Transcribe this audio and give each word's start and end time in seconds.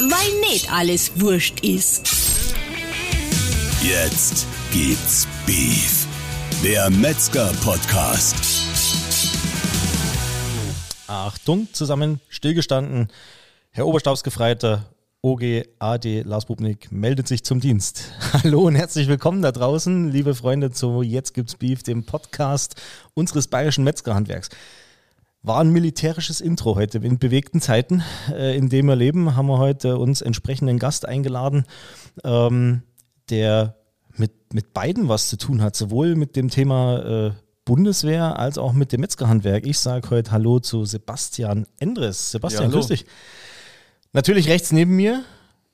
weil 0.00 0.40
nicht 0.50 0.72
alles 0.72 1.20
wurscht 1.20 1.60
ist. 1.60 2.54
Jetzt 3.82 4.46
gibt's 4.72 5.28
Beef. 5.44 6.06
Der 6.64 6.88
Metzger-Podcast. 6.88 8.34
Achtung, 11.06 11.68
zusammen 11.72 12.20
stillgestanden. 12.28 13.08
Herr 13.72 13.86
Oberstabsgefreiter 13.86 14.86
OG 15.20 15.64
AD 15.78 16.22
Lars 16.22 16.46
Bubnik 16.46 16.90
meldet 16.90 17.28
sich 17.28 17.44
zum 17.44 17.60
Dienst. 17.60 18.04
Hallo 18.32 18.62
und 18.62 18.76
herzlich 18.76 19.06
willkommen 19.06 19.42
da 19.42 19.52
draußen, 19.52 20.10
liebe 20.10 20.34
Freunde, 20.34 20.70
zu 20.70 21.02
Jetzt 21.02 21.34
gibt's 21.34 21.56
Beef, 21.56 21.82
dem 21.82 22.04
Podcast 22.04 22.74
unseres 23.12 23.48
bayerischen 23.48 23.84
Metzgerhandwerks. 23.84 24.48
War 25.42 25.60
ein 25.60 25.70
militärisches 25.70 26.42
Intro 26.42 26.74
heute 26.74 26.98
in 26.98 27.18
bewegten 27.18 27.62
Zeiten, 27.62 28.02
äh, 28.30 28.56
in 28.56 28.68
dem 28.68 28.86
wir 28.86 28.96
leben, 28.96 29.36
haben 29.36 29.46
wir 29.46 29.56
heute 29.56 29.96
uns 29.96 30.20
entsprechenden 30.20 30.78
Gast 30.78 31.08
eingeladen, 31.08 31.64
ähm, 32.24 32.82
der 33.30 33.76
mit, 34.16 34.52
mit 34.52 34.74
beiden 34.74 35.08
was 35.08 35.28
zu 35.30 35.38
tun 35.38 35.62
hat, 35.62 35.76
sowohl 35.76 36.14
mit 36.14 36.36
dem 36.36 36.50
Thema 36.50 37.28
äh, 37.28 37.32
Bundeswehr 37.64 38.38
als 38.38 38.58
auch 38.58 38.74
mit 38.74 38.92
dem 38.92 39.00
Metzgerhandwerk. 39.00 39.66
Ich 39.66 39.78
sage 39.78 40.10
heute 40.10 40.30
Hallo 40.32 40.60
zu 40.60 40.84
Sebastian 40.84 41.66
Endres. 41.78 42.32
Sebastian, 42.32 42.64
Ja, 42.64 42.70
grüß 42.70 42.88
dich. 42.88 43.06
Natürlich 44.12 44.48
rechts 44.48 44.72
neben 44.72 44.94
mir, 44.94 45.24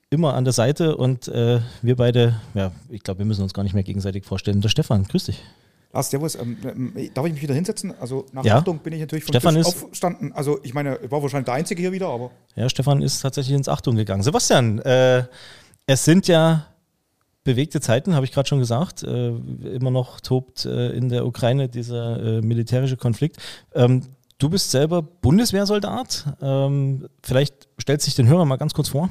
immer 0.09 0.35
an 0.35 0.45
der 0.45 0.53
Seite 0.53 0.95
und 0.95 1.27
äh, 1.27 1.59
wir 1.81 1.97
beide, 1.97 2.39
ja, 2.53 2.71
ich 2.89 3.03
glaube, 3.03 3.19
wir 3.19 3.25
müssen 3.25 3.41
uns 3.41 3.53
gar 3.53 3.63
nicht 3.63 3.73
mehr 3.73 3.83
gegenseitig 3.83 4.23
vorstellen. 4.23 4.61
Der 4.61 4.69
Stefan, 4.69 5.03
grüß 5.03 5.25
dich. 5.25 5.43
Lars, 5.93 6.09
servus. 6.09 6.35
Ähm, 6.35 6.57
ähm, 6.65 7.09
darf 7.13 7.25
ich 7.25 7.33
mich 7.33 7.41
wieder 7.41 7.53
hinsetzen? 7.55 7.93
Also 7.99 8.25
nach 8.33 8.43
Ja. 8.43 8.57
Achtung 8.57 8.79
bin 8.79 8.93
ich 8.93 8.99
natürlich 8.99 9.23
vom 9.25 9.33
Stefan 9.33 9.55
Tisch 9.55 9.67
ist- 9.67 9.83
aufgestanden. 9.83 10.33
Also 10.33 10.59
ich 10.63 10.73
meine, 10.73 10.99
ich 11.03 11.09
war 11.11 11.21
wahrscheinlich 11.21 11.45
der 11.45 11.53
Einzige 11.55 11.81
hier 11.81 11.91
wieder, 11.91 12.07
aber 12.09 12.31
Ja, 12.55 12.69
Stefan 12.69 13.01
ist 13.01 13.21
tatsächlich 13.21 13.55
ins 13.55 13.69
Achtung 13.69 13.95
gegangen. 13.95 14.21
Sebastian, 14.23 14.79
äh, 14.79 15.23
es 15.85 16.03
sind 16.05 16.27
ja 16.27 16.65
bewegte 17.43 17.79
Zeiten, 17.79 18.13
habe 18.13 18.25
ich 18.25 18.33
gerade 18.33 18.47
schon 18.49 18.59
gesagt. 18.59 19.03
Äh, 19.03 19.29
immer 19.29 19.89
noch 19.91 20.19
tobt 20.19 20.65
äh, 20.65 20.89
in 20.91 21.07
der 21.09 21.25
Ukraine 21.25 21.69
dieser 21.69 22.19
äh, 22.21 22.41
militärische 22.41 22.97
Konflikt. 22.97 23.37
Ähm, 23.73 24.01
du 24.37 24.49
bist 24.49 24.69
selber 24.71 25.01
Bundeswehrsoldat. 25.01 26.35
Ähm, 26.41 27.07
vielleicht 27.23 27.69
stellt 27.79 28.01
sich 28.01 28.15
den 28.15 28.27
Hörer 28.27 28.43
mal 28.45 28.57
ganz 28.57 28.73
kurz 28.73 28.89
vor. 28.89 29.09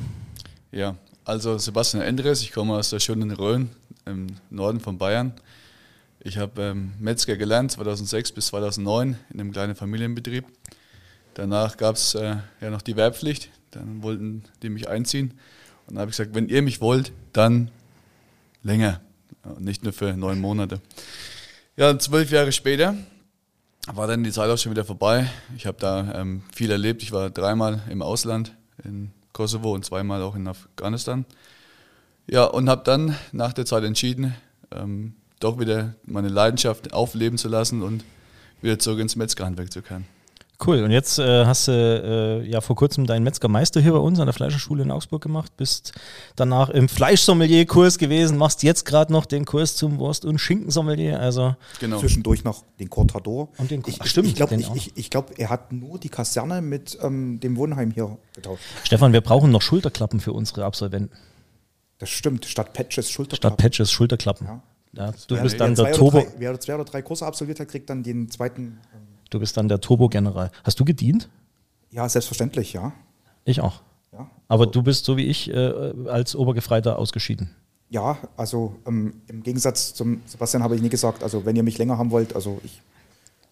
Ja, 0.70 0.96
also 1.24 1.56
Sebastian 1.56 2.02
Endres, 2.02 2.42
ich 2.42 2.52
komme 2.52 2.74
aus 2.74 2.90
der 2.90 3.00
schönen 3.00 3.30
Rhön 3.30 3.70
im 4.04 4.26
Norden 4.50 4.80
von 4.80 4.98
Bayern. 4.98 5.32
Ich 6.26 6.38
habe 6.38 6.60
ähm, 6.60 6.92
Metzger 6.98 7.36
gelernt 7.36 7.70
2006 7.70 8.32
bis 8.32 8.46
2009 8.48 9.16
in 9.32 9.40
einem 9.40 9.52
kleinen 9.52 9.76
Familienbetrieb. 9.76 10.44
Danach 11.34 11.76
gab 11.76 11.94
es 11.94 12.16
äh, 12.16 12.38
ja 12.60 12.70
noch 12.70 12.82
die 12.82 12.96
Wehrpflicht, 12.96 13.48
dann 13.70 14.02
wollten 14.02 14.42
die 14.60 14.68
mich 14.68 14.88
einziehen. 14.88 15.34
Und 15.86 15.94
dann 15.94 16.00
habe 16.00 16.10
ich 16.10 16.16
gesagt, 16.16 16.34
wenn 16.34 16.48
ihr 16.48 16.62
mich 16.62 16.80
wollt, 16.80 17.12
dann 17.32 17.70
länger, 18.64 19.00
nicht 19.60 19.84
nur 19.84 19.92
für 19.92 20.16
neun 20.16 20.40
Monate. 20.40 20.80
Ja, 21.76 21.96
zwölf 21.96 22.32
Jahre 22.32 22.50
später 22.50 22.96
war 23.86 24.08
dann 24.08 24.24
die 24.24 24.32
Zeit 24.32 24.50
auch 24.50 24.58
schon 24.58 24.72
wieder 24.72 24.84
vorbei. 24.84 25.30
Ich 25.56 25.64
habe 25.64 25.78
da 25.78 26.12
ähm, 26.12 26.42
viel 26.52 26.72
erlebt. 26.72 27.04
Ich 27.04 27.12
war 27.12 27.30
dreimal 27.30 27.82
im 27.88 28.02
Ausland 28.02 28.52
in 28.82 29.12
Kosovo 29.32 29.72
und 29.72 29.84
zweimal 29.84 30.20
auch 30.22 30.34
in 30.34 30.48
Afghanistan. 30.48 31.24
Ja, 32.26 32.46
und 32.46 32.68
habe 32.68 32.82
dann 32.82 33.14
nach 33.30 33.52
der 33.52 33.64
Zeit 33.64 33.84
entschieden, 33.84 34.34
ähm, 34.72 35.14
doch 35.40 35.58
wieder 35.58 35.94
meine 36.04 36.28
Leidenschaft 36.28 36.92
aufleben 36.92 37.38
zu 37.38 37.48
lassen 37.48 37.82
und 37.82 38.04
wieder 38.62 38.78
zurück 38.78 39.00
ins 39.00 39.16
Metzgerhandwerk 39.16 39.72
zu 39.72 39.82
kehren. 39.82 40.06
Cool. 40.66 40.82
Und 40.82 40.90
jetzt 40.90 41.18
äh, 41.18 41.44
hast 41.44 41.68
du 41.68 41.72
äh, 42.42 42.48
ja 42.50 42.62
vor 42.62 42.76
kurzem 42.76 43.06
deinen 43.06 43.24
Metzgermeister 43.24 43.78
hier 43.78 43.92
bei 43.92 43.98
uns 43.98 44.18
an 44.18 44.24
der 44.24 44.32
Fleischerschule 44.32 44.84
in 44.84 44.90
Augsburg 44.90 45.22
gemacht, 45.22 45.54
bist 45.58 45.92
danach 46.34 46.70
im 46.70 46.88
Fleischsommelier-Kurs 46.88 47.98
gewesen, 47.98 48.38
machst 48.38 48.62
jetzt 48.62 48.86
gerade 48.86 49.12
noch 49.12 49.26
den 49.26 49.44
Kurs 49.44 49.76
zum 49.76 49.98
Wurst- 49.98 50.24
und 50.24 50.38
Schinkensommelier. 50.38 51.20
Also 51.20 51.56
Genau. 51.78 51.98
zwischendurch 51.98 52.42
noch 52.44 52.64
den 52.80 52.88
Cortador. 52.88 53.50
Und 53.58 53.70
den- 53.70 53.82
ich, 53.86 54.00
Ach, 54.00 54.06
stimmt, 54.06 54.28
Ich 54.28 54.34
glaube, 54.34 54.54
ich, 54.54 54.70
ich, 54.74 54.92
ich 54.96 55.10
glaub, 55.10 55.38
er 55.38 55.50
hat 55.50 55.72
nur 55.72 55.98
die 55.98 56.08
Kaserne 56.08 56.62
mit 56.62 56.96
ähm, 57.02 57.38
dem 57.40 57.58
Wohnheim 57.58 57.90
hier 57.90 58.16
getauscht. 58.34 58.62
Stefan, 58.84 59.12
wir 59.12 59.20
brauchen 59.20 59.50
noch 59.50 59.60
Schulterklappen 59.60 60.20
für 60.20 60.32
unsere 60.32 60.64
Absolventen. 60.64 61.14
Das 61.98 62.08
stimmt. 62.08 62.46
Statt 62.46 62.72
Patches 62.72 63.06
Statt 63.06 63.14
Schulterklappen. 63.14 63.56
Patches, 63.58 63.90
Schulterklappen. 63.92 64.46
Ja. 64.46 64.62
Ja, 64.96 65.12
du 65.28 65.34
Wer- 65.36 65.42
bist 65.42 65.60
dann 65.60 65.76
zwei 65.76 65.82
der 65.84 65.92
oder 65.92 65.98
Turbo, 65.98 66.18
Drei, 66.20 66.28
wer 66.38 66.60
zwei 66.60 66.74
oder 66.74 66.84
drei 66.84 67.02
Kurse 67.02 67.26
absolviert 67.26 67.60
hat, 67.60 67.68
kriegt 67.68 67.88
dann 67.90 68.02
den 68.02 68.30
zweiten. 68.30 68.78
ähm, 68.94 69.00
du 69.30 69.38
bist 69.38 69.56
dann 69.56 69.68
der 69.68 69.80
Turbo-General. 69.80 70.50
Hast 70.64 70.80
du 70.80 70.84
gedient? 70.84 71.28
Ja, 71.90 72.08
selbstverständlich, 72.08 72.72
ja. 72.72 72.92
Ich 73.44 73.60
auch. 73.60 73.80
ja. 74.12 74.28
Aber 74.48 74.66
du 74.66 74.82
bist 74.82 75.04
so 75.04 75.16
wie 75.16 75.26
ich 75.26 75.50
äh, 75.50 75.92
als 76.08 76.34
Obergefreiter 76.34 76.98
ausgeschieden. 76.98 77.50
Ja, 77.90 78.18
also 78.36 78.74
ähm, 78.86 79.14
im 79.28 79.42
Gegensatz 79.42 79.94
zum 79.94 80.20
Sebastian 80.26 80.62
habe 80.62 80.74
ich 80.74 80.82
nie 80.82 80.88
gesagt, 80.88 81.22
also 81.22 81.44
wenn 81.44 81.54
ihr 81.54 81.62
mich 81.62 81.78
länger 81.78 81.98
haben 81.98 82.10
wollt, 82.10 82.34
also 82.34 82.60
ich, 82.64 82.80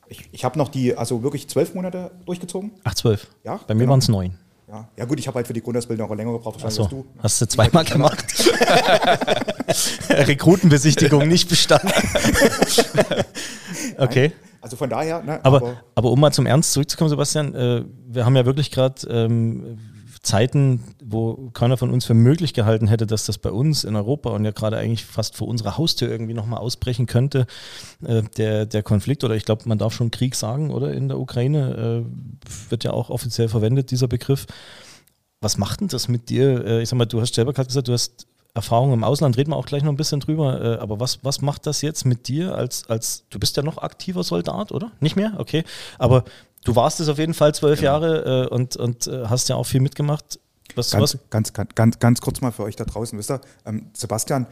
ich, 0.08 0.28
ich 0.32 0.44
habe 0.44 0.58
noch 0.58 0.68
die, 0.68 0.96
also 0.96 1.22
wirklich 1.22 1.48
zwölf 1.48 1.74
Monate 1.74 2.10
durchgezogen. 2.26 2.72
Ach, 2.82 2.94
zwölf. 2.94 3.28
Ja, 3.44 3.60
Bei 3.66 3.74
mir 3.74 3.80
genau. 3.80 3.90
waren 3.92 4.00
es 4.00 4.08
neun. 4.08 4.34
Ja, 4.74 4.88
ja 4.96 5.04
gut, 5.04 5.20
ich 5.20 5.28
habe 5.28 5.36
halt 5.36 5.46
für 5.46 5.52
die 5.52 5.60
Grundausbildung 5.62 6.10
auch 6.10 6.14
länger 6.16 6.32
gebraucht, 6.32 6.60
wahrscheinlich 6.60 6.80
als 6.80 6.88
du. 6.88 7.06
hast 7.22 7.40
du 7.40 7.46
zweimal 7.46 7.84
gemacht. 7.84 8.24
Rekrutenbesichtigung 10.08 11.28
nicht 11.28 11.48
bestanden. 11.48 11.92
okay. 13.98 14.32
Also 14.60 14.76
von 14.76 14.90
daher, 14.90 15.22
ne, 15.22 15.38
Aber, 15.44 15.76
aber 15.94 16.10
um 16.10 16.18
mal 16.18 16.32
zum 16.32 16.46
Ernst 16.46 16.72
zurückzukommen, 16.72 17.08
Sebastian, 17.08 17.54
äh, 17.54 17.84
wir 18.08 18.26
haben 18.26 18.34
ja 18.34 18.44
wirklich 18.46 18.72
gerade 18.72 19.06
ähm, 19.08 19.78
Zeiten, 20.24 20.82
wo 21.04 21.50
keiner 21.52 21.76
von 21.76 21.90
uns 21.90 22.04
für 22.04 22.14
möglich 22.14 22.54
gehalten 22.54 22.88
hätte, 22.88 23.06
dass 23.06 23.26
das 23.26 23.38
bei 23.38 23.50
uns 23.50 23.84
in 23.84 23.94
Europa 23.94 24.30
und 24.30 24.44
ja 24.44 24.50
gerade 24.50 24.78
eigentlich 24.78 25.04
fast 25.04 25.36
vor 25.36 25.46
unserer 25.46 25.78
Haustür 25.78 26.10
irgendwie 26.10 26.34
nochmal 26.34 26.60
ausbrechen 26.60 27.06
könnte, 27.06 27.46
äh, 28.04 28.22
der, 28.36 28.66
der 28.66 28.82
Konflikt, 28.82 29.22
oder 29.22 29.36
ich 29.36 29.44
glaube, 29.44 29.62
man 29.66 29.78
darf 29.78 29.92
schon 29.92 30.10
Krieg 30.10 30.34
sagen, 30.34 30.70
oder 30.70 30.92
in 30.92 31.08
der 31.08 31.18
Ukraine, 31.20 32.04
äh, 32.06 32.70
wird 32.70 32.84
ja 32.84 32.92
auch 32.92 33.10
offiziell 33.10 33.48
verwendet, 33.48 33.90
dieser 33.90 34.08
Begriff. 34.08 34.46
Was 35.40 35.58
macht 35.58 35.80
denn 35.80 35.88
das 35.88 36.08
mit 36.08 36.30
dir? 36.30 36.64
Äh, 36.64 36.82
ich 36.82 36.88
sag 36.88 36.96
mal, 36.96 37.04
du 37.04 37.20
hast 37.20 37.34
selber 37.34 37.52
gerade 37.52 37.68
gesagt, 37.68 37.88
du 37.88 37.92
hast 37.92 38.26
Erfahrung 38.54 38.92
im 38.92 39.02
Ausland, 39.02 39.36
reden 39.36 39.50
wir 39.50 39.56
auch 39.56 39.66
gleich 39.66 39.82
noch 39.82 39.92
ein 39.92 39.96
bisschen 39.96 40.20
drüber. 40.20 40.62
Äh, 40.62 40.78
aber 40.78 41.00
was, 41.00 41.18
was 41.22 41.42
macht 41.42 41.66
das 41.66 41.82
jetzt 41.82 42.06
mit 42.06 42.28
dir 42.28 42.54
als, 42.54 42.88
als, 42.88 43.24
du 43.28 43.38
bist 43.40 43.56
ja 43.56 43.64
noch 43.64 43.78
aktiver 43.78 44.22
Soldat, 44.22 44.70
oder? 44.70 44.92
Nicht 45.00 45.16
mehr? 45.16 45.34
Okay. 45.38 45.64
Aber 45.98 46.24
du 46.64 46.74
warst 46.76 47.00
es 47.00 47.08
auf 47.08 47.18
jeden 47.18 47.34
Fall 47.34 47.54
zwölf 47.54 47.80
Jahre 47.80 48.46
äh, 48.50 48.54
und, 48.54 48.76
und 48.76 49.06
äh, 49.06 49.26
hast 49.26 49.48
ja 49.48 49.56
auch 49.56 49.64
viel 49.66 49.80
mitgemacht. 49.80 50.38
Was, 50.74 50.90
ganz, 50.90 51.02
was, 51.14 51.18
ganz, 51.30 51.52
ganz, 51.52 51.74
ganz, 51.74 51.98
ganz 52.00 52.20
kurz 52.20 52.40
mal 52.40 52.50
für 52.50 52.64
euch 52.64 52.74
da 52.76 52.84
draußen, 52.84 53.16
wisst 53.18 53.30
ihr, 53.30 53.40
ähm, 53.64 53.90
Sebastian, 53.92 54.46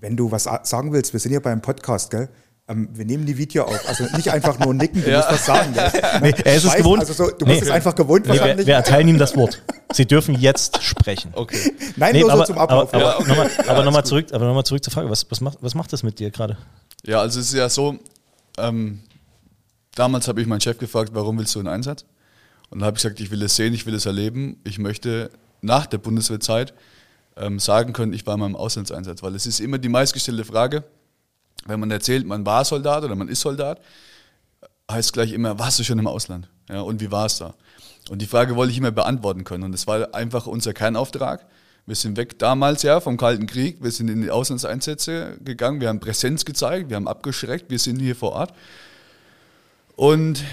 wenn 0.00 0.16
du 0.16 0.30
was 0.30 0.44
sagen 0.62 0.92
willst, 0.92 1.12
wir 1.12 1.20
sind 1.20 1.30
hier 1.32 1.42
beim 1.42 1.60
Podcast, 1.60 2.10
gell? 2.10 2.28
Ähm, 2.68 2.90
wir 2.92 3.06
nehmen 3.06 3.24
die 3.24 3.38
Video 3.38 3.64
auf, 3.64 3.88
also 3.88 4.04
nicht 4.14 4.30
einfach 4.30 4.58
nur 4.58 4.74
nicken, 4.74 5.02
du 5.02 5.10
musst 5.10 5.30
was 5.32 5.46
sagen. 5.46 5.72
Gell? 5.72 5.90
Nee, 6.22 6.34
er 6.44 6.54
ist 6.54 6.64
es 6.64 6.74
gewohnt. 6.76 7.00
Also 7.00 7.14
so, 7.14 7.30
du 7.30 7.46
Nee. 7.46 7.52
bist 7.52 7.62
es 7.62 7.70
einfach 7.70 7.94
gewohnt 7.94 8.26
Nee, 8.26 8.34
wir, 8.34 8.40
wahrscheinlich. 8.40 8.66
wir 8.66 8.74
erteilen 8.74 9.08
ihm 9.08 9.18
das 9.18 9.34
Wort. 9.36 9.62
Sie 9.92 10.04
dürfen 10.04 10.34
jetzt 10.34 10.82
sprechen. 10.82 11.32
Okay. 11.34 11.72
Nein, 11.96 12.12
Nee, 12.12 12.20
nur 12.20 12.30
aber, 12.30 12.42
so 12.44 12.52
zum 12.52 12.58
Ablauf. 12.58 12.92
aber, 12.92 13.02
aber, 13.04 13.12
Ja, 13.14 13.18
okay. 13.20 13.28
nochmal, 13.30 13.50
Ja, 13.64 13.72
aber 13.72 13.84
nochmal 13.84 14.04
zurück, 14.04 14.26
aber 14.32 14.44
nochmal 14.46 14.64
zurück 14.64 14.84
zur 14.84 14.92
Frage, 14.92 15.08
was, 15.08 15.26
was, 15.30 15.40
macht, 15.40 15.58
was 15.62 15.74
macht 15.74 15.92
das 15.94 16.02
mit 16.02 16.18
dir 16.18 16.30
gerade? 16.30 16.58
Ja, 17.06 17.20
also 17.20 17.40
es 17.40 17.46
ist 17.46 17.54
ja 17.54 17.70
so, 17.70 17.96
ähm, 18.58 19.00
damals 19.98 20.28
habe 20.28 20.40
ich 20.40 20.46
meinen 20.46 20.60
Chef 20.60 20.78
gefragt, 20.78 21.10
warum 21.12 21.38
willst 21.38 21.54
du 21.54 21.58
einen 21.58 21.68
Einsatz? 21.68 22.04
Und 22.70 22.80
dann 22.80 22.86
habe 22.86 22.96
ich 22.96 23.02
gesagt, 23.02 23.20
ich 23.20 23.30
will 23.30 23.42
es 23.42 23.56
sehen, 23.56 23.74
ich 23.74 23.86
will 23.86 23.94
es 23.94 24.06
erleben. 24.06 24.60
Ich 24.64 24.78
möchte 24.78 25.30
nach 25.60 25.86
der 25.86 25.98
Bundeswehrzeit 25.98 26.74
ähm, 27.36 27.58
sagen 27.58 27.92
können, 27.92 28.12
ich 28.12 28.26
war 28.26 28.36
mal 28.36 28.46
im 28.46 28.56
Auslandseinsatz. 28.56 29.22
Weil 29.22 29.34
es 29.34 29.46
ist 29.46 29.60
immer 29.60 29.78
die 29.78 29.88
meistgestellte 29.88 30.44
Frage, 30.44 30.84
wenn 31.66 31.80
man 31.80 31.90
erzählt, 31.90 32.26
man 32.26 32.44
war 32.46 32.64
Soldat 32.64 33.04
oder 33.04 33.16
man 33.16 33.28
ist 33.28 33.40
Soldat, 33.40 33.80
heißt 34.90 35.12
gleich 35.12 35.32
immer, 35.32 35.58
warst 35.58 35.78
du 35.78 35.84
schon 35.84 35.98
im 35.98 36.06
Ausland? 36.06 36.48
Ja, 36.68 36.82
und 36.82 37.00
wie 37.00 37.10
war 37.10 37.26
es 37.26 37.38
da? 37.38 37.54
Und 38.10 38.22
die 38.22 38.26
Frage 38.26 38.56
wollte 38.56 38.72
ich 38.72 38.78
immer 38.78 38.90
beantworten 38.90 39.44
können. 39.44 39.64
Und 39.64 39.72
das 39.72 39.86
war 39.86 40.14
einfach 40.14 40.46
unser 40.46 40.72
Kernauftrag. 40.72 41.46
Wir 41.86 41.94
sind 41.94 42.16
weg 42.16 42.38
damals 42.38 42.82
ja 42.82 43.00
vom 43.00 43.16
Kalten 43.16 43.46
Krieg. 43.46 43.82
Wir 43.82 43.90
sind 43.90 44.08
in 44.08 44.22
die 44.22 44.30
Auslandseinsätze 44.30 45.38
gegangen. 45.42 45.80
Wir 45.80 45.88
haben 45.88 46.00
Präsenz 46.00 46.44
gezeigt. 46.44 46.90
Wir 46.90 46.96
haben 46.96 47.08
abgeschreckt. 47.08 47.70
Wir 47.70 47.78
sind 47.78 47.98
hier 47.98 48.14
vor 48.14 48.32
Ort. 48.32 48.52
Und 49.98 50.44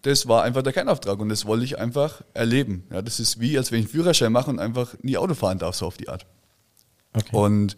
das 0.00 0.28
war 0.28 0.44
einfach 0.44 0.62
der 0.62 0.72
Kernauftrag. 0.72 1.20
Und 1.20 1.28
das 1.28 1.44
wollte 1.44 1.62
ich 1.62 1.78
einfach 1.78 2.22
erleben. 2.32 2.84
Ja, 2.90 3.02
das 3.02 3.20
ist 3.20 3.38
wie, 3.38 3.58
als 3.58 3.70
wenn 3.70 3.80
ich 3.80 3.84
einen 3.84 3.92
Führerschein 3.92 4.32
mache 4.32 4.48
und 4.48 4.58
einfach 4.58 4.94
nie 5.02 5.18
Auto 5.18 5.34
fahren 5.34 5.58
darf, 5.58 5.76
so 5.76 5.84
auf 5.84 5.98
die 5.98 6.08
Art. 6.08 6.24
Okay. 7.12 7.36
Und 7.36 7.76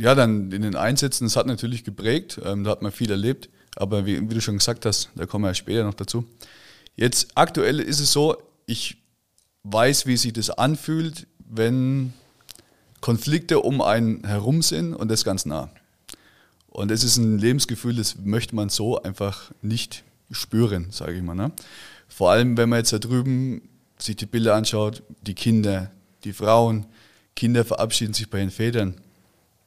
ja, 0.00 0.16
dann 0.16 0.50
in 0.50 0.62
den 0.62 0.74
Einsätzen, 0.74 1.26
das 1.26 1.36
hat 1.36 1.46
natürlich 1.46 1.84
geprägt, 1.84 2.40
ähm, 2.44 2.64
da 2.64 2.72
hat 2.72 2.82
man 2.82 2.90
viel 2.90 3.08
erlebt, 3.08 3.50
aber 3.76 4.04
wie, 4.04 4.20
wie 4.20 4.34
du 4.34 4.40
schon 4.40 4.58
gesagt 4.58 4.84
hast, 4.84 5.10
da 5.14 5.26
kommen 5.26 5.44
wir 5.44 5.50
ja 5.50 5.54
später 5.54 5.84
noch 5.84 5.94
dazu. 5.94 6.24
Jetzt 6.96 7.28
aktuell 7.36 7.78
ist 7.78 8.00
es 8.00 8.10
so, 8.10 8.36
ich 8.66 8.96
weiß, 9.62 10.06
wie 10.06 10.16
sich 10.16 10.32
das 10.32 10.50
anfühlt, 10.50 11.28
wenn 11.38 12.12
Konflikte 13.00 13.60
um 13.60 13.80
einen 13.80 14.26
herum 14.26 14.60
sind 14.60 14.92
und 14.92 15.08
das 15.08 15.22
ganz 15.22 15.46
nah. 15.46 15.70
Und 16.66 16.90
das 16.90 17.04
ist 17.04 17.16
ein 17.16 17.38
Lebensgefühl, 17.38 17.94
das 17.94 18.16
möchte 18.18 18.56
man 18.56 18.70
so 18.70 19.00
einfach 19.00 19.52
nicht 19.62 20.02
spüren, 20.30 20.88
sage 20.90 21.14
ich 21.14 21.22
mal. 21.22 21.34
Ne? 21.34 21.52
Vor 22.08 22.30
allem, 22.30 22.56
wenn 22.56 22.68
man 22.68 22.78
jetzt 22.78 22.92
da 22.92 22.98
drüben 22.98 23.62
sich 23.98 24.16
die 24.16 24.26
Bilder 24.26 24.54
anschaut, 24.54 25.02
die 25.22 25.34
Kinder, 25.34 25.90
die 26.24 26.32
Frauen, 26.32 26.86
Kinder 27.34 27.64
verabschieden 27.64 28.14
sich 28.14 28.28
bei 28.30 28.38
den 28.38 28.50
Vätern. 28.50 28.94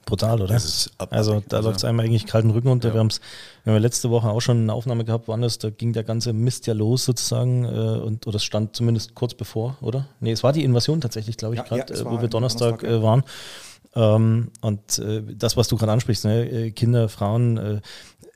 Brutal, 0.06 0.41
oder? 0.41 0.53
Das 0.53 0.65
ist 0.65 0.91
abartig. 0.97 1.17
also 1.17 1.44
da 1.47 1.57
Also- 1.57 1.69
läuft 1.69 1.79
es 1.79 1.85
einem 1.85 2.00
eigentlich 2.00 2.25
kalten 2.25 2.50
Rücken 2.50 2.67
runter. 2.69 2.88
Ja. 2.89 2.94
Wir, 2.95 3.00
haben's, 3.00 3.21
wir 3.63 3.71
haben 3.71 3.77
ja 3.77 3.81
letzte 3.81 4.09
Woche 4.09 4.27
auch 4.27 4.39
schon 4.41 4.57
eine 4.57 4.73
Aufnahme 4.73 5.06
gehabt, 5.06 5.27
woanders, 5.27 5.59
da 5.59 5.69
ging 5.69 5.94
der 5.94 6.03
ganze 6.03 6.33
Mist 6.33 6.65
ja 6.65 6.73
los 6.73 7.06
sozusagen 7.06 7.65
äh, 7.65 7.67
und 7.67 8.25
oder 8.25 8.38
es 8.38 8.44
stand 8.44 8.75
zumindest 8.75 9.13
kurz 9.13 9.35
bevor, 9.35 9.77
oder? 9.81 10.07
Nee, 10.19 10.31
es 10.31 10.41
war 10.41 10.51
die 10.51 10.63
Invasion 10.63 11.00
tatsächlich, 11.00 11.38
glaube 11.38 11.56
ich, 11.56 11.59
Ja, 11.59 11.65
ja, 11.65 11.77
gerade, 11.83 11.94
es 11.94 12.01
äh, 12.01 12.06
wo 12.06 12.19
wir 12.21 12.27
Donnerstag, 12.27 12.79
Donnerstag, 12.79 12.83
ja. 12.89 12.97
äh, 12.97 13.03
waren. 13.03 13.23
Ähm, 13.95 14.51
und 14.61 14.97
äh, 15.00 15.21
das, 15.35 15.57
was 15.57 15.67
du 15.67 15.77
gerade 15.77 15.91
ansprichst, 15.91 16.25
ne? 16.25 16.44
äh, 16.50 16.71
Kinder, 16.71 17.07
Frauen, 17.09 17.57
äh, 17.57 17.81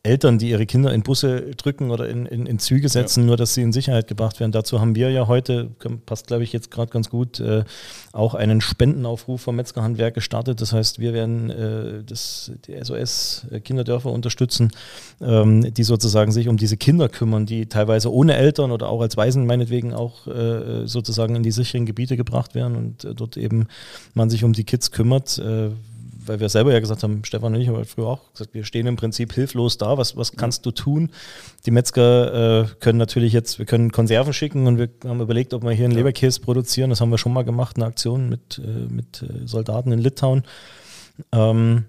Eltern, 0.05 0.37
die 0.37 0.49
ihre 0.49 0.65
Kinder 0.65 0.93
in 0.93 1.01
Busse 1.01 1.51
drücken 1.55 1.89
oder 1.89 2.09
in, 2.09 2.25
in, 2.25 2.45
in 2.45 2.59
Züge 2.59 2.89
setzen, 2.89 3.25
nur 3.25 3.37
dass 3.37 3.53
sie 3.53 3.61
in 3.61 3.71
Sicherheit 3.71 4.09
gebracht 4.09 4.41
werden. 4.41 4.51
Dazu 4.51 4.81
haben 4.81 4.95
wir 4.95 5.09
ja 5.11 5.27
heute, 5.27 5.69
passt 6.05 6.27
glaube 6.27 6.43
ich 6.43 6.51
jetzt 6.51 6.71
gerade 6.71 6.91
ganz 6.91 7.09
gut, 7.09 7.39
äh, 7.39 7.63
auch 8.11 8.33
einen 8.33 8.59
Spendenaufruf 8.59 9.39
vom 9.39 9.55
Metzgerhandwerk 9.55 10.13
gestartet. 10.13 10.59
Das 10.59 10.73
heißt, 10.73 10.99
wir 10.99 11.13
werden 11.13 11.49
äh, 11.49 12.03
das, 12.03 12.51
die 12.67 12.75
SOS 12.83 13.47
äh, 13.49 13.61
Kinderdörfer 13.61 14.11
unterstützen, 14.11 14.71
ähm, 15.21 15.73
die 15.73 15.83
sozusagen 15.83 16.33
sich 16.33 16.49
um 16.49 16.57
diese 16.57 16.75
Kinder 16.75 17.07
kümmern, 17.07 17.45
die 17.45 17.67
teilweise 17.67 18.11
ohne 18.11 18.35
Eltern 18.35 18.71
oder 18.71 18.89
auch 18.89 18.99
als 18.99 19.15
Waisen 19.15 19.45
meinetwegen 19.45 19.93
auch 19.93 20.27
äh, 20.27 20.85
sozusagen 20.85 21.37
in 21.37 21.43
die 21.43 21.51
sicheren 21.51 21.85
Gebiete 21.85 22.17
gebracht 22.17 22.55
werden 22.55 22.75
und 22.75 23.05
äh, 23.05 23.15
dort 23.15 23.37
eben 23.37 23.67
man 24.15 24.29
sich 24.29 24.43
um 24.43 24.51
die 24.51 24.65
Kids 24.65 24.91
kümmert. 24.91 25.41
Weil 26.25 26.39
wir 26.39 26.49
selber 26.49 26.73
ja 26.73 26.79
gesagt 26.79 27.03
haben, 27.03 27.23
Stefan 27.25 27.53
und 27.55 27.61
ich 27.61 27.67
haben 27.67 27.83
früher 27.85 28.07
auch 28.07 28.31
gesagt, 28.31 28.53
wir 28.53 28.63
stehen 28.63 28.87
im 28.87 28.95
Prinzip 28.95 29.33
hilflos 29.33 29.77
da. 29.77 29.97
Was, 29.97 30.15
was 30.17 30.33
kannst 30.33 30.65
du 30.65 30.71
tun? 30.71 31.11
Die 31.65 31.71
Metzger 31.71 32.63
äh, 32.63 32.67
können 32.79 32.97
natürlich 32.97 33.33
jetzt, 33.33 33.59
wir 33.59 33.65
können 33.65 33.91
Konserven 33.91 34.33
schicken 34.33 34.67
und 34.67 34.77
wir 34.77 34.89
haben 35.05 35.21
überlegt, 35.21 35.53
ob 35.53 35.63
wir 35.63 35.71
hier 35.71 35.85
einen 35.85 35.93
Leberkäse 35.93 36.41
produzieren. 36.41 36.89
Das 36.89 37.01
haben 37.01 37.09
wir 37.09 37.17
schon 37.17 37.33
mal 37.33 37.43
gemacht, 37.43 37.77
eine 37.77 37.85
Aktion 37.85 38.29
mit, 38.29 38.59
äh, 38.63 38.91
mit 38.91 39.23
äh, 39.23 39.47
Soldaten 39.47 39.91
in 39.91 39.99
Litauen. 39.99 40.43
Ähm, 41.31 41.85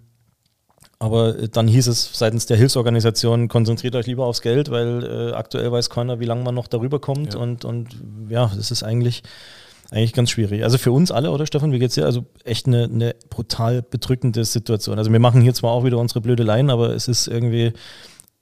aber 0.98 1.32
dann 1.48 1.68
hieß 1.68 1.88
es 1.88 2.10
seitens 2.14 2.46
der 2.46 2.56
Hilfsorganisation, 2.56 3.48
konzentriert 3.48 3.94
euch 3.94 4.06
lieber 4.06 4.24
aufs 4.24 4.40
Geld, 4.40 4.70
weil 4.70 5.04
äh, 5.04 5.32
aktuell 5.34 5.70
weiß 5.70 5.90
keiner, 5.90 6.20
wie 6.20 6.24
lange 6.24 6.44
man 6.44 6.54
noch 6.54 6.66
darüber 6.66 6.98
kommt. 6.98 7.34
Ja. 7.34 7.40
Und, 7.40 7.64
und 7.64 7.88
ja, 8.28 8.50
das 8.56 8.70
ist 8.70 8.82
eigentlich, 8.82 9.22
eigentlich 9.90 10.12
ganz 10.12 10.30
schwierig. 10.30 10.64
Also 10.64 10.78
für 10.78 10.92
uns 10.92 11.10
alle, 11.10 11.30
oder 11.30 11.46
Stefan, 11.46 11.72
wie 11.72 11.78
geht's 11.78 11.94
dir? 11.94 12.04
Also 12.04 12.24
echt 12.44 12.66
eine, 12.66 12.84
eine 12.84 13.14
brutal 13.30 13.82
bedrückende 13.82 14.44
Situation. 14.44 14.98
Also 14.98 15.12
wir 15.12 15.20
machen 15.20 15.40
hier 15.40 15.54
zwar 15.54 15.72
auch 15.72 15.84
wieder 15.84 15.98
unsere 15.98 16.20
Blödeleien, 16.20 16.70
aber 16.70 16.90
es 16.90 17.08
ist 17.08 17.26
irgendwie 17.26 17.72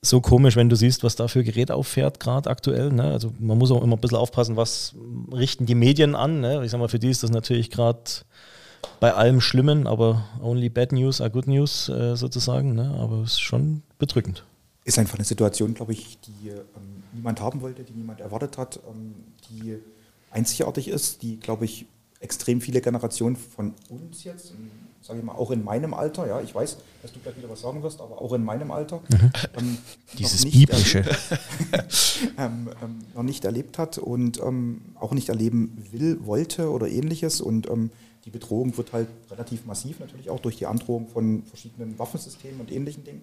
so 0.05 0.21
komisch, 0.21 0.57
wenn 0.57 0.69
du 0.69 0.77
siehst, 0.77 1.05
was 1.05 1.15
da 1.15 1.29
für 1.29 1.45
Gerät 1.45 1.71
auffährt, 1.71 2.19
gerade 2.19 2.51
aktuell. 2.51 2.91
Ne? 2.91 3.05
Also 3.05 3.33
man 3.39 3.57
muss 3.57 3.71
auch 3.71 3.83
immer 3.83 3.97
ein 3.97 4.01
bisschen 4.01 4.19
aufpassen, 4.19 4.57
was 4.57 4.95
richten 5.33 5.65
die 5.67 5.77
Medien 5.77 6.15
an. 6.15 6.41
Ne? 6.41 6.65
Ich 6.65 6.73
sag 6.73 6.79
mal, 6.79 6.89
für 6.89 6.99
die 6.99 7.11
ist 7.11 7.23
das 7.23 7.31
natürlich 7.31 7.71
gerade 7.71 8.01
bei 8.99 9.15
allem 9.15 9.41
Schlimmen, 9.41 9.87
aber 9.87 10.25
only 10.43 10.69
bad 10.69 10.93
news 10.93 11.21
are 11.21 11.31
good 11.31 11.47
news 11.47 11.89
äh, 11.89 12.17
sozusagen. 12.17 12.75
Ne? 12.75 12.95
Aber 12.99 13.23
es 13.23 13.33
ist 13.33 13.41
schon 13.41 13.83
bedrückend. 13.99 14.45
Ist 14.85 14.99
einfach 14.99 15.15
eine 15.15 15.25
Situation, 15.25 15.75
glaube 15.75 15.93
ich, 15.93 16.19
die 16.21 16.49
ähm, 16.49 17.05
niemand 17.13 17.41
haben 17.41 17.61
wollte, 17.61 17.85
die 17.85 17.93
niemand 17.93 18.21
erwartet 18.21 18.59
hat, 18.59 18.81
ähm, 18.89 19.15
die 19.49 19.79
einzigartig 20.33 20.89
ist, 20.89 21.23
die, 21.23 21.39
glaube 21.39 21.65
ich, 21.65 21.87
extrem 22.21 22.61
viele 22.61 22.81
Generationen 22.81 23.37
von 23.37 23.75
uns 23.89 24.25
jetzt, 24.25 24.53
sage 25.03 25.19
ich 25.19 25.25
mal, 25.25 25.35
auch 25.35 25.51
in 25.51 25.65
meinem 25.65 25.93
Alter, 25.93 26.27
ja, 26.27 26.41
ich 26.41 26.55
weiß, 26.55 26.79
dass 27.03 27.13
du 27.13 27.19
gleich 27.19 27.37
wieder 27.37 27.51
was 27.51 27.61
sagen 27.61 27.83
wirst, 27.83 28.01
aber 28.01 28.23
auch 28.23 28.33
in 28.33 28.45
meinem 28.45 28.71
Alter, 28.71 29.03
ähm, 29.59 29.79
noch 30.09 30.17
Dieses 30.17 30.45
nicht 30.45 30.55
biblische. 30.55 31.01
ähm, 32.39 32.71
ähm, 32.83 32.99
noch 33.15 33.25
nicht 33.25 33.45
erlebt 33.45 33.79
hat 33.79 33.99
und 33.99 34.41
ähm, 34.41 34.83
auch 34.95 35.13
nicht 35.13 35.29
erleben 35.29 35.77
will, 35.91 36.25
wollte 36.25 36.71
oder 36.71 36.89
ähnliches. 36.89 37.41
Und 37.41 37.69
ähm, 37.69 37.91
die 38.25 38.31
Bedrohung 38.31 38.77
wird 38.77 38.93
halt 38.93 39.09
relativ 39.31 39.67
massiv, 39.67 39.99
natürlich 39.99 40.31
auch 40.31 40.41
durch 40.41 40.57
die 40.57 40.67
Androhung 40.67 41.09
von 41.09 41.43
verschiedenen 41.43 41.99
Waffensystemen 41.99 42.61
und 42.61 42.71
ähnlichen 42.71 43.03
Dingen. 43.03 43.23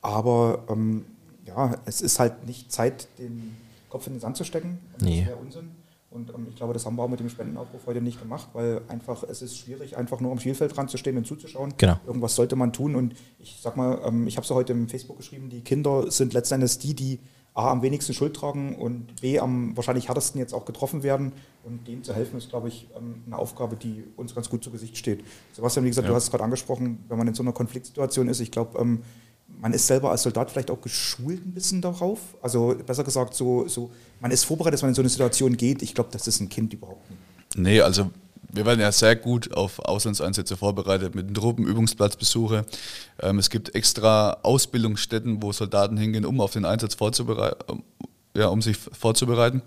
Aber 0.00 0.64
ähm, 0.70 1.04
ja, 1.44 1.76
es 1.84 2.00
ist 2.00 2.18
halt 2.18 2.46
nicht 2.46 2.72
Zeit, 2.72 3.08
den 3.18 3.56
Kopf 3.90 4.06
in 4.06 4.14
den 4.14 4.20
Sand 4.20 4.38
zu 4.38 4.44
stecken. 4.44 4.78
Nee. 5.00 5.20
Das 5.20 5.28
wäre 5.28 5.36
Unsinn. 5.36 5.70
Und 6.10 6.30
ähm, 6.34 6.46
ich 6.48 6.56
glaube, 6.56 6.72
das 6.72 6.86
haben 6.86 6.96
wir 6.96 7.02
auch 7.02 7.08
mit 7.08 7.20
dem 7.20 7.28
Spendenaufruf 7.28 7.86
heute 7.86 8.00
nicht 8.00 8.20
gemacht, 8.20 8.48
weil 8.54 8.80
einfach 8.88 9.24
es 9.24 9.42
ist 9.42 9.58
schwierig, 9.58 9.96
einfach 9.96 10.20
nur 10.20 10.32
am 10.32 10.38
Spielfeld 10.40 10.74
dran 10.76 10.88
zu 10.88 10.96
stehen 10.96 11.16
und 11.18 11.26
zuzuschauen. 11.26 11.74
Genau. 11.76 11.98
Irgendwas 12.06 12.34
sollte 12.34 12.56
man 12.56 12.72
tun. 12.72 12.94
Und 12.94 13.14
ich 13.38 13.58
sag 13.60 13.76
mal, 13.76 14.00
ähm, 14.04 14.26
ich 14.26 14.36
habe 14.36 14.44
es 14.44 14.48
ja 14.48 14.56
heute 14.56 14.72
im 14.72 14.88
Facebook 14.88 15.18
geschrieben, 15.18 15.50
die 15.50 15.60
Kinder 15.60 16.10
sind 16.10 16.32
letzten 16.32 16.54
Endes 16.54 16.78
die, 16.78 16.94
die 16.94 17.20
A 17.54 17.72
am 17.72 17.82
wenigsten 17.82 18.14
Schuld 18.14 18.34
tragen 18.36 18.76
und 18.76 19.20
B 19.20 19.38
am 19.40 19.76
wahrscheinlich 19.76 20.08
härtesten 20.08 20.38
jetzt 20.40 20.54
auch 20.54 20.64
getroffen 20.64 21.02
werden. 21.02 21.32
Und 21.64 21.86
denen 21.88 22.04
zu 22.04 22.14
helfen, 22.14 22.38
ist, 22.38 22.48
glaube 22.48 22.68
ich, 22.68 22.88
ähm, 22.96 23.22
eine 23.26 23.36
Aufgabe, 23.36 23.76
die 23.76 24.04
uns 24.16 24.34
ganz 24.34 24.48
gut 24.48 24.64
zu 24.64 24.70
Gesicht 24.70 24.96
steht. 24.96 25.24
Sebastian, 25.52 25.84
wie 25.84 25.90
gesagt, 25.90 26.06
Ja. 26.06 26.10
du 26.10 26.16
hast 26.16 26.24
es 26.24 26.30
gerade 26.30 26.44
angesprochen, 26.44 27.04
wenn 27.08 27.18
man 27.18 27.26
in 27.28 27.34
so 27.34 27.42
einer 27.42 27.52
Konfliktsituation 27.52 28.28
ist, 28.28 28.40
ich 28.40 28.50
glaube, 28.50 28.78
ähm, 28.78 29.02
man 29.60 29.72
ist 29.72 29.86
selber 29.86 30.10
als 30.10 30.22
Soldat 30.22 30.50
vielleicht 30.50 30.70
auch 30.70 30.80
geschult 30.80 31.44
ein 31.44 31.52
bisschen 31.52 31.80
darauf. 31.80 32.18
Also 32.42 32.76
besser 32.86 33.04
gesagt, 33.04 33.34
so, 33.34 33.66
so 33.68 33.90
man 34.20 34.30
ist 34.30 34.44
vorbereitet, 34.44 34.74
dass 34.74 34.82
man 34.82 34.90
in 34.90 34.94
so 34.94 35.02
eine 35.02 35.08
Situation 35.08 35.56
geht. 35.56 35.82
Ich 35.82 35.94
glaube, 35.94 36.10
das 36.12 36.26
ist 36.26 36.40
ein 36.40 36.48
Kind 36.48 36.72
überhaupt 36.72 37.08
nicht. 37.10 37.20
Nee, 37.56 37.80
also 37.80 38.10
wir 38.50 38.64
werden 38.64 38.80
ja 38.80 38.92
sehr 38.92 39.16
gut 39.16 39.52
auf 39.54 39.78
Auslandseinsätze 39.80 40.56
vorbereitet 40.56 41.14
mit 41.14 41.34
Truppenübungsplatzbesuche. 41.34 42.64
Ähm, 43.20 43.38
es 43.38 43.50
gibt 43.50 43.74
extra 43.74 44.38
Ausbildungsstätten, 44.42 45.42
wo 45.42 45.52
Soldaten 45.52 45.96
hingehen, 45.96 46.24
um 46.24 46.40
auf 46.40 46.52
den 46.52 46.64
Einsatz 46.64 46.94
vorzubereiten, 46.94 47.82
ja, 48.34 48.48
um 48.48 48.62
sich 48.62 48.76
vorzubereiten. 48.76 49.62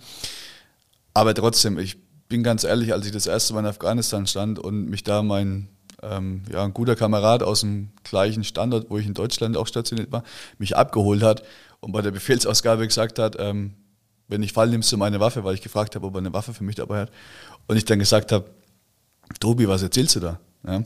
Aber 1.13 1.33
trotzdem, 1.33 1.77
ich 1.77 1.97
bin 2.27 2.43
ganz 2.43 2.63
ehrlich, 2.63 2.93
als 2.93 3.05
ich 3.05 3.11
das 3.11 3.27
erste 3.27 3.53
Mal 3.53 3.61
in 3.61 3.65
Afghanistan 3.67 4.25
stand 4.25 4.57
und 4.57 4.89
mich 4.89 5.03
da 5.03 5.21
mein 5.21 5.67
ähm, 6.03 6.43
ja, 6.51 6.63
ein 6.63 6.73
guter 6.73 6.95
Kamerad 6.95 7.43
aus 7.43 7.61
dem 7.61 7.89
gleichen 8.03 8.43
Standort, 8.43 8.89
wo 8.89 8.97
ich 8.97 9.05
in 9.05 9.13
Deutschland 9.13 9.55
auch 9.57 9.67
stationiert 9.67 10.11
war, 10.11 10.23
mich 10.57 10.75
abgeholt 10.75 11.21
hat 11.23 11.43
und 11.79 11.91
bei 11.91 12.01
der 12.01 12.11
Befehlsausgabe 12.11 12.87
gesagt 12.87 13.19
hat, 13.19 13.35
ähm, 13.39 13.73
wenn 14.27 14.43
ich 14.43 14.53
fall, 14.53 14.69
nimmst 14.69 14.91
du 14.91 14.97
meine 14.97 15.19
Waffe, 15.19 15.43
weil 15.43 15.55
ich 15.55 15.61
gefragt 15.61 15.95
habe, 15.95 16.07
ob 16.07 16.15
er 16.15 16.19
eine 16.19 16.31
Waffe 16.33 16.53
für 16.53 16.63
mich 16.63 16.75
dabei 16.75 17.01
hat. 17.01 17.11
Und 17.67 17.75
ich 17.77 17.83
dann 17.85 17.99
gesagt 17.99 18.31
habe, 18.31 18.49
Tobi, 19.39 19.67
was 19.67 19.81
erzählst 19.83 20.15
du 20.15 20.19
da? 20.21 20.39
Ja? 20.65 20.83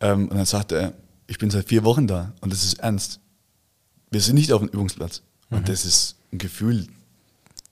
Ähm, 0.00 0.28
und 0.28 0.36
dann 0.36 0.46
sagte 0.46 0.76
er, 0.76 0.92
ich 1.26 1.38
bin 1.38 1.50
seit 1.50 1.68
vier 1.68 1.82
Wochen 1.84 2.06
da 2.06 2.32
und 2.40 2.52
das 2.52 2.62
ist 2.64 2.78
ernst. 2.78 3.18
Wir 4.10 4.20
sind 4.20 4.36
nicht 4.36 4.52
auf 4.52 4.60
dem 4.60 4.68
Übungsplatz. 4.68 5.22
Und 5.50 5.68
das 5.68 5.84
ist 5.84 6.16
ein 6.32 6.38
Gefühl. 6.38 6.86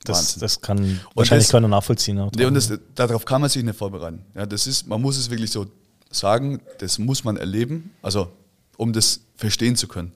Das, 0.04 0.18
Wahnsinn. 0.18 0.40
das 0.40 0.60
kann 0.60 1.00
wahrscheinlich 1.14 1.46
das- 1.46 1.52
keiner 1.52 1.68
nachvollziehen. 1.68 2.18
auch. 2.18 2.30
Nee, 2.36 2.44
und 2.44 2.54
das, 2.54 2.72
darauf 2.94 3.24
kann 3.24 3.40
man 3.40 3.50
sich 3.50 3.62
nicht 3.64 3.76
vorbereiten. 3.78 4.24
Ja, 4.34 4.44
das 4.46 4.66
ist, 4.66 4.86
man 4.86 5.00
muss 5.00 5.16
es 5.16 5.30
wirklich 5.30 5.50
so 5.50 5.66
sagen, 6.14 6.60
das 6.78 6.98
muss 6.98 7.24
man 7.24 7.36
erleben, 7.36 7.90
also 8.02 8.28
um 8.76 8.92
das 8.92 9.20
verstehen 9.36 9.76
zu 9.76 9.88
können. 9.88 10.12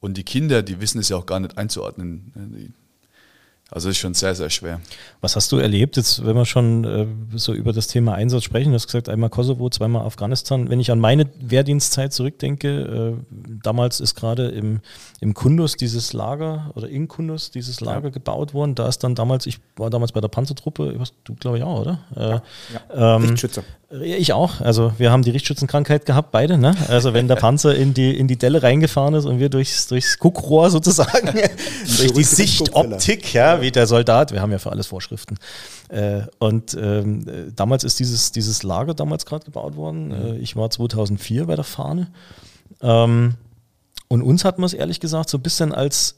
Und 0.00 0.16
die 0.16 0.24
Kinder, 0.24 0.62
die 0.62 0.80
wissen 0.80 0.98
es 0.98 1.08
ja 1.08 1.16
auch 1.16 1.26
gar 1.26 1.40
nicht 1.40 1.56
einzuordnen. 1.56 2.32
Ja, 2.34 2.74
Also 3.70 3.88
ist 3.88 3.96
schon 3.96 4.12
sehr, 4.12 4.34
sehr 4.34 4.50
schwer. 4.50 4.80
Was 5.22 5.34
hast 5.34 5.50
du 5.50 5.56
erlebt, 5.56 5.96
jetzt, 5.96 6.24
wenn 6.24 6.36
wir 6.36 6.44
schon 6.44 6.84
äh, 6.84 7.06
so 7.38 7.54
über 7.54 7.72
das 7.72 7.86
Thema 7.86 8.14
Einsatz 8.14 8.44
sprechen? 8.44 8.70
Du 8.70 8.74
hast 8.74 8.86
gesagt, 8.86 9.08
einmal 9.08 9.30
Kosovo, 9.30 9.70
zweimal 9.70 10.04
Afghanistan. 10.04 10.68
Wenn 10.68 10.78
ich 10.78 10.90
an 10.90 11.00
meine 11.00 11.28
Wehrdienstzeit 11.40 12.12
zurückdenke, 12.12 13.16
äh, 13.18 13.36
damals 13.62 14.00
ist 14.00 14.14
gerade 14.14 14.48
im, 14.48 14.80
im 15.20 15.32
Kundus 15.32 15.76
dieses 15.76 16.12
Lager 16.12 16.70
oder 16.74 16.88
in 16.88 17.08
Kundus 17.08 17.50
dieses 17.50 17.80
Lager 17.80 18.10
gebaut 18.10 18.52
worden. 18.52 18.74
Da 18.74 18.86
ist 18.86 18.98
dann 18.98 19.14
damals, 19.14 19.46
ich 19.46 19.58
war 19.76 19.88
damals 19.88 20.12
bei 20.12 20.20
der 20.20 20.28
Panzertruppe, 20.28 21.00
was, 21.00 21.14
du 21.24 21.34
glaube 21.34 21.56
ich 21.56 21.64
auch, 21.64 21.80
oder? 21.80 22.00
Äh, 22.14 22.74
Ja, 22.90 23.16
ähm, 23.16 23.22
Richtschütze. 23.22 23.64
Ich 24.02 24.32
auch. 24.32 24.60
Also 24.60 24.92
wir 24.98 25.12
haben 25.12 25.22
die 25.22 25.30
Richtschützenkrankheit 25.30 26.06
gehabt, 26.06 26.32
beide. 26.32 26.58
Ne? 26.58 26.74
Also 26.88 27.14
wenn 27.14 27.28
der 27.28 27.36
Panzer 27.36 27.74
in 27.74 27.94
die, 27.94 28.16
in 28.16 28.26
die 28.26 28.36
Delle 28.36 28.62
reingefahren 28.62 29.14
ist 29.14 29.24
und 29.24 29.38
wir 29.38 29.48
durchs, 29.48 29.86
durchs 29.86 30.18
Guckrohr 30.18 30.70
sozusagen, 30.70 31.26
durch 31.98 32.12
die 32.12 32.24
Sichtoptik, 32.24 33.32
ja, 33.34 33.60
wie 33.60 33.70
der 33.70 33.86
Soldat, 33.86 34.32
wir 34.32 34.40
haben 34.40 34.50
ja 34.50 34.58
für 34.58 34.72
alles 34.72 34.86
Vorschriften. 34.88 35.36
Äh, 35.88 36.22
und 36.38 36.74
ähm, 36.74 37.28
äh, 37.28 37.52
damals 37.54 37.84
ist 37.84 38.00
dieses, 38.00 38.32
dieses 38.32 38.62
Lager 38.62 38.94
damals 38.94 39.26
gerade 39.26 39.44
gebaut 39.44 39.76
worden. 39.76 40.10
Äh, 40.10 40.36
ich 40.38 40.56
war 40.56 40.70
2004 40.70 41.46
bei 41.46 41.54
der 41.54 41.64
Fahne. 41.64 42.08
Ähm, 42.82 43.34
und 44.08 44.22
uns 44.22 44.44
hat 44.44 44.58
man 44.58 44.66
es 44.66 44.74
ehrlich 44.74 44.98
gesagt 44.98 45.28
so 45.28 45.38
ein 45.38 45.42
bisschen 45.42 45.72
als 45.72 46.16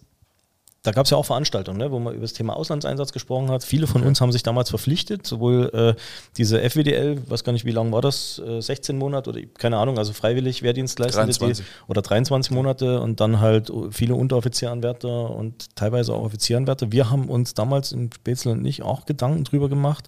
da 0.86 0.92
gab 0.92 1.06
es 1.06 1.10
ja 1.10 1.16
auch 1.16 1.24
Veranstaltungen, 1.26 1.78
ne, 1.78 1.90
wo 1.90 1.98
man 1.98 2.14
über 2.14 2.22
das 2.22 2.32
Thema 2.32 2.54
Auslandseinsatz 2.54 3.12
gesprochen 3.12 3.50
hat. 3.50 3.64
Viele 3.64 3.88
von 3.88 4.04
uns 4.04 4.20
haben 4.20 4.30
sich 4.30 4.44
damals 4.44 4.70
verpflichtet, 4.70 5.26
sowohl 5.26 5.68
äh, 5.74 6.00
diese 6.36 6.60
FWDL, 6.60 7.28
weiß 7.28 7.42
gar 7.42 7.52
nicht, 7.52 7.64
wie 7.64 7.72
lang 7.72 7.90
war 7.90 8.02
das, 8.02 8.40
äh, 8.46 8.60
16 8.60 8.96
Monate 8.96 9.30
oder 9.30 9.40
keine 9.58 9.78
Ahnung, 9.78 9.98
also 9.98 10.12
freiwillig 10.12 10.62
Wehrdienstleistende, 10.62 11.32
die, 11.32 11.38
23. 11.38 11.66
oder 11.88 12.02
23 12.02 12.52
Monate 12.52 13.00
und 13.00 13.18
dann 13.18 13.40
halt 13.40 13.72
viele 13.90 14.14
Unteroffizieranwärter 14.14 15.30
und 15.30 15.74
teilweise 15.74 16.14
auch 16.14 16.22
Offizieranwärter. 16.24 16.92
Wir 16.92 17.10
haben 17.10 17.28
uns 17.28 17.54
damals 17.54 17.90
in 17.90 18.12
Spätzle 18.12 18.52
und 18.52 18.62
nicht 18.62 18.82
auch 18.82 19.06
Gedanken 19.06 19.42
drüber 19.42 19.68
gemacht. 19.68 20.06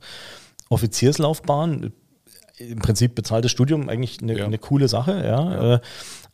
Offizierslaufbahn, 0.69 1.93
im 2.59 2.79
Prinzip 2.79 3.17
bezahltes 3.17 3.51
Studium 3.51 3.89
eigentlich 3.89 4.19
eine, 4.23 4.39
Ja. 4.39 4.45
eine 4.45 4.59
coole 4.59 4.87
Sache, 4.87 5.25
ja. 5.25 5.75
Äh, 5.75 5.81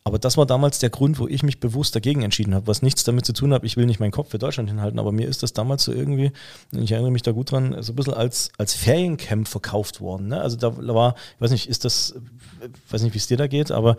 aber 0.07 0.19
das 0.19 0.37
war 0.37 0.45
damals 0.45 0.77
der 0.77 0.91
Grund, 0.91 1.17
wo 1.17 1.27
ich 1.27 1.41
mich 1.41 1.59
bewusst 1.59 1.95
dagegen 1.95 2.21
entschieden 2.21 2.53
habe, 2.53 2.67
was 2.67 2.83
nichts 2.83 3.03
damit 3.03 3.25
zu 3.25 3.33
tun 3.33 3.51
hat, 3.51 3.63
ich 3.63 3.75
will 3.75 3.87
nicht 3.87 3.99
meinen 3.99 4.11
Kopf 4.11 4.29
für 4.29 4.37
Deutschland 4.37 4.69
hinhalten, 4.69 4.99
aber 4.99 5.11
mir 5.11 5.27
ist 5.27 5.41
das 5.41 5.51
damals 5.51 5.83
so 5.83 5.91
irgendwie, 5.91 6.31
ich 6.71 6.91
erinnere 6.91 7.11
mich 7.11 7.23
da 7.23 7.31
gut 7.31 7.51
dran, 7.51 7.75
so 7.81 7.91
ein 7.91 7.95
bisschen 7.95 8.13
als, 8.13 8.51
als 8.59 8.75
Feriencamp 8.75 9.47
verkauft 9.47 10.01
worden. 10.01 10.27
Ne? 10.27 10.39
Also 10.39 10.57
da 10.57 10.77
war, 10.93 11.15
ich 11.35 11.41
weiß 11.41 11.49
nicht, 11.49 11.67
ist 11.67 11.85
das, 11.85 12.13
ich 12.61 12.93
weiß 12.93 13.01
nicht, 13.01 13.15
wie 13.15 13.17
es 13.17 13.25
dir 13.25 13.37
da 13.37 13.47
geht, 13.47 13.71
aber 13.71 13.97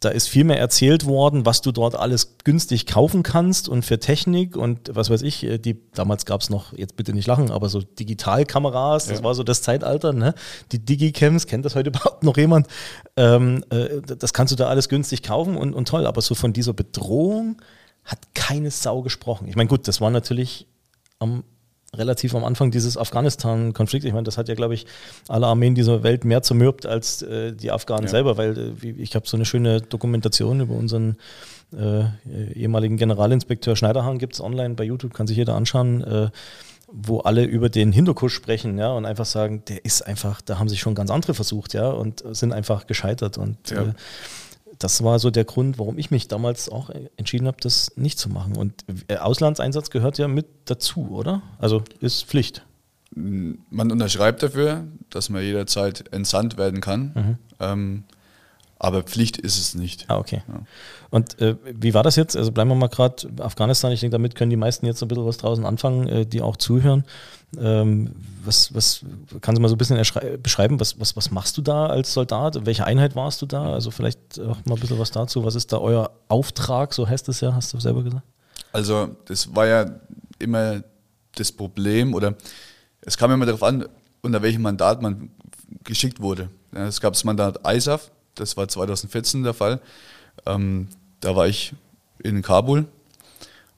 da 0.00 0.08
ist 0.08 0.28
viel 0.28 0.44
mehr 0.44 0.58
erzählt 0.58 1.04
worden, 1.04 1.44
was 1.44 1.60
du 1.60 1.72
dort 1.72 1.94
alles 1.94 2.36
günstig 2.44 2.86
kaufen 2.86 3.22
kannst 3.22 3.68
und 3.68 3.84
für 3.84 3.98
Technik 4.00 4.56
und 4.56 4.90
was 4.94 5.10
weiß 5.10 5.20
ich, 5.22 5.44
äh, 5.44 5.58
die 5.58 5.78
damals 5.92 6.24
gab 6.24 6.40
es 6.40 6.48
noch, 6.48 6.72
jetzt 6.72 6.96
bitte 6.96 7.12
nicht 7.12 7.26
lachen, 7.26 7.50
aber 7.50 7.68
so 7.68 7.82
Digitalkameras, 7.82 9.06
das 9.06 9.18
Ja. 9.18 9.24
war 9.24 9.34
so 9.34 9.42
das 9.42 9.60
Zeitalter, 9.60 10.12
ne? 10.14 10.34
Die 10.72 10.78
Digicams, 10.78 11.46
kennt 11.46 11.64
das 11.66 11.74
heute 11.74 11.88
überhaupt 11.90 12.24
noch 12.24 12.36
jemand? 12.38 12.66
Ähm, 13.16 13.62
äh, 13.70 14.00
das 14.00 14.32
kannst 14.32 14.52
du 14.52 14.56
da 14.56 14.68
alles 14.68 14.88
günstig 14.88 15.22
kaufen 15.22 15.56
und, 15.56 15.74
und 15.74 15.86
toll, 15.86 16.06
aber 16.06 16.22
so 16.22 16.34
von 16.34 16.52
dieser 16.54 16.72
Bedrohung 16.72 17.60
hat 18.04 18.18
keine 18.34 18.70
Sau 18.70 19.02
gesprochen. 19.02 19.48
Ich 19.48 19.56
meine, 19.56 19.68
gut, 19.68 19.86
das 19.86 20.00
war 20.00 20.10
natürlich 20.10 20.66
am 21.18 21.44
relativ 21.96 22.34
am 22.34 22.44
Anfang 22.44 22.70
dieses 22.70 22.96
Afghanistan-Konflikts. 22.96 24.06
Ich 24.06 24.12
meine, 24.12 24.24
das 24.24 24.38
hat 24.38 24.48
ja, 24.48 24.54
glaube 24.54 24.74
ich, 24.74 24.86
alle 25.28 25.46
Armeen 25.46 25.74
dieser 25.74 26.02
Welt 26.02 26.24
mehr 26.24 26.42
zermürbt 26.42 26.86
als 26.86 27.22
äh, 27.22 27.52
die 27.52 27.70
Afghanen 27.72 28.04
Ja. 28.04 28.10
selber, 28.10 28.36
weil 28.36 28.74
äh, 28.82 28.88
ich 28.90 29.14
habe 29.16 29.26
so 29.26 29.36
eine 29.36 29.44
schöne 29.44 29.80
Dokumentation 29.80 30.60
über 30.60 30.74
unseren 30.74 31.16
äh, 31.76 32.04
ehemaligen 32.54 32.96
Generalinspekteur 32.96 33.76
Schneiderhahn 33.76 34.18
gibt 34.18 34.34
es 34.34 34.40
online 34.40 34.74
bei 34.74 34.84
YouTube, 34.84 35.14
kann 35.14 35.26
sich 35.26 35.36
jeder 35.36 35.54
anschauen, 35.54 36.02
äh, 36.04 36.30
wo 36.92 37.20
alle 37.20 37.44
über 37.44 37.68
den 37.68 37.92
Hindukusch 37.92 38.34
sprechen, 38.34 38.76
ja, 38.78 38.90
und 38.92 39.06
einfach 39.06 39.24
sagen, 39.26 39.62
der 39.68 39.84
ist 39.84 40.02
einfach, 40.02 40.40
da 40.40 40.58
haben 40.58 40.68
sich 40.68 40.80
schon 40.80 40.96
ganz 40.96 41.10
andere 41.10 41.34
versucht, 41.34 41.72
ja, 41.74 41.88
und 41.90 42.24
sind 42.36 42.52
einfach 42.52 42.86
gescheitert. 42.88 43.38
Und 43.38 43.70
Ja. 43.70 43.82
äh, 43.82 43.92
das 44.80 45.04
war 45.04 45.18
so 45.18 45.30
der 45.30 45.44
Grund, 45.44 45.78
warum 45.78 45.98
ich 45.98 46.10
mich 46.10 46.26
damals 46.26 46.68
auch 46.68 46.90
entschieden 47.16 47.46
habe, 47.46 47.58
das 47.60 47.92
nicht 47.96 48.18
zu 48.18 48.30
machen. 48.30 48.56
Und 48.56 48.84
äh, 49.08 49.18
Auslandseinsatz 49.18 49.90
gehört 49.90 50.18
ja 50.18 50.26
mit 50.26 50.46
dazu, 50.64 51.10
oder? 51.10 51.42
Also 51.58 51.82
ist 52.00 52.24
Pflicht. 52.24 52.64
Man 53.14 53.92
unterschreibt 53.92 54.42
dafür, 54.42 54.86
dass 55.10 55.28
man 55.28 55.42
jederzeit 55.42 56.12
entsandt 56.12 56.56
werden 56.56 56.80
kann. 56.80 57.38
Ähm, 57.58 58.04
aber 58.82 59.02
Pflicht 59.02 59.36
ist 59.36 59.58
es 59.58 59.74
nicht. 59.74 60.06
Ah, 60.08 60.16
okay. 60.16 60.42
Ja. 60.48 60.62
Und 61.10 61.38
äh, 61.38 61.54
wie 61.78 61.92
war 61.92 62.02
das 62.02 62.16
jetzt? 62.16 62.34
Also 62.34 62.50
bleiben 62.50 62.70
wir 62.70 62.74
mal 62.74 62.88
gerade 62.88 63.28
Afghanistan. 63.40 63.92
Ich 63.92 64.00
denke, 64.00 64.12
damit 64.12 64.34
können 64.34 64.48
die 64.48 64.56
meisten 64.56 64.86
jetzt 64.86 65.00
so 65.00 65.04
ein 65.04 65.08
bisschen 65.08 65.26
was 65.26 65.36
draußen 65.36 65.66
anfangen, 65.66 66.08
äh, 66.08 66.24
die 66.24 66.40
auch 66.40 66.56
zuhören. 66.56 67.04
Ähm, 67.58 68.14
was, 68.42 68.74
was 68.74 69.04
kannst 69.42 69.58
du 69.58 69.62
mal 69.62 69.68
so 69.68 69.74
ein 69.74 69.78
bisschen 69.78 70.00
beschreiben? 70.42 70.80
Was, 70.80 70.98
was, 70.98 71.14
was 71.14 71.30
machst 71.30 71.58
du 71.58 71.62
da 71.62 71.86
als 71.86 72.14
Soldat? 72.14 72.64
Welche 72.64 72.86
Einheit 72.86 73.14
warst 73.14 73.42
du 73.42 73.46
da? 73.46 73.70
Also 73.70 73.90
vielleicht 73.90 74.40
auch 74.40 74.56
mal 74.64 74.76
ein 74.76 74.80
bisschen 74.80 74.98
was 74.98 75.10
dazu. 75.10 75.44
Was 75.44 75.56
ist 75.56 75.70
da 75.74 75.78
euer 75.78 76.10
Auftrag? 76.28 76.94
So 76.94 77.06
heißt 77.06 77.28
es 77.28 77.42
ja, 77.42 77.54
hast 77.54 77.74
du 77.74 77.80
selber 77.80 78.02
gesagt. 78.02 78.24
Also 78.72 79.14
das 79.26 79.54
war 79.54 79.66
ja 79.66 79.90
immer 80.38 80.82
das 81.34 81.52
Problem 81.52 82.14
oder 82.14 82.34
es 83.02 83.18
kam 83.18 83.30
immer 83.30 83.44
darauf 83.44 83.62
an, 83.62 83.86
unter 84.22 84.40
welchem 84.40 84.62
Mandat 84.62 85.02
man 85.02 85.30
geschickt 85.84 86.20
wurde. 86.20 86.48
Es 86.72 87.00
gab 87.02 87.12
das 87.12 87.24
Mandat 87.24 87.60
ISAF, 87.66 88.10
das 88.40 88.56
war 88.56 88.68
2014 88.68 89.42
der 89.42 89.54
Fall. 89.54 89.80
Ähm, 90.46 90.88
da 91.20 91.36
war 91.36 91.46
ich 91.46 91.74
in 92.22 92.42
Kabul 92.42 92.86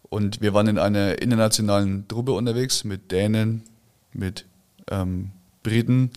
und 0.09 0.41
wir 0.41 0.55
waren 0.55 0.69
in 0.69 0.79
einer 0.79 1.21
internationalen 1.21 2.07
Truppe 2.09 2.33
unterwegs 2.33 2.85
mit 2.85 3.11
Dänen, 3.11 3.63
mit 4.13 4.47
ähm, 4.91 5.33
Briten, 5.63 6.11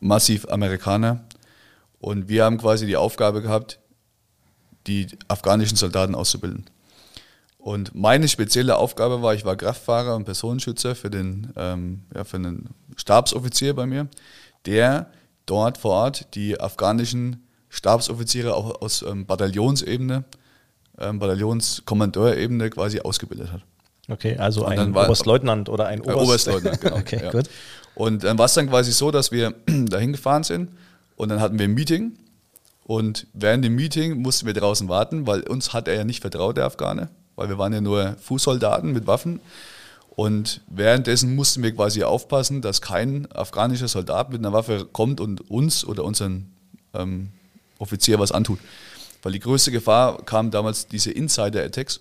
massiv 0.00 0.48
Amerikaner 0.48 1.24
und 2.00 2.28
wir 2.28 2.44
haben 2.44 2.58
quasi 2.58 2.86
die 2.86 2.96
Aufgabe 2.96 3.42
gehabt, 3.42 3.78
die 4.86 5.06
afghanischen 5.28 5.76
Soldaten 5.76 6.14
auszubilden. 6.14 6.64
Und 7.58 7.94
meine 7.94 8.26
spezielle 8.26 8.76
Aufgabe 8.76 9.20
war, 9.20 9.34
ich 9.34 9.44
war 9.44 9.54
Kraftfahrer 9.54 10.16
und 10.16 10.24
Personenschützer 10.24 10.94
für 10.94 11.10
den, 11.10 11.52
ähm, 11.56 12.04
ja, 12.14 12.24
für 12.24 12.38
einen 12.38 12.70
Stabsoffizier 12.96 13.74
bei 13.74 13.84
mir, 13.84 14.08
der 14.64 15.10
dort 15.50 15.78
vor 15.78 15.92
Ort 15.92 16.34
die 16.34 16.60
afghanischen 16.60 17.46
Stabsoffiziere 17.68 18.54
auch 18.54 18.80
aus 18.82 19.02
ähm, 19.02 19.26
Bataillonsebene, 19.26 20.24
ähm, 20.98 21.18
Bataillonskommandeure-Ebene 21.18 22.70
quasi 22.70 23.00
ausgebildet 23.00 23.52
hat. 23.52 23.62
Okay, 24.08 24.36
also 24.36 24.66
Und 24.66 24.72
ein 24.78 24.94
war- 24.94 25.04
Oberstleutnant 25.06 25.68
oder 25.68 25.86
ein 25.86 26.00
Äh, 26.00 26.12
Oberst 26.12 26.48
Oberstleutnant, 26.48 26.80
genau. 26.82 26.96
Okay, 26.96 27.20
ja. 27.22 27.30
gut. 27.30 27.48
Und 27.94 28.24
dann 28.24 28.38
war 28.38 28.46
es 28.46 28.54
dann 28.54 28.68
quasi 28.68 28.92
so, 28.92 29.10
dass 29.10 29.30
wir 29.32 29.54
dahin 29.66 30.12
gefahren 30.12 30.42
sind 30.42 30.70
und 31.16 31.28
dann 31.28 31.40
hatten 31.40 31.58
wir 31.58 31.66
ein 31.66 31.74
Meeting 31.74 32.12
und 32.84 33.26
während 33.34 33.64
dem 33.64 33.74
Meeting 33.76 34.20
mussten 34.20 34.46
wir 34.46 34.54
draußen 34.54 34.88
warten, 34.88 35.26
weil 35.26 35.42
uns 35.42 35.72
hat 35.72 35.86
er 35.86 35.94
ja 35.94 36.04
nicht 36.04 36.20
vertraut, 36.20 36.56
der 36.56 36.64
Afghane, 36.64 37.08
weil 37.36 37.48
wir 37.48 37.58
waren 37.58 37.72
ja 37.72 37.80
nur 37.80 38.16
Fußsoldaten 38.20 38.92
mit 38.92 39.06
Waffen 39.06 39.40
und 40.20 40.60
währenddessen 40.66 41.34
mussten 41.34 41.62
wir 41.62 41.74
quasi 41.74 42.02
aufpassen, 42.02 42.60
dass 42.60 42.82
kein 42.82 43.32
afghanischer 43.32 43.88
Soldat 43.88 44.30
mit 44.30 44.40
einer 44.40 44.52
Waffe 44.52 44.84
kommt 44.84 45.18
und 45.18 45.50
uns 45.50 45.82
oder 45.82 46.04
unseren 46.04 46.52
ähm, 46.92 47.30
Offizier 47.78 48.18
was 48.18 48.30
antut. 48.30 48.58
Weil 49.22 49.32
die 49.32 49.40
größte 49.40 49.70
Gefahr 49.70 50.22
kam 50.26 50.50
damals 50.50 50.86
diese 50.86 51.10
Insider-Attacks. 51.10 52.00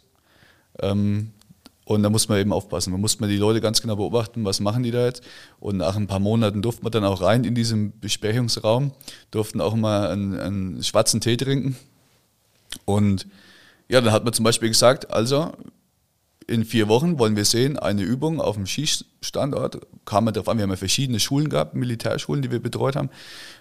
Ähm, 0.82 1.32
und 1.86 2.04
da 2.04 2.10
muss 2.10 2.28
man 2.28 2.40
eben 2.40 2.52
aufpassen. 2.52 2.92
Man 2.92 3.00
muss 3.00 3.22
man 3.22 3.30
die 3.30 3.38
Leute 3.38 3.62
ganz 3.62 3.82
genau 3.82 3.96
beobachten, 3.96 4.44
was 4.44 4.60
machen 4.60 4.84
die 4.84 4.92
da 4.92 5.06
jetzt. 5.06 5.24
Und 5.62 5.78
nach 5.78 5.96
ein 5.96 6.08
paar 6.08 6.20
Monaten 6.20 6.62
durften 6.62 6.86
wir 6.86 6.90
dann 6.90 7.06
auch 7.06 7.22
rein 7.22 7.46
in 7.46 7.56
diesem 7.56 7.98
Besprechungsraum, 8.02 8.92
durften 9.32 9.62
auch 9.62 9.76
mal 9.76 10.10
einen, 10.10 10.38
einen 10.38 10.84
schwarzen 10.84 11.22
Tee 11.22 11.38
trinken. 11.38 11.78
Und 12.84 13.28
ja, 13.88 14.02
dann 14.02 14.12
hat 14.12 14.26
man 14.26 14.34
zum 14.34 14.44
Beispiel 14.44 14.68
gesagt, 14.68 15.10
also 15.10 15.54
in 16.50 16.66
vier 16.66 16.88
Wochen 16.88 17.20
wollen 17.20 17.36
wir 17.36 17.46
sehen, 17.46 17.78
eine 17.78 18.02
Übung 18.02 18.42
auf 18.42 18.56
dem 18.56 18.66
Schießstandort. 18.66 19.80
Kam 20.06 20.26
man 20.26 20.34
darauf 20.34 20.50
an, 20.50 20.58
wir 20.58 20.64
haben 20.64 20.72
ja 20.72 20.76
verschiedene 20.76 21.20
Schulen 21.20 21.50
gehabt, 21.50 21.76
Militärschulen, 21.76 22.42
die 22.42 22.52
wir 22.52 22.60
betreut 22.60 22.96
haben. 22.96 23.10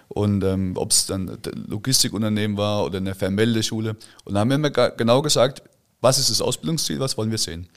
Und 0.07 0.43
ähm, 0.43 0.73
ob 0.75 0.91
es 0.91 1.05
dann 1.05 1.29
ein 1.29 1.65
Logistikunternehmen 1.67 2.57
war 2.57 2.83
oder 2.85 2.97
eine 2.97 3.13
Vermeldeschule. 3.13 3.95
Und 4.25 4.33
da 4.33 4.39
haben 4.39 4.49
wir 4.49 4.55
immer 4.55 4.71
genau 4.71 5.21
gesagt, 5.21 5.61
was 6.01 6.17
ist 6.17 6.31
das 6.31 6.41
Ausbildungsziel, 6.41 6.99
was 6.99 7.17
wollen 7.17 7.29
wir 7.29 7.37
sehen? 7.37 7.67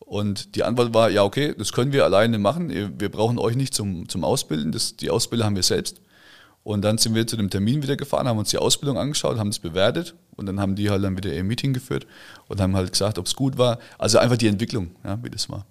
Und 0.00 0.54
die 0.54 0.64
Antwort 0.64 0.94
war, 0.94 1.10
ja, 1.10 1.24
okay, 1.24 1.54
das 1.56 1.72
können 1.72 1.92
wir 1.92 2.04
alleine 2.04 2.38
machen. 2.38 2.70
Wir 2.98 3.10
brauchen 3.10 3.38
euch 3.38 3.56
nicht 3.56 3.74
zum, 3.74 4.08
zum 4.08 4.24
Ausbilden. 4.24 4.72
Das, 4.72 4.96
die 4.96 5.10
Ausbilder 5.10 5.44
haben 5.44 5.56
wir 5.56 5.62
selbst. 5.62 6.00
Und 6.64 6.82
dann 6.82 6.96
sind 6.98 7.14
wir 7.14 7.26
zu 7.26 7.36
dem 7.36 7.50
Termin 7.50 7.82
wieder 7.82 7.94
gefahren, 7.96 8.26
haben 8.26 8.38
uns 8.38 8.48
die 8.50 8.56
Ausbildung 8.58 8.96
angeschaut, 8.98 9.38
haben 9.38 9.50
das 9.50 9.58
bewertet 9.58 10.14
und 10.36 10.46
dann 10.46 10.58
haben 10.60 10.74
die 10.76 10.88
halt 10.90 11.04
dann 11.04 11.16
wieder 11.16 11.32
ihr 11.32 11.44
Meeting 11.44 11.74
geführt 11.74 12.06
und 12.48 12.58
haben 12.60 12.74
halt 12.74 12.90
gesagt, 12.90 13.18
ob 13.18 13.26
es 13.26 13.36
gut 13.36 13.58
war. 13.58 13.78
Also 13.98 14.18
einfach 14.18 14.38
die 14.38 14.48
Entwicklung, 14.48 14.90
ja, 15.04 15.18
wie 15.22 15.28
das 15.30 15.50
war. 15.50 15.66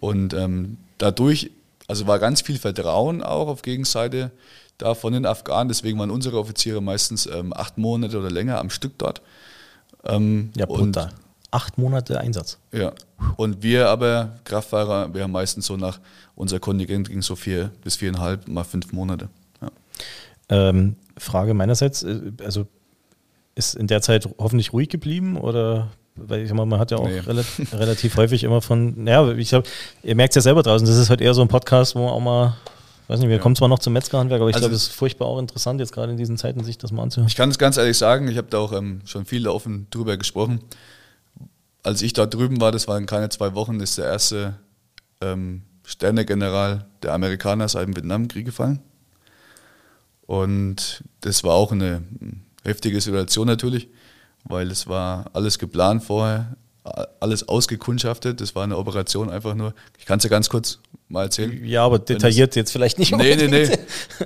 Und 0.00 0.34
ähm, 0.34 0.78
dadurch, 0.98 1.52
also 1.86 2.06
war 2.08 2.18
ganz 2.18 2.40
viel 2.42 2.58
Vertrauen 2.58 3.22
auch 3.22 3.46
auf 3.46 3.62
Gegenseite 3.62 4.32
da 4.78 4.94
von 4.94 5.12
den 5.12 5.24
Afghanen. 5.26 5.68
Deswegen 5.68 5.98
waren 6.00 6.10
unsere 6.10 6.38
Offiziere 6.38 6.82
meistens 6.82 7.26
ähm, 7.26 7.52
acht 7.54 7.78
Monate 7.78 8.18
oder 8.18 8.30
länger 8.30 8.58
am 8.58 8.68
Stück 8.68 8.98
dort. 8.98 9.22
Ähm, 10.04 10.50
Ja, 10.56 10.66
und- 10.66 10.92
brutal. 10.92 11.12
Acht 11.52 11.78
Monate 11.78 12.18
Einsatz. 12.20 12.58
ja. 12.72 12.92
Und 13.36 13.62
wir 13.62 13.88
aber, 13.88 14.36
Kraftfahrer, 14.44 15.14
wir 15.14 15.22
haben 15.22 15.30
meistens 15.32 15.64
so 15.66 15.76
nach, 15.76 16.00
unser 16.34 16.58
Kontingent 16.60 17.08
ging 17.08 17.22
so 17.22 17.34
vier 17.36 17.70
bis 17.82 17.96
viereinhalb, 17.96 18.46
mal 18.48 18.64
fünf 18.64 18.92
Monate. 18.92 19.28
Ähm, 20.48 20.96
Frage 21.18 21.54
meinerseits, 21.54 22.02
äh, 22.02 22.32
also 22.44 22.66
ist 23.54 23.74
in 23.74 23.86
der 23.86 24.02
Zeit 24.02 24.28
hoffentlich 24.38 24.72
ruhig 24.72 24.88
geblieben 24.88 25.36
oder 25.36 25.88
weil 26.14 26.40
ich 26.42 26.48
sag 26.48 26.56
mal, 26.56 26.64
man 26.66 26.78
hat 26.80 26.90
ja 26.90 26.96
auch 26.98 27.06
Nee. 27.08 27.18
relativ, 27.20 27.72
relativ 27.74 28.16
häufig 28.16 28.44
immer 28.44 28.62
von, 28.62 29.02
naja, 29.04 29.32
ich 29.32 29.50
glaube, 29.50 29.68
ihr 30.02 30.14
merkt 30.14 30.32
es 30.32 30.36
ja 30.36 30.42
selber 30.42 30.62
draußen, 30.62 30.86
das 30.86 30.96
ist 30.96 31.10
halt 31.10 31.20
eher 31.20 31.34
so 31.34 31.42
ein 31.42 31.48
Podcast, 31.48 31.94
wo 31.94 32.00
man 32.04 32.08
auch 32.10 32.20
mal, 32.20 32.56
weiß 33.08 33.18
nicht, 33.20 33.28
wir 33.28 33.36
Ja. 33.36 33.42
kommen 33.42 33.54
zwar 33.56 33.68
noch 33.68 33.78
zum 33.80 33.92
Metzgerhandwerk, 33.92 34.40
aber 34.40 34.48
ich 34.50 34.56
Also 34.56 34.66
glaube, 34.68 34.76
es 34.76 34.84
ist 34.88 34.92
furchtbar 34.92 35.26
auch 35.26 35.38
interessant, 35.38 35.78
jetzt 35.80 35.92
gerade 35.92 36.12
in 36.12 36.16
diesen 36.18 36.36
Zeiten 36.38 36.64
sich 36.64 36.78
das 36.78 36.90
mal 36.92 37.02
anzuhören. 37.02 37.28
Ich 37.28 37.36
kann 37.36 37.50
es 37.50 37.58
ganz 37.58 37.76
ehrlich 37.76 37.98
sagen, 37.98 38.28
ich 38.28 38.38
habe 38.38 38.48
da 38.50 38.58
auch 38.58 38.72
ähm, 38.72 39.00
schon 39.04 39.24
viel 39.26 39.46
offen 39.48 39.88
drüber 39.90 40.16
gesprochen. 40.16 40.60
Als 41.82 42.00
ich 42.02 42.12
da 42.14 42.24
drüben 42.26 42.60
war, 42.60 42.72
das 42.72 42.88
waren 42.88 43.04
keine 43.06 43.28
zwei 43.28 43.54
Wochen, 43.54 43.80
ist 43.80 43.98
der 43.98 44.06
erste 44.06 44.54
ähm, 45.20 45.62
Sternegeneral 45.84 46.86
der 47.02 47.12
Amerikaner 47.14 47.68
seit 47.68 47.86
dem 47.86 47.94
Vietnamkrieg 47.96 48.44
gefallen. 48.46 48.80
Und 50.26 51.04
das 51.20 51.44
war 51.44 51.54
auch 51.54 51.72
eine 51.72 52.02
heftige 52.64 53.00
Situation 53.00 53.46
natürlich, 53.46 53.88
weil 54.44 54.70
es 54.70 54.86
war 54.86 55.30
alles 55.32 55.58
geplant 55.58 56.04
vorher, 56.04 56.56
alles 57.20 57.48
ausgekundschaftet. 57.48 58.40
Das 58.40 58.54
war 58.54 58.64
eine 58.64 58.76
Operation 58.76 59.30
einfach 59.30 59.54
nur. 59.54 59.74
Ich 59.98 60.04
kann 60.06 60.18
es 60.18 60.24
ja 60.24 60.30
ganz 60.30 60.48
kurz 60.48 60.80
mal 61.08 61.24
erzählen. 61.24 61.64
Ja, 61.64 61.84
aber 61.84 61.98
detailliert 61.98 62.56
jetzt 62.56 62.72
vielleicht 62.72 62.98
nicht 62.98 63.14
Nee, 63.16 63.36
nee, 63.36 63.48
nee. 63.48 63.70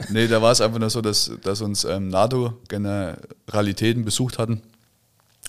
Nee, 0.09 0.26
da 0.28 0.40
war 0.40 0.52
es 0.52 0.61
einfach 0.61 0.78
nur 0.78 0.90
so, 0.90 1.00
dass, 1.00 1.30
dass 1.42 1.61
uns 1.61 1.85
ähm, 1.85 2.09
NATO-Generalitäten 2.09 4.04
besucht 4.04 4.38
hatten, 4.38 4.62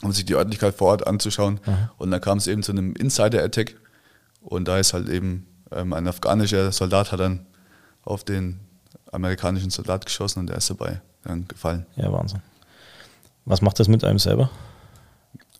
um 0.02 0.12
sich 0.12 0.26
die 0.26 0.36
Örtlichkeit 0.36 0.76
vor 0.76 0.90
Ort 0.90 1.08
anzuschauen. 1.08 1.60
Und 1.98 2.12
dann 2.12 2.22
kam 2.22 2.38
es 2.38 2.48
eben 2.48 2.64
zu 2.64 2.72
einem 2.72 2.94
Insider-Attack. 2.96 3.76
Und 4.42 4.68
da 4.68 4.80
ist 4.80 4.94
halt 4.94 5.08
eben 5.08 5.46
ähm, 5.72 5.94
ein 5.94 6.08
afghanischer 6.08 6.72
Soldat 6.72 7.12
hat 7.12 7.20
dann 7.20 7.46
auf 8.04 8.24
den 8.24 8.60
amerikanischen 9.12 9.70
Soldat 9.70 10.06
geschossen 10.06 10.40
und 10.40 10.48
der 10.48 10.58
ist 10.58 10.70
dabei 10.70 11.02
dann 11.24 11.48
gefallen. 11.48 11.86
Ja, 11.96 12.12
Wahnsinn. 12.12 12.42
Was 13.46 13.62
macht 13.62 13.80
das 13.80 13.88
mit 13.88 14.04
einem 14.04 14.20
selber? 14.20 14.50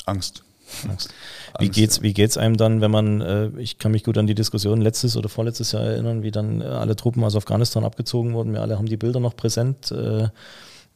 Angst. 0.06 0.44
Angst. 0.88 1.14
Wie 1.60 1.66
Angst, 1.66 1.76
geht's, 1.76 1.98
ja. 1.98 2.04
wie 2.04 2.14
geht's 2.14 2.38
einem 2.38 2.56
dann, 2.56 2.80
wenn 2.80 2.92
man, 2.92 3.20
äh, 3.20 3.50
ich 3.58 3.78
kann 3.78 3.92
mich 3.92 4.06
gut 4.06 4.18
an 4.18 4.26
die 4.26 4.36
Diskussion 4.36 4.80
letztes 4.80 5.18
oder 5.18 5.28
vorletztes 5.28 5.74
Jahr 5.74 5.84
erinnern, 5.84 6.24
wie 6.24 6.32
dann 6.32 6.62
äh, 6.62 6.64
alle 6.64 6.96
Truppen 6.96 7.26
aus 7.26 7.36
Afghanistan 7.36 7.84
abgezogen 7.84 8.34
wurden. 8.34 8.54
Wir 8.54 8.62
alle 8.62 8.78
haben 8.78 8.86
die 8.86 8.96
Bilder 8.96 9.20
noch 9.20 9.36
präsent, 9.36 9.92
äh, 9.92 10.24
äh, 10.24 10.30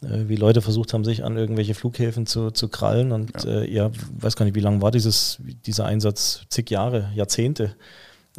wie 0.02 0.38
Leute 0.38 0.62
versucht 0.62 0.94
haben, 0.94 1.04
sich 1.04 1.26
an 1.26 1.36
irgendwelche 1.36 1.74
Flughäfen 1.74 2.26
zu, 2.26 2.52
zu 2.52 2.70
krallen. 2.70 3.12
Und 3.12 3.44
Ja. 3.44 3.52
ja, 3.52 3.60
äh, 3.60 3.74
ja 3.74 3.92
weiß 4.18 4.38
gar 4.38 4.46
nicht, 4.46 4.56
wie 4.56 4.62
lange 4.62 4.82
war 4.82 4.92
dieses, 4.92 5.40
dieser 5.66 5.88
Einsatz? 5.88 6.44
Zig 6.48 6.70
Jahre, 6.70 7.12
Jahrzehnte. 7.14 7.76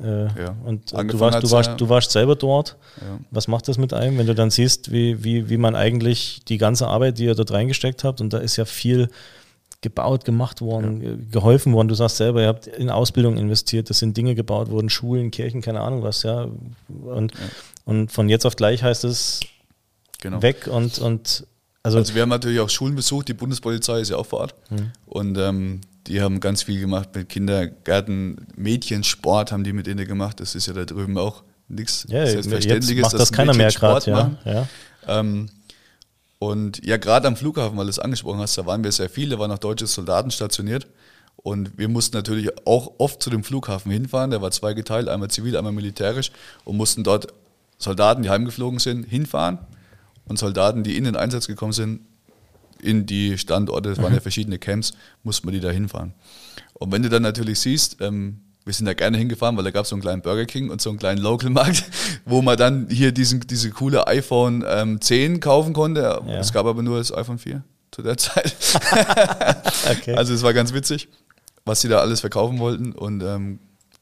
Äh, 0.03 0.25
Ja. 0.27 0.57
Und 0.65 0.93
äh, 0.93 0.95
du 0.95 0.97
Angefangen 0.97 1.21
warst, 1.33 1.43
du, 1.43 1.51
warst, 1.51 1.69
ja- 1.71 1.75
du 1.77 1.89
warst 1.89 2.11
selber 2.11 2.37
dort. 2.37 2.77
Ja. 3.01 3.19
Was 3.31 3.49
macht 3.49 3.69
das 3.69 3.79
mit 3.79 3.93
einem, 3.93 4.19
wenn 4.19 4.27
du 4.27 4.35
dann 4.35 4.51
siehst, 4.51 4.93
wie, 4.93 5.23
wie, 5.25 5.49
wie 5.49 5.57
man 5.57 5.75
eigentlich 5.75 6.41
die 6.49 6.59
ganze 6.59 6.87
Arbeit, 6.89 7.19
die 7.19 7.25
ihr 7.25 7.35
dort 7.35 7.51
reingesteckt 7.53 8.05
habt, 8.05 8.21
und 8.21 8.33
da 8.33 8.39
ist 8.39 8.57
ja 8.57 8.65
viel 8.65 9.09
gebaut, 9.83 10.25
gemacht 10.25 10.61
worden, 10.63 11.03
äh, 11.03 11.17
geholfen 11.31 11.73
worden. 11.73 11.89
Du 11.89 11.95
sagst 11.95 12.17
selber, 12.17 12.41
ihr 12.43 12.49
habt 12.49 12.67
in 12.67 12.91
Ausbildung 12.91 13.37
investiert, 13.37 13.89
das 13.91 13.99
sind 13.99 14.17
Dinge 14.17 14.35
gebaut 14.35 14.71
worden, 14.71 14.89
Schulen, 14.91 15.31
Kirchen, 15.31 15.61
keine 15.63 15.81
Ahnung 15.81 16.03
was, 16.03 16.23
ja. 16.23 16.47
Und, 17.05 17.33
und 17.85 18.11
von 18.11 18.29
jetzt 18.29 18.47
auf 18.47 18.57
gleich 18.57 18.83
heißt 18.83 19.05
es 19.05 19.41
Genau. 20.21 20.41
weg 20.43 20.67
und, 20.67 20.99
und 20.99 21.47
also, 21.83 21.99
Also 21.99 22.15
wir 22.15 22.23
haben 22.23 22.31
natürlich 22.31 22.59
auch 22.61 22.71
Schulen 22.71 22.97
besucht, 22.97 23.29
die 23.29 23.35
Bundespolizei 23.35 24.01
ist 24.01 24.09
ja 24.11 24.17
auch 24.17 24.27
vor 24.27 24.41
Ort. 24.41 24.55
Mhm. 24.71 24.91
Und 25.07 25.39
ähm, 25.39 25.81
die 26.07 26.21
haben 26.21 26.41
ganz 26.41 26.63
viel 26.63 26.81
gemacht 26.81 27.11
mit 27.15 27.29
Kindergärten, 27.29 28.47
Mädchensport 28.57 29.53
haben 29.53 29.65
die 29.65 29.73
mit 29.73 29.87
denen 29.87 30.07
gemacht. 30.07 30.41
Das 30.41 30.55
ist 30.55 30.67
ja 30.67 30.73
da 30.73 30.85
drüben 30.85 31.19
auch 31.19 31.43
nichts 31.69 32.07
ja, 32.09 32.27
Selbstverständliches. 32.27 33.03
macht 33.03 33.15
das 33.15 33.21
dass 33.21 33.33
keiner 33.33 33.55
mehr 33.55 33.71
gerade, 33.71 34.03
Sport 34.03 34.07
ja. 34.07 34.15
machen. 34.15 34.39
ja. 34.45 34.69
Ähm, 35.07 35.49
und 36.39 36.85
ja, 36.85 36.97
gerade 36.97 37.27
am 37.27 37.37
Flughafen, 37.37 37.77
weil 37.79 37.87
du 37.87 37.91
es 37.91 37.99
angesprochen 37.99 38.41
hast, 38.41 38.57
da 38.59 38.67
waren 38.67 38.85
wir 38.85 38.93
sehr 38.93 39.09
viele, 39.09 39.37
da 39.37 39.39
waren 39.39 39.51
auch 39.51 39.59
deutsche 39.59 39.87
Soldaten 39.87 40.31
stationiert. 40.31 40.87
Und 41.37 41.79
wir 41.79 41.89
mussten 41.89 42.17
natürlich 42.17 42.51
auch 42.67 42.95
oft 42.99 43.23
zu 43.23 43.31
dem 43.31 43.45
Flughafen 43.45 43.93
hinfahren. 43.93 44.31
Der 44.31 44.43
war 44.43 44.51
zweigeteilt, 44.51 45.09
einmal 45.09 45.31
zivil, 45.31 45.57
einmal 45.57 45.73
militärisch. 45.73 46.33
Und 46.65 46.77
mussten 46.77 47.05
dort 47.05 47.29
Soldaten, 47.79 48.23
die 48.23 48.31
heimgeflogen 48.31 48.79
sind, 48.79 49.05
hinfahren. 49.05 49.59
Und 50.25 50.39
Soldaten, 50.39 50.83
die 50.83 50.97
in 50.97 51.05
den 51.05 51.15
Einsatz 51.15 51.47
gekommen 51.47 51.73
sind, 51.73 52.01
in 52.83 53.07
die 53.07 53.39
Standorte, 53.39 53.91
das 53.91 54.03
waren 54.03 54.15
ja 54.15 54.21
verschiedene 54.21 54.59
Camps, 54.59 54.93
mussten 55.23 55.47
wir 55.47 55.53
die 55.53 55.61
da 55.61 55.71
hinfahren. 55.71 56.15
Und 56.75 56.93
wenn 56.93 57.03
du 57.03 57.09
dann 57.09 57.23
natürlich 57.23 57.61
siehst, 57.61 58.01
ähm, 58.01 58.41
wir 58.65 58.75
sind 58.75 58.87
da 58.87 58.95
gerne 58.95 59.17
hingefahren, 59.17 59.57
weil 59.57 59.65
da 59.65 59.71
gab 59.71 59.85
es 59.85 59.91
so 59.91 59.95
einen 59.95 60.03
kleinen 60.03 60.23
Burger 60.23 60.45
King 60.45 60.71
und 60.71 60.81
so 60.81 60.91
einen 60.91 60.99
kleinen 60.99 61.21
Local-Markt, 61.21 61.85
wo 62.25 62.43
man 62.43 62.57
dann 62.57 62.89
hier 62.91 63.13
diesen, 63.13 63.41
diese 63.41 63.71
coole 63.71 64.07
iPhone 64.09 64.65
ähm, 64.67 65.01
10 65.01 65.41
kaufen 65.41 65.73
konnte. 65.73 66.01
Ja. 66.01 66.39
Es 66.39 66.53
gab 66.53 66.67
aber 66.67 66.83
nur 66.83 66.99
das 66.99 67.15
iPhone 67.15 67.39
4 67.39 67.63
zu 67.93 68.03
der 68.03 68.17
Zeit. 68.17 68.55
Okay. 69.89 70.15
Also 70.15 70.35
es 70.35 70.43
war 70.43 70.53
ganz 70.53 70.73
witzig, 70.73 71.09
was 71.65 71.81
sie 71.81 71.89
da 71.89 72.01
alles 72.01 72.21
verkaufen 72.21 72.59
wollten. 72.59 72.91
Und 72.91 73.23
ähm, 73.23 73.61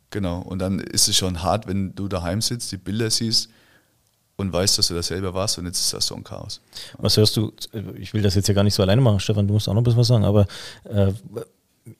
genau, 0.09 0.39
und 0.39 0.61
dann 0.61 0.79
ist 0.79 1.09
es 1.09 1.17
schon 1.17 1.43
hart, 1.43 1.67
wenn 1.67 1.95
du 1.95 2.09
daheim 2.09 2.41
sitzt, 2.41 2.73
die 2.73 2.79
Bilder 2.79 3.11
siehst 3.11 3.51
und 4.37 4.53
weißt, 4.53 4.79
dass 4.79 4.89
du 4.89 4.95
das 4.95 5.09
selber 5.09 5.35
warst 5.35 5.59
und 5.59 5.67
jetzt 5.67 5.81
ist 5.81 5.93
das 5.93 6.07
so 6.07 6.15
ein 6.15 6.25
Chaos. 6.25 6.61
Was 6.99 7.17
hörst 7.17 7.37
du? 7.37 7.53
Ich 7.97 8.15
will 8.15 8.23
das 8.23 8.35
jetzt 8.35 8.49
ja 8.49 8.55
gar 8.55 8.65
nicht 8.65 8.75
so 8.75 8.83
alleine 8.83 9.01
machen, 9.01 9.21
Stefan, 9.21 9.47
du 9.47 9.55
musst 9.55 9.69
auch 9.69 9.75
noch 9.75 9.81
ein 9.81 9.85
bisschen 9.85 10.01
was 10.01 10.09
sagen, 10.09 10.25
aber 10.25 10.47
äh, 10.85 11.13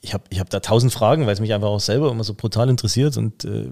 ich 0.01 0.15
habe 0.15 0.25
ich 0.31 0.41
hab 0.41 0.49
da 0.49 0.61
tausend 0.61 0.93
Fragen, 0.93 1.27
weil 1.27 1.35
es 1.35 1.41
mich 1.41 1.53
einfach 1.53 1.69
auch 1.69 1.81
selber 1.81 2.11
immer 2.11 2.25
so 2.25 2.33
brutal 2.33 2.71
interessiert 2.71 3.17
und 3.19 3.45
äh, 3.45 3.69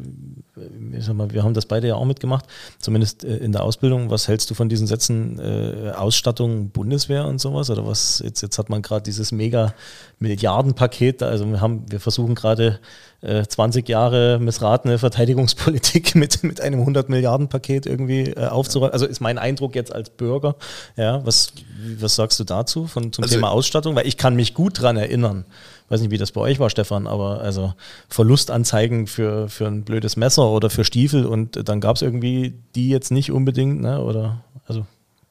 ich 0.93 1.05
sag 1.05 1.15
mal, 1.15 1.31
wir 1.31 1.43
haben 1.43 1.55
das 1.55 1.65
beide 1.65 1.89
ja 1.89 1.95
auch 1.95 2.05
mitgemacht, 2.05 2.45
zumindest 2.79 3.25
äh, 3.25 3.39
in 3.39 3.53
der 3.53 3.63
Ausbildung. 3.63 4.11
Was 4.11 4.29
hältst 4.29 4.51
du 4.51 4.55
von 4.55 4.69
diesen 4.69 4.87
Sätzen 4.87 5.39
äh, 5.39 5.93
Ausstattung 5.93 6.69
Bundeswehr 6.71 7.27
und 7.27 7.41
sowas? 7.41 7.71
Oder 7.71 7.87
was, 7.87 8.21
jetzt, 8.23 8.43
jetzt 8.43 8.59
hat 8.59 8.69
man 8.69 8.83
gerade 8.83 9.03
dieses 9.03 9.33
mega 9.33 9.75
Milliardenpaket, 10.19 11.23
also 11.23 11.47
wir 11.47 11.61
haben, 11.63 11.91
wir 11.91 12.01
versuchen 12.01 12.35
gerade 12.35 12.79
äh, 13.23 13.45
20 13.47 13.89
Jahre 13.89 14.39
missratene 14.41 14.99
Verteidigungspolitik 14.99 16.15
mit, 16.17 16.43
mit 16.43 16.61
einem 16.61 16.81
100 16.81 17.09
Milliarden 17.09 17.49
Paket 17.49 17.87
irgendwie 17.87 18.31
äh, 18.31 18.47
aufzuräumen. 18.47 18.93
Also 18.93 19.07
ist 19.07 19.21
mein 19.21 19.39
Eindruck 19.39 19.75
jetzt 19.75 19.93
als 19.95 20.11
Bürger. 20.11 20.57
Ja, 20.97 21.25
was, 21.25 21.53
was 21.99 22.15
sagst 22.17 22.39
du 22.41 22.45
dazu 22.45 22.87
von, 22.87 23.13
zum 23.13 23.25
Also- 23.25 23.37
Thema 23.37 23.51
Ausstattung? 23.51 23.95
Weil 23.97 24.07
ich 24.07 24.17
kann 24.17 24.37
mich 24.37 24.55
gut 24.55 24.81
dran 24.83 24.97
erinnern. 24.97 25.45
Weiß 25.89 26.01
nicht, 26.01 26.11
wie 26.11 26.19
das 26.19 26.33
bei 26.33 26.41
euch 26.41 26.59
war, 26.59 26.71
Stefan, 26.71 27.07
aber 27.07 27.41
also 27.43 27.75
Verlustanzeigen 28.09 29.07
für, 29.07 29.49
für 29.49 29.67
ein 29.67 29.85
blödes 29.85 30.17
Messer 30.17 30.49
oder 30.51 30.71
für 30.71 30.85
Stiefel 30.85 31.27
und 31.27 31.69
dann 31.69 31.81
gab 31.81 31.97
es 31.97 32.03
irgendwie 32.03 32.55
die 32.75 32.89
jetzt 32.89 33.11
nicht 33.11 33.31
unbedingt, 33.31 33.83
ne? 33.83 34.01
Oder 34.03 34.43
also 34.67 34.87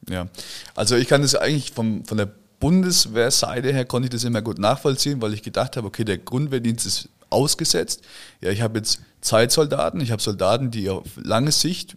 Ja, 0.08 0.28
also 0.76 0.94
ich 0.96 1.08
kann 1.08 1.22
das 1.22 1.34
eigentlich 1.34 1.72
vom, 1.72 2.04
von 2.04 2.16
der 2.16 2.28
Bundeswehrseite 2.60 3.72
her 3.72 3.84
konnte 3.84 4.06
ich 4.06 4.10
das 4.10 4.22
immer 4.24 4.40
gut 4.40 4.58
nachvollziehen, 4.60 5.20
weil 5.20 5.34
ich 5.34 5.42
gedacht 5.42 5.76
habe, 5.76 5.88
okay, 5.88 6.04
der 6.04 6.18
Grundwehrdienst 6.18 6.86
ist 6.86 7.08
ausgesetzt. 7.32 8.02
Ja, 8.40 8.50
ich 8.50 8.60
habe 8.60 8.78
jetzt 8.78 9.00
Zeitsoldaten, 9.20 10.00
ich 10.00 10.10
habe 10.10 10.20
Soldaten, 10.22 10.70
die 10.70 10.88
auf 10.90 11.04
lange 11.16 11.52
Sicht 11.52 11.96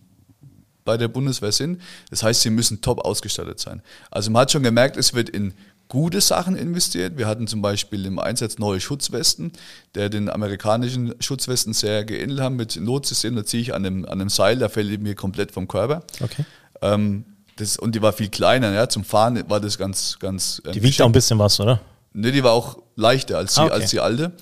bei 0.84 0.98
der 0.98 1.08
Bundeswehr 1.08 1.52
sind. 1.52 1.82
Das 2.12 2.21
heißt, 2.24 2.41
sie 2.41 2.50
müssen 2.52 2.82
top 2.82 3.00
ausgestattet 3.06 3.60
sein. 3.60 3.82
Also 4.12 4.30
man 4.32 4.41
hat 4.43 4.52
schon 4.52 4.63
gemerkt, 4.63 4.98
es 4.98 5.13
wird 5.15 5.30
in 5.30 5.54
gute 5.88 6.21
Sachen 6.21 6.56
investiert. 6.56 7.17
Wir 7.17 7.28
hatten 7.28 7.48
zum 7.48 7.62
Beispiel 7.62 8.06
im 8.06 8.19
Einsatz 8.19 8.58
neue 8.60 8.80
Schutzwesten, 8.80 9.52
der 9.95 10.10
den 10.10 10.30
amerikanischen 10.30 11.13
Schutzwesten 11.19 11.74
sehr 11.74 12.06
geähnelt 12.06 12.39
haben 12.39 12.56
mit 12.56 12.76
Notsystem. 12.76 13.36
Da 13.36 13.43
ziehe 13.45 13.62
ich 13.62 13.74
an 13.74 13.86
einem, 13.86 14.06
an 14.06 14.13
einem 14.21 14.30
Seil, 14.30 14.58
da 14.60 14.69
fällt 14.69 15.02
mir 15.02 15.15
komplett 15.15 15.52
vom 15.52 15.67
Körper. 15.67 16.04
okay. 16.21 16.45
Ähm, 16.82 17.26
das, 17.58 17.78
und 17.78 17.95
die 17.95 18.02
war 18.02 18.12
viel 18.13 18.30
kleiner, 18.30 18.74
ja. 18.74 18.89
Zum 18.89 19.04
Fahren 19.06 19.41
war 19.50 19.62
das 19.62 19.78
ganz, 19.78 20.17
ganz. 20.19 20.62
ähm, 20.65 20.74
Die 20.74 20.84
wiegt 20.84 21.02
auch 21.02 21.06
ein 21.06 21.12
bisschen 21.13 21.39
was, 21.39 21.60
oder? 21.60 21.80
Ne, 22.13 22.32
die 22.32 22.43
war 22.43 22.52
auch 22.52 22.78
leichter 22.95 23.38
als 23.38 23.54
die, 23.56 23.62
Ah, 23.62 23.65
okay. 23.65 23.74
als 23.74 23.89
die 23.91 24.00
alte. 24.02 24.34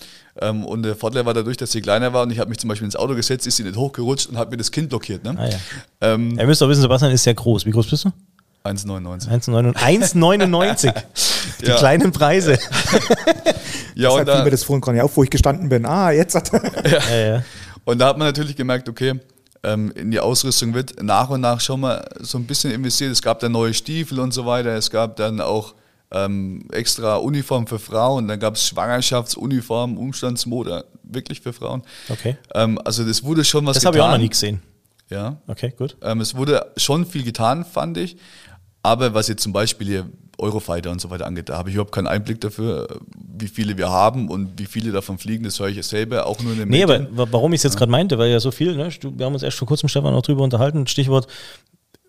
Ähm, 0.41 0.65
und 0.65 0.83
der 0.83 0.95
Vorteil 0.95 1.25
war 1.25 1.33
dadurch, 1.33 1.57
dass 1.57 1.71
sie 1.71 1.81
kleiner 1.81 2.11
war 2.13 2.23
und 2.23 2.31
ich 2.31 2.39
habe 2.39 2.49
mich 2.49 2.57
zum 2.57 2.67
Beispiel 2.67 2.85
ins 2.85 2.95
Auto 2.95 3.13
gesetzt, 3.15 3.45
ist 3.45 3.57
sie 3.57 3.63
nicht 3.63 3.75
hochgerutscht 3.77 4.27
und 4.29 4.37
hat 4.37 4.49
mir 4.49 4.57
das 4.57 4.71
Kind 4.71 4.89
blockiert. 4.89 5.23
Ne? 5.23 5.35
Ah, 5.37 5.45
ja. 5.47 5.57
ähm, 6.01 6.37
Ihr 6.39 6.47
müsst 6.47 6.61
auch 6.63 6.69
wissen, 6.69 6.81
Sebastian 6.81 7.11
ist 7.11 7.23
sehr 7.23 7.35
groß. 7.35 7.65
Wie 7.65 7.71
groß 7.71 7.87
bist 7.89 8.05
du? 8.05 8.09
1,99. 8.65 9.27
1,99. 9.29 9.75
1,99. 9.75 10.93
Die 11.61 11.65
Ja. 11.67 11.75
kleinen 11.77 12.11
Preise. 12.11 12.57
Ja, 13.95 14.09
und 14.09 14.21
Deshalb 14.21 14.27
fiel 14.29 14.37
da, 14.39 14.43
mir 14.45 14.49
das 14.49 14.63
vorhin 14.63 14.81
gar 14.81 14.91
nicht 14.91 15.03
auf, 15.03 15.15
wo 15.15 15.23
ich 15.23 15.29
gestanden 15.29 15.69
bin. 15.69 15.85
Ah, 15.85 16.09
jetzt 16.09 16.33
hat 16.35 16.49
ja, 16.51 17.15
ja. 17.15 17.43
und 17.85 17.99
da 17.99 18.07
hat 18.07 18.17
man 18.17 18.25
natürlich 18.27 18.55
gemerkt, 18.55 18.89
okay, 18.89 19.19
ähm, 19.61 19.91
in 19.95 20.09
die 20.09 20.19
Ausrüstung 20.19 20.73
wird 20.73 21.01
nach 21.03 21.29
und 21.29 21.41
nach 21.41 21.61
schon 21.61 21.79
mal 21.81 22.03
so 22.19 22.39
ein 22.39 22.45
bisschen 22.45 22.71
investiert. 22.71 23.11
Es 23.11 23.21
gab 23.21 23.39
dann 23.39 23.51
neue 23.51 23.71
Stiefel 23.71 24.19
und 24.19 24.33
so 24.33 24.47
weiter. 24.47 24.71
Es 24.71 24.89
gab 24.89 25.15
dann 25.17 25.39
auch 25.41 25.75
ähm, 26.13 26.67
extra 26.71 27.15
Uniformen 27.17 27.67
für 27.67 27.79
Frauen. 27.79 28.27
Dann 28.27 28.39
gab 28.39 28.55
es 28.55 28.67
Schwangerschaftsuniformen, 28.67 29.97
Umstandsmode, 29.97 30.85
wirklich 31.03 31.41
für 31.41 31.53
Frauen. 31.53 31.83
Okay. 32.09 32.37
Ähm, 32.55 32.79
also 32.83 33.03
das 33.05 33.23
wurde 33.23 33.43
schon 33.43 33.65
was 33.65 33.75
Das 33.75 33.85
habe 33.85 33.97
ich 33.97 34.03
auch 34.03 34.11
noch 34.11 34.17
nie 34.17 34.29
gesehen. 34.29 34.61
Ja. 35.09 35.37
Okay, 35.47 35.73
gut. 35.77 35.95
Ähm, 36.01 36.21
es 36.21 36.35
wurde 36.35 36.65
schon 36.77 37.05
viel 37.05 37.23
getan, 37.23 37.65
fand 37.65 37.97
ich. 37.97 38.17
Aber 38.81 39.13
was 39.13 39.27
jetzt 39.27 39.43
zum 39.43 39.53
Beispiel 39.53 39.87
hier 39.87 40.09
Eurofighter 40.37 40.89
und 40.91 40.99
so 40.99 41.09
weiter 41.09 41.25
angeht, 41.27 41.47
da 41.49 41.57
habe 41.57 41.69
ich 41.69 41.75
überhaupt 41.75 41.93
keinen 41.93 42.07
Einblick 42.07 42.41
dafür, 42.41 42.87
wie 43.15 43.47
viele 43.47 43.77
wir 43.77 43.89
haben 43.89 44.29
und 44.29 44.59
wie 44.59 44.65
viele 44.65 44.91
davon 44.91 45.17
fliegen. 45.19 45.43
Das 45.43 45.59
höre 45.59 45.67
ich 45.69 45.85
selber 45.85 46.25
auch 46.25 46.41
nur 46.41 46.53
in 46.53 46.59
den 46.59 46.69
Nee, 46.69 46.83
aber 46.83 46.99
Medien. 46.99 47.17
wa- 47.17 47.27
warum 47.31 47.53
ich 47.53 47.59
es 47.59 47.63
jetzt 47.63 47.77
gerade 47.77 47.91
meinte, 47.91 48.17
weil 48.17 48.29
ja 48.31 48.39
so 48.39 48.51
viel, 48.51 48.75
ne, 48.75 48.89
wir 49.01 49.25
haben 49.25 49.33
uns 49.33 49.43
erst 49.43 49.57
vor 49.57 49.67
kurzem, 49.67 49.87
Stefan, 49.89 50.13
auch 50.13 50.21
drüber 50.23 50.43
unterhalten, 50.43 50.87
Stichwort, 50.87 51.27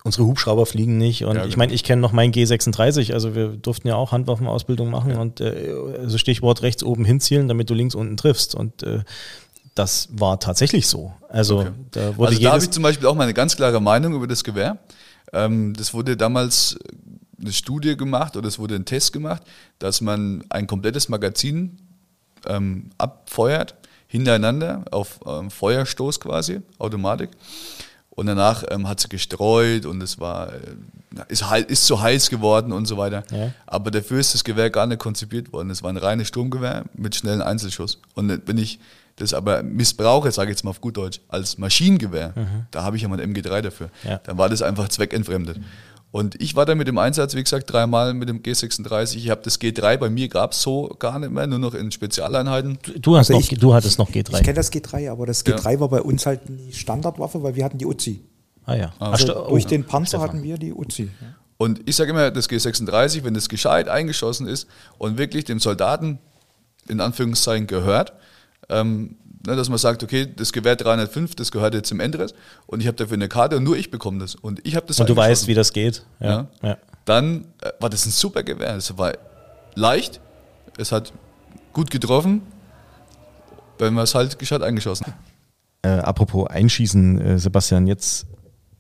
unsere 0.05 0.27
Hubschrauber 0.27 0.67
fliegen 0.67 0.99
nicht. 0.99 1.25
Und 1.25 1.35
Ja, 1.37 1.43
ich 1.45 1.51
genau. 1.51 1.59
meine, 1.59 1.73
ich 1.73 1.83
kenne 1.83 2.01
noch 2.03 2.13
mein 2.13 2.31
G36, 2.33 3.13
also 3.13 3.35
wir 3.35 3.49
durften 3.49 3.89
ja 3.89 3.97
auch 3.97 4.13
Handwaffenausbildung 4.13 4.91
machen 4.91 5.17
und 5.17 5.41
äh, 5.41 5.75
also 5.99 6.19
Stichwort 6.19 6.63
rechts 6.63 6.85
oben 6.85 7.05
hinzielen, 7.05 7.49
damit 7.49 7.71
du 7.71 7.75
links 7.75 7.95
unten 7.95 8.17
triffst. 8.17 8.55
Und 8.55 8.83
äh, 8.83 9.03
das 9.75 10.09
war 10.13 10.39
tatsächlich 10.39 10.87
so. 10.87 11.13
Also 11.29 11.61
Okay. 11.61 11.71
da 11.93 12.17
wurde 12.17 12.29
Also 12.29 12.43
da 12.43 12.53
habe 12.53 12.63
ich 12.63 12.71
zum 12.71 12.83
Beispiel 12.83 13.09
auch 13.09 13.15
meine 13.15 13.35
ganz 13.35 13.57
klare 13.57 13.81
Meinung 13.81 14.15
über 14.15 14.27
das 14.27 14.45
Gewehr. 14.45 14.79
Ähm, 15.33 15.73
das 15.75 15.95
wurde 15.95 16.17
damals 16.19 16.79
eine 17.41 17.53
Studie 17.53 17.97
gemacht 17.97 18.37
oder 18.37 18.47
es 18.47 18.59
wurde 18.59 18.75
ein 18.77 18.85
Test 18.85 19.13
gemacht, 19.13 19.43
dass 19.79 20.01
man 20.03 20.45
ein 20.51 20.67
komplettes 20.67 21.09
Magazin 21.09 21.79
ähm, 22.47 22.91
abfeuert, 22.99 23.75
hintereinander 24.07 24.85
auf 24.91 25.19
ähm, 25.27 25.51
Feuerstoß 25.51 26.21
quasi, 26.21 26.61
Automatik. 26.79 27.31
Und 28.17 28.27
danach 28.27 28.63
ähm, 28.71 28.89
hat 28.89 29.01
sie 29.01 29.09
gestreut 29.09 29.87
und 29.87 30.03
es 30.03 30.21
war, 30.21 30.53
äh, 30.53 30.59
ist, 31.29 31.45
ist 31.69 31.85
zu 31.87 32.01
heiß 32.01 32.31
geworden 32.31 32.73
und 32.73 32.87
so 32.87 32.97
weiter. 32.97 33.25
Ja. 33.31 33.51
Aber 33.67 33.91
dafür 33.91 34.21
ist 34.21 34.35
das 34.35 34.45
Gewehr 34.45 34.71
gar 34.71 34.87
nicht 34.87 34.99
konzipiert 35.01 35.53
worden. 35.53 35.71
Es 35.71 35.83
war 35.83 35.91
ein 35.91 35.97
reines 35.97 36.29
Sturmgewehr 36.29 36.85
mit 36.95 37.15
schnellen 37.17 37.43
Einzelschuss. 37.43 37.99
Und 38.15 38.43
wenn 38.47 38.59
ich 38.59 38.79
das 39.17 39.33
aber 39.35 39.63
missbrauche, 39.63 40.31
sage 40.33 40.51
ich 40.51 40.57
jetzt 40.57 40.65
mal 40.65 40.71
auf 40.71 40.81
gut 40.81 40.97
Deutsch, 40.97 41.21
als 41.29 41.59
Maschinengewehr, 41.59 42.35
da 42.73 42.83
habe 42.83 42.97
ich 42.97 43.03
ja 43.03 43.09
mein 43.09 43.21
MG3 43.21 43.61
dafür, 43.63 43.89
Ja. 44.05 44.19
dann 44.19 44.39
war 44.39 44.49
das 44.49 44.63
einfach 44.63 44.89
zweckentfremdet. 44.89 45.61
Und 46.15 46.41
ich 46.41 46.55
war 46.55 46.65
da 46.65 46.77
mit 46.77 46.87
dem 46.87 46.97
Einsatz, 46.97 47.35
wie 47.35 47.43
gesagt, 47.43 47.73
dreimal 47.73 48.15
mit 48.15 48.29
dem 48.29 48.41
G36. 48.41 49.17
Ich 49.17 49.31
habe 49.31 49.41
das 49.43 49.61
G3, 49.61 49.97
bei 49.97 50.09
mir 50.11 50.29
gab 50.29 50.53
es 50.53 50.63
so 50.63 50.95
gar 51.01 51.19
nicht 51.19 51.33
mehr, 51.33 51.49
nur 51.49 51.59
noch 51.59 51.75
in 51.75 51.91
Spezialeinheiten. 51.91 52.79
du, 53.01 53.17
hast 53.17 53.31
Also 53.31 53.33
noch, 53.33 53.41
ich- 53.51 53.59
du 53.59 53.75
hattest 53.75 53.99
noch 53.99 54.09
Ich 54.11 54.15
G3. 54.15 54.41
kenne 54.43 54.55
das 54.55 54.71
G3, 54.71 55.11
aber 55.11 55.27
das 55.27 55.45
G3 55.45 55.81
war 55.81 55.89
bei 55.89 56.01
uns 56.01 56.25
halt 56.25 56.43
die 56.49 56.73
Standardwaffe, 56.73 57.43
weil 57.43 57.57
wir 57.57 57.65
hatten 57.65 57.79
die 57.79 57.87
Uzi. 57.87 58.23
Ah 58.65 58.77
ja. 58.77 58.87
Ah, 59.01 59.07
Ach, 59.09 59.13
Also 59.15 59.27
sto- 59.27 59.49
durch 59.49 59.65
oh, 59.67 59.69
den 59.69 59.83
Panzer 59.83 60.19
Stefan. 60.19 60.29
hatten 60.29 60.43
wir 60.45 60.57
die 60.57 60.73
Uzi. 60.73 61.11
Ja. 61.21 61.27
Und 61.57 61.81
ich 61.85 61.97
sage 61.97 62.11
immer, 62.13 62.31
das 62.31 62.49
G36, 62.49 63.25
wenn 63.25 63.35
es 63.35 63.49
gescheit 63.49 63.89
eingeschossen 63.89 64.47
ist 64.47 64.69
und 64.99 65.19
wirklich 65.19 65.45
dem 65.47 65.59
Soldaten 65.59 66.21
in 66.89 67.01
Anführungszeichen 67.01 67.67
gehört, 67.67 68.13
ähm, 68.69 69.17
ne, 69.47 69.57
dass 69.57 69.69
man 69.69 69.79
sagt, 69.79 70.03
okay, 70.03 70.27
das 70.35 70.53
Gewehr 70.53 70.77
305, 70.77 71.35
das 71.35 71.53
gehört 71.53 71.75
jetzt 71.75 71.89
zum 71.89 72.01
Endres 72.01 72.35
und 72.67 72.81
ich 72.81 72.87
habe 72.87 72.97
dafür 72.97 73.15
eine 73.15 73.29
Karte 73.29 73.57
und 73.57 73.65
nur 73.65 73.77
ich 73.77 73.91
bekomme 73.91 74.19
das. 74.19 74.35
Und 74.35 74.67
ich 74.67 74.77
habe 74.77 74.87
das 74.87 75.01
Und 75.01 75.09
du 75.09 75.17
weißt, 75.17 75.47
wie 75.47 75.55
das 75.55 75.73
geht. 75.73 76.05
Ja. 76.21 76.49
Ja. 76.63 76.69
ja. 76.69 76.77
Dann 77.05 77.47
äh, 77.61 77.71
war 77.81 77.91
das 77.91 78.07
ein 78.07 78.11
super 78.11 78.43
Gewehr. 78.43 78.75
Es 78.77 78.97
war 78.97 79.13
leicht, 79.75 80.21
es 80.79 80.93
hat 80.93 81.13
gut 81.73 81.91
getroffen, 81.91 82.43
wenn 83.79 83.95
man 83.95 84.05
es 84.05 84.15
halt 84.15 84.39
gescheit 84.39 84.63
eingeschossen 84.63 85.07
hat. 85.07 85.15
Äh, 85.83 86.01
apropos 86.01 86.49
Einschießen, 86.49 87.21
äh, 87.21 87.39
Sebastian, 87.39 87.87
jetzt 87.87 88.27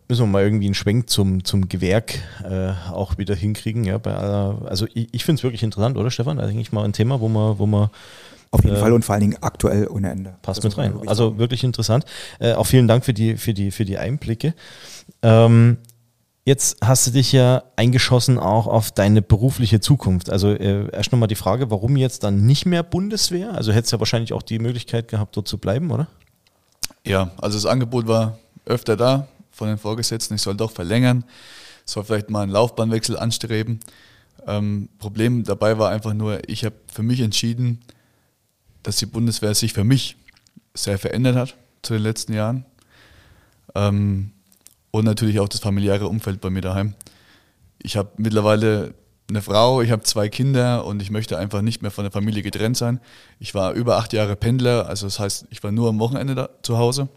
müssen 0.09 0.22
wir 0.22 0.27
mal 0.27 0.42
irgendwie 0.42 0.66
einen 0.66 0.74
Schwenk 0.74 1.11
zum, 1.11 1.44
zum 1.44 1.68
Gewerk 1.68 2.18
äh, 2.44 2.72
auch 2.92 3.18
wieder 3.18 3.35
hinkriegen. 3.35 3.85
Ja, 3.85 3.98
bei 3.98 4.14
aller, 4.14 4.62
also 4.66 4.87
ich, 4.94 5.09
ich 5.12 5.24
finde 5.24 5.40
es 5.40 5.42
wirklich 5.42 5.62
interessant, 5.62 5.96
oder 5.96 6.11
Stefan? 6.11 6.38
Da 6.38 6.46
denke 6.46 6.61
ich 6.61 6.72
mal 6.72 6.85
ein 6.85 6.92
Thema, 6.92 7.20
wo 7.20 7.29
man, 7.29 7.59
wo 7.59 7.66
man 7.66 7.90
Auf 8.54 8.62
jeden 8.64 8.76
Äh, 8.76 8.80
Fall 8.80 8.92
und 8.92 9.04
vor 9.04 9.14
allen 9.14 9.22
Dingen 9.22 9.36
aktuell 9.40 9.88
ohne 9.88 10.10
Ende. 10.10 10.36
passt 10.42 10.58
Das 10.58 10.64
mit 10.64 10.78
rein. 10.78 10.92
wirklich 10.94 11.08
Also 11.10 11.24
sagen. 11.28 11.38
wirklich 11.38 11.64
interessant. 11.64 12.04
Äh, 12.38 12.52
auch 12.52 12.64
vielen 12.66 12.86
Dank 12.86 13.04
für 13.04 13.12
die, 13.12 13.36
für 13.36 13.52
die, 13.52 13.70
für 13.72 13.84
die 13.84 13.98
Einblicke. 13.98 14.54
Ähm, 15.22 15.78
jetzt 16.44 16.76
hast 16.84 17.06
du 17.06 17.10
dich 17.10 17.32
ja 17.32 17.64
eingeschossen 17.76 18.38
auch 18.38 18.66
auf 18.66 18.92
deine 18.92 19.22
berufliche 19.22 19.80
Zukunft. 19.80 20.30
Also 20.30 20.50
äh, 20.50 20.88
erst 20.92 21.10
nochmal 21.10 21.26
die 21.26 21.34
Frage, 21.34 21.70
warum 21.70 21.96
jetzt 21.96 22.22
dann 22.22 22.46
nicht 22.46 22.64
mehr 22.64 22.82
Bundeswehr? 22.82 23.52
Also 23.54 23.72
hättest 23.72 23.92
du 23.92 23.96
ja 23.96 24.00
wahrscheinlich 24.00 24.32
auch 24.32 24.42
die 24.42 24.58
Möglichkeit 24.58 25.08
gehabt, 25.08 25.36
dort 25.36 25.48
zu 25.48 25.58
bleiben, 25.58 25.90
oder? 25.90 26.06
Ja, 27.04 27.32
also 27.40 27.56
das 27.58 27.66
Angebot 27.66 28.06
war 28.06 28.38
öfter 28.66 28.96
da 28.96 29.26
von 29.50 29.68
den 29.68 29.78
Vorgesetzten, 29.78 30.34
ich 30.34 30.42
soll 30.42 30.54
doch 30.54 30.70
verlängern, 30.70 31.24
soll 31.84 32.04
vielleicht 32.04 32.30
mal 32.30 32.42
einen 32.42 32.52
Laufbahnwechsel 32.52 33.18
anstreben. 33.18 33.80
Ähm, 34.46 34.88
Problem 34.98 35.42
dabei 35.44 35.78
war 35.78 35.90
einfach 35.90 36.12
nur, 36.14 36.48
ich 36.48 36.64
habe 36.64 36.74
für 36.92 37.02
mich 37.02 37.20
entschieden, 37.20 37.80
dass 38.84 38.96
die 38.96 39.06
Bundeswehr 39.06 39.54
sich 39.54 39.72
für 39.72 39.82
mich 39.82 40.16
sehr 40.74 40.98
verändert 40.98 41.34
hat 41.34 41.56
zu 41.82 41.94
den 41.94 42.02
letzten 42.02 42.32
Jahren. 42.32 42.64
Ähm, 43.74 44.30
und 44.92 45.04
natürlich 45.04 45.40
auch 45.40 45.48
das 45.48 45.60
familiäre 45.60 46.06
Umfeld 46.06 46.40
bei 46.40 46.50
mir 46.50 46.60
daheim. 46.60 46.94
Ich 47.78 47.96
habe 47.96 48.10
mittlerweile 48.16 48.94
eine 49.28 49.42
Frau, 49.42 49.82
ich 49.82 49.90
habe 49.90 50.02
zwei 50.02 50.28
Kinder 50.28 50.84
und 50.84 51.02
ich 51.02 51.10
möchte 51.10 51.38
einfach 51.38 51.62
nicht 51.62 51.82
mehr 51.82 51.90
von 51.90 52.04
der 52.04 52.12
Familie 52.12 52.42
getrennt 52.42 52.76
sein. 52.76 53.00
Ich 53.40 53.54
war 53.54 53.72
über 53.72 53.96
acht 53.96 54.12
Jahre 54.12 54.36
Pendler, 54.36 54.86
also 54.86 55.06
das 55.06 55.18
heißt, 55.18 55.46
ich 55.50 55.62
war 55.62 55.72
nur 55.72 55.88
am 55.88 55.98
Wochenende 55.98 56.34
da, 56.34 56.50
zu 56.62 56.78
Hause. 56.78 57.08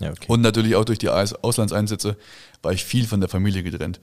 Ja, 0.00 0.10
okay. 0.10 0.26
Und 0.28 0.40
natürlich 0.40 0.76
auch 0.76 0.84
durch 0.84 0.98
die 0.98 1.08
Aus- 1.08 1.34
Auslandseinsätze 1.34 2.16
war 2.62 2.72
ich 2.72 2.84
viel 2.84 3.06
von 3.06 3.20
der 3.20 3.28
Familie 3.28 3.62
getrennt. 3.62 4.00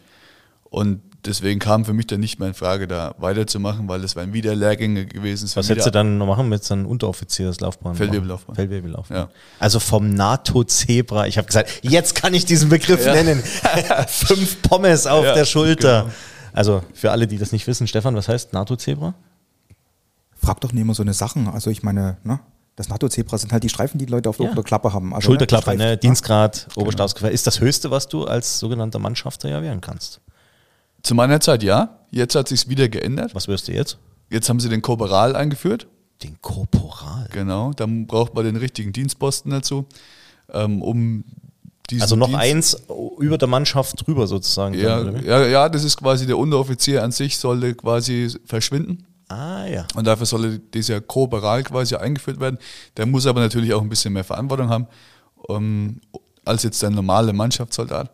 Und 0.64 1.02
deswegen 1.26 1.60
kam 1.60 1.86
für 1.86 1.94
mich 1.94 2.08
dann 2.08 2.20
nicht 2.20 2.40
mehr 2.40 2.48
in 2.50 2.54
Frage, 2.54 2.88
da 2.88 3.16
weiterzumachen, 3.18 3.88
weil 3.88 4.02
das 4.02 4.16
wären 4.16 4.34
wieder 4.34 4.56
Lehrgänge 4.56 5.06
gewesen. 5.06 5.46
es 5.46 5.56
Was 5.56 5.70
hättest 5.70 5.88
du 5.88 5.92
dann 5.92 6.18
noch 6.18 6.28
machen 6.28 6.50
mit 6.50 6.64
so 6.64 6.74
einem 6.74 6.86
Unteroffizierslaufbahn? 6.86 7.96
Feldwebellaufbahn. 7.96 8.56
Feldwebellaufbahn. 8.56 9.18
Ja. 9.18 9.30
Also 9.60 9.80
vom 9.80 10.14
NATO-Zebra. 10.14 11.28
Ich 11.28 11.38
habe 11.38 11.48
gesagt, 11.48 11.70
jetzt 11.82 12.16
kann 12.16 12.34
ich 12.34 12.46
diesen 12.46 12.70
Begriff 12.70 13.06
nennen. 13.06 13.42
Fünf 14.08 14.62
Pommes 14.62 15.08
auf 15.08 15.26
Ja, 15.26 15.34
der 15.34 15.46
Schulter. 15.46 16.02
genau. 16.04 16.14
Also 16.54 16.84
für 16.94 17.12
alle, 17.12 17.26
die 17.28 17.38
das 17.38 17.52
nicht 17.52 17.66
wissen, 17.68 17.88
Stefan, 17.88 18.16
was 18.16 18.28
heißt 18.28 18.54
NATO-Zebra? 18.54 19.14
Frag 20.36 20.62
doch 20.62 20.72
nicht 20.74 20.82
immer 20.82 20.94
so 20.94 21.04
eine 21.04 21.14
Sachen. 21.14 21.48
Also 21.48 21.70
ich 21.70 21.84
meine, 21.84 22.18
ne? 22.24 22.40
Das 22.76 22.90
NATO-Zebra 22.90 23.38
sind 23.38 23.54
halt 23.54 23.64
die 23.64 23.70
Streifen, 23.70 24.00
die 24.00 24.08
die 24.08 24.12
Leute 24.12 24.30
auf 24.30 24.38
der 24.38 24.46
Ja. 24.46 24.50
Unterklappe 24.52 24.94
haben. 24.94 25.14
Also, 25.14 25.28
Schulterklappe, 25.28 25.72
gestreift, 25.72 25.78
ne? 25.80 25.98
Dienstgrad, 25.98 26.68
Oberstabsgewehr. 26.76 27.30
Ist 27.32 27.46
das 27.46 27.60
Höchste, 27.60 27.92
was 27.92 28.08
du 28.08 28.26
als 28.26 28.58
sogenannter 28.60 28.98
Mannschafter 29.00 29.48
ja 29.48 29.62
werden 29.62 29.80
kannst. 29.80 30.22
Zu 31.04 31.16
meiner 31.16 31.40
Zeit 31.40 31.64
ja. 31.64 32.00
Jetzt 32.12 32.36
hat 32.36 32.48
sich 32.48 32.70
wieder 32.70 32.88
geändert. 32.90 33.36
Was 33.36 33.48
wirst 33.48 33.68
du 33.68 33.74
jetzt? 33.74 33.98
Jetzt 34.30 34.50
haben 34.50 34.60
sie 34.60 34.70
den 34.70 34.82
Korporal 34.82 35.36
eingeführt. 35.36 35.88
Den 36.22 36.38
Korporal. 36.42 37.28
Genau, 37.32 37.72
dann 37.74 38.08
braucht 38.08 38.34
man 38.36 38.46
den 38.46 38.56
richtigen 38.56 38.94
Dienstposten 38.94 39.52
dazu, 39.52 39.86
ähm, 40.52 40.82
um 40.82 41.24
Also 42.00 42.16
noch 42.16 42.28
Dienst- 42.28 42.40
eins 42.42 42.78
über 43.20 43.38
der 43.38 43.48
Mannschaft 43.50 44.06
drüber 44.08 44.28
sozusagen. 44.28 44.76
Ja, 44.76 45.04
dann, 45.04 45.24
ja, 45.26 45.46
ja, 45.46 45.70
das 45.70 45.84
ist 45.84 45.98
quasi 45.98 46.26
der 46.26 46.38
Unteroffizier 46.38 47.04
an 47.04 47.12
sich, 47.12 47.38
sollte 47.38 47.76
quasi 47.76 48.34
verschwinden. 48.46 49.06
Ah 49.28 49.66
ja. 49.66 49.86
Und 49.96 50.06
dafür 50.08 50.26
soll 50.26 50.60
dieser 50.60 51.02
Korporal 51.02 51.64
quasi 51.64 51.96
eingeführt 51.96 52.40
werden. 52.40 52.58
Der 52.96 53.06
muss 53.06 53.26
aber 53.26 53.42
natürlich 53.42 53.74
auch 53.74 53.82
ein 53.82 53.90
bisschen 53.90 54.14
mehr 54.14 54.24
Verantwortung 54.24 54.70
haben 54.70 54.88
ähm, 55.50 56.00
als 56.46 56.64
jetzt 56.64 56.82
der 56.82 56.92
normale 56.92 57.34
Mannschaftssoldat. 57.34 58.12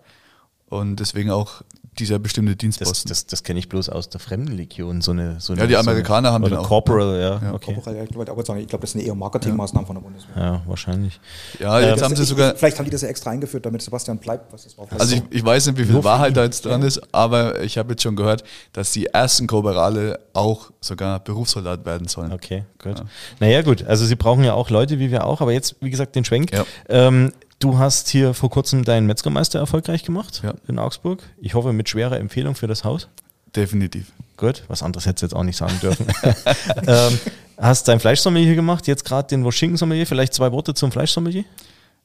Und 0.69 0.97
deswegen 0.99 1.31
auch 1.31 1.61
dieser 1.99 2.17
bestimmte 2.19 2.53
Das, 2.53 2.57
Dienstposten. 2.59 3.09
das, 3.09 3.25
das 3.27 3.43
kenne 3.43 3.59
ich 3.59 3.69
bloß 3.69 3.89
aus 3.89 4.09
der 4.09 4.19
Fremdenlegion. 4.19 5.01
So 5.01 5.11
eine, 5.11 5.39
so 5.39 5.53
Ja, 5.53 5.59
eine, 5.59 5.67
die 5.67 5.73
so 5.75 5.79
Amerikaner 5.81 6.29
eine, 6.29 6.33
haben 6.33 6.43
den 6.45 6.55
auch. 6.57 6.67
Corporal, 6.67 7.19
ja. 7.19 7.39
Ja, 7.41 7.53
okay. 7.53 7.73
Korporal, 7.73 7.97
ja, 7.97 8.03
ich 8.03 8.15
wollte 8.15 8.31
aber 8.31 8.43
sagen, 8.45 8.59
ich 8.61 8.67
glaube, 8.67 8.81
das 8.81 8.91
sind 8.93 9.01
eher 9.01 9.13
Marketingmaßnahmen 9.15 9.85
von 9.85 9.95
der 9.95 10.01
Bundeswehr. 10.01 10.35
Ja, 10.35 10.61
wahrscheinlich. 10.65 11.19
ja, 11.59 11.79
jetzt 11.79 11.99
Ähm, 11.99 12.03
haben 12.05 12.15
sie 12.15 12.23
Ich- 12.23 12.29
sogar. 12.29 12.55
Vielleicht 12.55 12.77
haben 12.79 12.85
die 12.85 12.91
das 12.91 13.01
ja 13.01 13.07
extra 13.09 13.29
eingeführt, 13.31 13.65
damit 13.65 13.81
Sebastian 13.81 14.17
bleibt, 14.17 14.51
was 14.51 14.63
das 14.63 14.77
war. 14.77 14.87
Also 14.97 15.15
ich, 15.15 15.23
ich 15.29 15.45
weiß 15.45 15.67
nicht, 15.67 15.77
wie 15.77 15.85
viel 15.85 16.03
Wahrheit 16.03 16.35
da 16.35 16.43
jetzt 16.43 16.65
dran 16.65 16.81
ist, 16.81 17.01
aber 17.13 17.61
ich 17.61 17.77
habe 17.77 17.91
jetzt 17.91 18.03
schon 18.03 18.15
gehört, 18.15 18.43
dass 18.73 18.91
die 18.91 19.05
ersten 19.07 19.47
Korporale 19.47 20.19
auch 20.33 20.71
sogar 20.81 21.19
Berufssoldat 21.19 21.85
werden 21.85 22.07
sollen. 22.07 22.31
Okay, 22.31 22.63
gut. 22.81 23.03
Naja, 23.39 23.61
gut. 23.61 23.83
Also 23.85 24.05
Sie 24.05 24.15
brauchen 24.15 24.43
ja 24.43 24.53
auch 24.53 24.69
Leute, 24.69 24.99
wie 24.99 25.11
wir 25.11 25.25
auch. 25.25 25.41
Aber 25.41 25.51
jetzt, 25.51 25.75
wie 25.81 25.89
gesagt, 25.89 26.15
den 26.15 26.23
Schwenk. 26.25 26.51
Ja. 26.53 26.65
Ähm, 26.87 27.33
du 27.59 27.77
hast 27.77 28.09
hier 28.09 28.33
vor 28.33 28.49
kurzem 28.49 28.83
deinen 28.83 29.05
Metzgermeister 29.07 29.59
erfolgreich 29.59 30.03
gemacht 30.03 30.41
Ja. 30.43 30.53
in 30.67 30.79
Augsburg. 30.79 31.21
Ich 31.39 31.53
hoffe 31.53 31.73
mit 31.73 31.89
schwerer 31.89 32.17
Empfehlung 32.17 32.55
für 32.55 32.67
das 32.67 32.83
Haus. 32.83 33.07
Definitiv. 33.55 34.11
Gut, 34.37 34.63
was 34.67 34.83
anderes 34.83 35.05
hättest 35.05 35.21
du 35.21 35.25
jetzt 35.27 35.33
auch 35.33 35.43
nicht 35.43 35.57
sagen 35.57 35.77
dürfen. 35.81 36.05
ähm, 36.87 37.19
hast 37.57 37.87
dein 37.87 37.99
Fleischsommelier 37.99 38.55
gemacht, 38.55 38.87
jetzt 38.87 39.03
gerade 39.05 39.27
den 39.27 39.43
Wurschinken-Sommelier. 39.43 40.05
Vielleicht 40.07 40.33
zwei 40.33 40.51
Worte 40.51 40.73
zum 40.73 40.91
Fleischsommelier? 40.91 41.43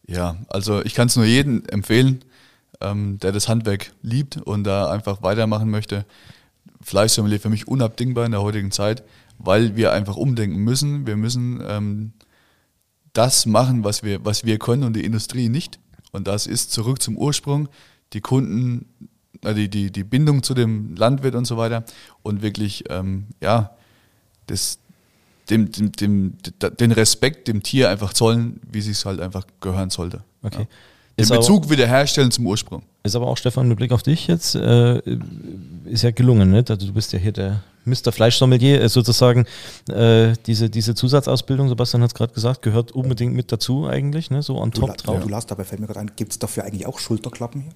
Ja, 0.06 0.36
also 0.48 0.84
ich 0.84 0.94
kann 0.94 1.06
es 1.08 1.16
nur 1.16 1.24
jedem 1.24 1.62
empfehlen, 1.68 2.24
ähm, 2.80 3.18
der 3.20 3.32
das 3.32 3.48
Handwerk 3.48 3.92
liebt 4.02 4.38
und 4.38 4.64
da 4.64 4.90
einfach 4.90 5.22
weitermachen 5.22 5.70
möchte. 5.70 6.04
Fleischsommelier 6.82 7.40
für 7.40 7.50
mich 7.50 7.68
unabdingbar 7.68 8.26
in 8.26 8.32
der 8.32 8.42
heutigen 8.42 8.70
Zeit, 8.70 9.02
weil 9.38 9.76
wir 9.76 9.92
einfach 9.92 10.16
umdenken 10.16 10.58
müssen. 10.58 11.06
Wir 11.06 11.16
müssen 11.16 11.62
ähm, 11.66 12.12
das 13.14 13.46
machen, 13.46 13.82
was 13.84 14.02
wir, 14.02 14.24
was 14.24 14.44
wir 14.44 14.58
können 14.58 14.82
und 14.82 14.94
die 14.94 15.04
Industrie 15.04 15.48
nicht. 15.48 15.78
Und 16.12 16.28
das 16.28 16.46
ist 16.46 16.70
zurück 16.70 17.00
zum 17.00 17.16
Ursprung, 17.16 17.68
die 18.12 18.20
Kunden, 18.20 18.86
die, 19.44 19.68
die, 19.68 19.90
die 19.90 20.04
Bindung 20.04 20.42
zu 20.42 20.54
dem 20.54 20.94
Landwirt 20.96 21.34
und 21.34 21.44
so 21.46 21.56
weiter 21.56 21.84
und 22.22 22.42
wirklich, 22.42 22.84
ähm, 22.90 23.26
ja, 23.40 23.70
das, 24.46 24.78
dem, 25.50 25.70
dem, 25.72 25.92
dem, 25.92 26.34
den 26.78 26.92
Respekt 26.92 27.48
dem 27.48 27.62
Tier 27.62 27.90
einfach 27.90 28.12
zollen, 28.12 28.60
wie 28.70 28.78
es 28.78 28.84
sich 28.84 29.04
halt 29.04 29.20
einfach 29.20 29.46
gehören 29.60 29.90
sollte. 29.90 30.22
Okay. 30.42 30.60
Ja. 30.60 30.66
Den 31.16 31.22
Ist 31.22 31.30
aber- 31.30 31.40
Bezug 31.40 31.70
wiederherstellen 31.70 32.30
zum 32.30 32.46
Ursprung. 32.46 32.82
Ist 33.02 33.14
aber 33.14 33.26
auch, 33.26 33.36
Stefan, 33.36 33.68
mit 33.68 33.76
Blick 33.76 33.92
auf 33.92 34.02
dich 34.02 34.26
jetzt, 34.26 34.54
äh, 34.54 34.98
ist 35.84 36.02
ja 36.02 36.10
gelungen, 36.10 36.50
ne? 36.50 36.64
Also 36.68 36.86
du 36.86 36.92
bist 36.92 37.12
ja 37.12 37.18
hier 37.18 37.32
der 37.32 37.62
Mr. 37.84 38.12
Fleischsommelier, 38.12 38.80
äh, 38.82 38.88
sozusagen 38.88 39.46
äh, 39.88 40.32
diese, 40.46 40.70
diese 40.70 40.94
Zusatzausbildung, 40.94 41.68
Sebastian 41.68 42.02
hat 42.02 42.10
es 42.10 42.14
gerade 42.14 42.32
gesagt, 42.32 42.62
gehört 42.62 42.92
unbedingt 42.92 43.34
mit 43.34 43.52
dazu 43.52 43.86
eigentlich, 43.86 44.30
ne? 44.30 44.42
so 44.42 44.56
on 44.58 44.70
Du, 44.70 44.80
top 44.80 44.88
la- 44.90 44.94
drauf. 44.96 45.20
du 45.22 45.28
las 45.28 45.46
dabei, 45.46 45.64
fällt 45.64 45.80
mir 45.80 45.86
gerade 45.86 46.00
ein, 46.00 46.10
gibt 46.16 46.32
es 46.32 46.38
dafür 46.38 46.64
eigentlich 46.64 46.86
auch 46.86 46.98
Schulterklappen 46.98 47.62
hier? 47.62 47.72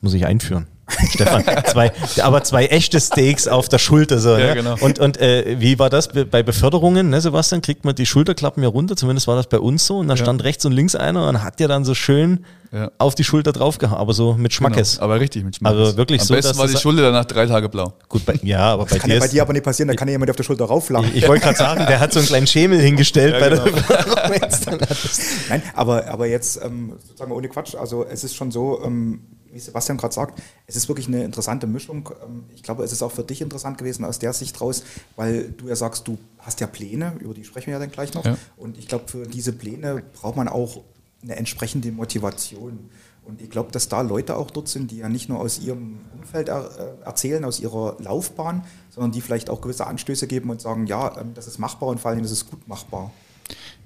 Muss 0.00 0.14
ich 0.14 0.26
einführen. 0.26 0.66
Stefan, 1.10 1.44
zwei, 1.66 1.92
aber 2.22 2.42
zwei 2.42 2.66
echte 2.66 3.00
Steaks 3.00 3.46
auf 3.46 3.68
der 3.68 3.78
Schulter. 3.78 4.18
So, 4.18 4.36
Ja, 4.36 4.48
ne? 4.48 4.54
genau. 4.54 4.76
Und, 4.80 4.98
und 4.98 5.16
äh, 5.20 5.56
wie 5.60 5.78
war 5.78 5.88
das 5.90 6.08
Be- 6.08 6.26
bei 6.26 6.42
Beförderungen, 6.42 7.08
ne, 7.08 7.20
Sebastian? 7.20 7.62
Kriegt 7.62 7.84
man 7.84 7.94
die 7.94 8.04
Schulterklappen 8.04 8.62
ja 8.64 8.68
runter, 8.68 8.96
zumindest 8.96 9.28
war 9.28 9.36
das 9.36 9.46
bei 9.46 9.60
uns 9.60 9.86
so. 9.86 9.98
Und 9.98 10.08
dann 10.08 10.16
Ja. 10.18 10.24
stand 10.24 10.42
rechts 10.42 10.64
und 10.64 10.72
links 10.72 10.96
einer 10.96 11.28
und 11.28 11.42
hat 11.44 11.60
ja 11.60 11.68
dann 11.68 11.84
so 11.84 11.94
schön 11.94 12.44
Ja. 12.72 12.90
auf 12.96 13.14
die 13.14 13.22
Schulter 13.24 13.52
draufgehauen, 13.52 13.98
aber 13.98 14.14
so 14.14 14.32
mit 14.34 14.52
Schmackes. 14.54 14.92
Genau, 14.94 15.04
aber 15.04 15.20
richtig 15.20 15.44
mit 15.44 15.56
Schmackes. 15.56 15.78
Also 15.78 15.96
wirklich 15.98 16.22
Am 16.22 16.26
so, 16.26 16.34
besten 16.34 16.48
dass 16.52 16.58
war 16.58 16.66
die 16.68 16.76
Schulter 16.78 17.02
danach 17.02 17.26
drei 17.26 17.44
Tage 17.46 17.68
blau. 17.68 17.92
Gut, 18.08 18.24
bei, 18.24 18.34
ja, 18.42 18.72
aber 18.72 18.86
bei 18.86 18.96
Kann 18.98 19.10
dir 19.10 19.16
ja 19.16 19.20
bei 19.20 19.28
dir 19.28 19.42
aber 19.42 19.52
nicht 19.52 19.62
passieren, 19.64 19.88
da 19.88 19.94
kann 19.94 20.08
ja 20.08 20.12
jemand 20.12 20.30
auf 20.30 20.36
der 20.36 20.44
Schulter 20.44 20.64
raufflachen. 20.64 21.10
ich 21.14 21.28
wollte 21.28 21.44
gerade 21.44 21.58
sagen, 21.58 21.84
der 21.86 22.00
hat 22.00 22.12
so 22.14 22.18
einen 22.20 22.28
kleinen 22.28 22.46
Schemel 22.46 22.80
hingestellt 22.80 23.38
bei 23.38 23.50
genau. 23.50 23.64
der 23.64 23.72
dann 24.64 24.80
hat 24.80 24.90
es- 24.90 25.20
Nein, 25.50 25.62
aber, 25.74 26.06
aber 26.08 26.26
jetzt 26.26 26.60
ähm, 26.64 26.94
sozusagen 27.06 27.32
ohne 27.32 27.48
Quatsch, 27.48 27.74
also 27.74 28.04
es 28.04 28.24
ist 28.24 28.34
schon 28.34 28.50
so, 28.50 28.82
ähm, 28.82 29.20
wie 29.52 29.58
Sebastian 29.58 29.98
gerade 29.98 30.14
sagt, 30.14 30.40
es 30.66 30.76
ist 30.76 30.88
wirklich 30.88 31.08
eine 31.08 31.24
interessante 31.24 31.66
Mischung. 31.66 32.08
Ähm, 32.24 32.44
ich 32.54 32.62
glaube, 32.62 32.84
es 32.84 32.92
ist 32.92 33.02
auch 33.02 33.12
für 33.12 33.22
dich 33.22 33.42
interessant 33.42 33.76
gewesen 33.76 34.04
aus 34.06 34.18
der 34.18 34.32
Sicht 34.32 34.58
raus, 34.62 34.82
weil 35.16 35.50
du 35.58 35.68
ja 35.68 35.76
sagst, 35.76 36.08
du 36.08 36.16
hast 36.38 36.60
ja 36.60 36.66
Pläne, 36.66 37.12
über 37.20 37.34
die 37.34 37.44
sprechen 37.44 37.66
wir 37.66 37.74
ja 37.74 37.78
dann 37.78 37.90
gleich 37.90 38.14
noch. 38.14 38.24
Ja. 38.24 38.38
Und 38.56 38.78
ich 38.78 38.88
glaube, 38.88 39.04
für 39.08 39.26
diese 39.26 39.52
Pläne 39.52 40.02
braucht 40.14 40.36
man 40.36 40.48
auch 40.48 40.80
eine 41.22 41.36
entsprechende 41.36 41.92
Motivation. 41.92 42.90
Und 43.24 43.40
ich 43.40 43.50
glaube, 43.50 43.70
dass 43.70 43.88
da 43.88 44.00
Leute 44.00 44.36
auch 44.36 44.50
dort 44.50 44.68
sind, 44.68 44.90
die 44.90 44.98
ja 44.98 45.08
nicht 45.08 45.28
nur 45.28 45.38
aus 45.38 45.60
ihrem 45.60 46.00
Umfeld 46.18 46.48
er, 46.48 46.64
äh, 46.76 47.04
erzählen, 47.04 47.44
aus 47.44 47.60
ihrer 47.60 47.96
Laufbahn, 48.00 48.64
sondern 48.90 49.12
die 49.12 49.20
vielleicht 49.20 49.48
auch 49.48 49.60
gewisse 49.60 49.86
Anstöße 49.86 50.26
geben 50.26 50.50
und 50.50 50.60
sagen, 50.60 50.86
ja, 50.86 51.16
ähm, 51.20 51.32
das 51.34 51.46
ist 51.46 51.58
machbar 51.58 51.90
und 51.90 52.00
vor 52.00 52.10
allem, 52.10 52.22
das 52.22 52.32
ist 52.32 52.50
gut 52.50 52.66
machbar. 52.66 53.12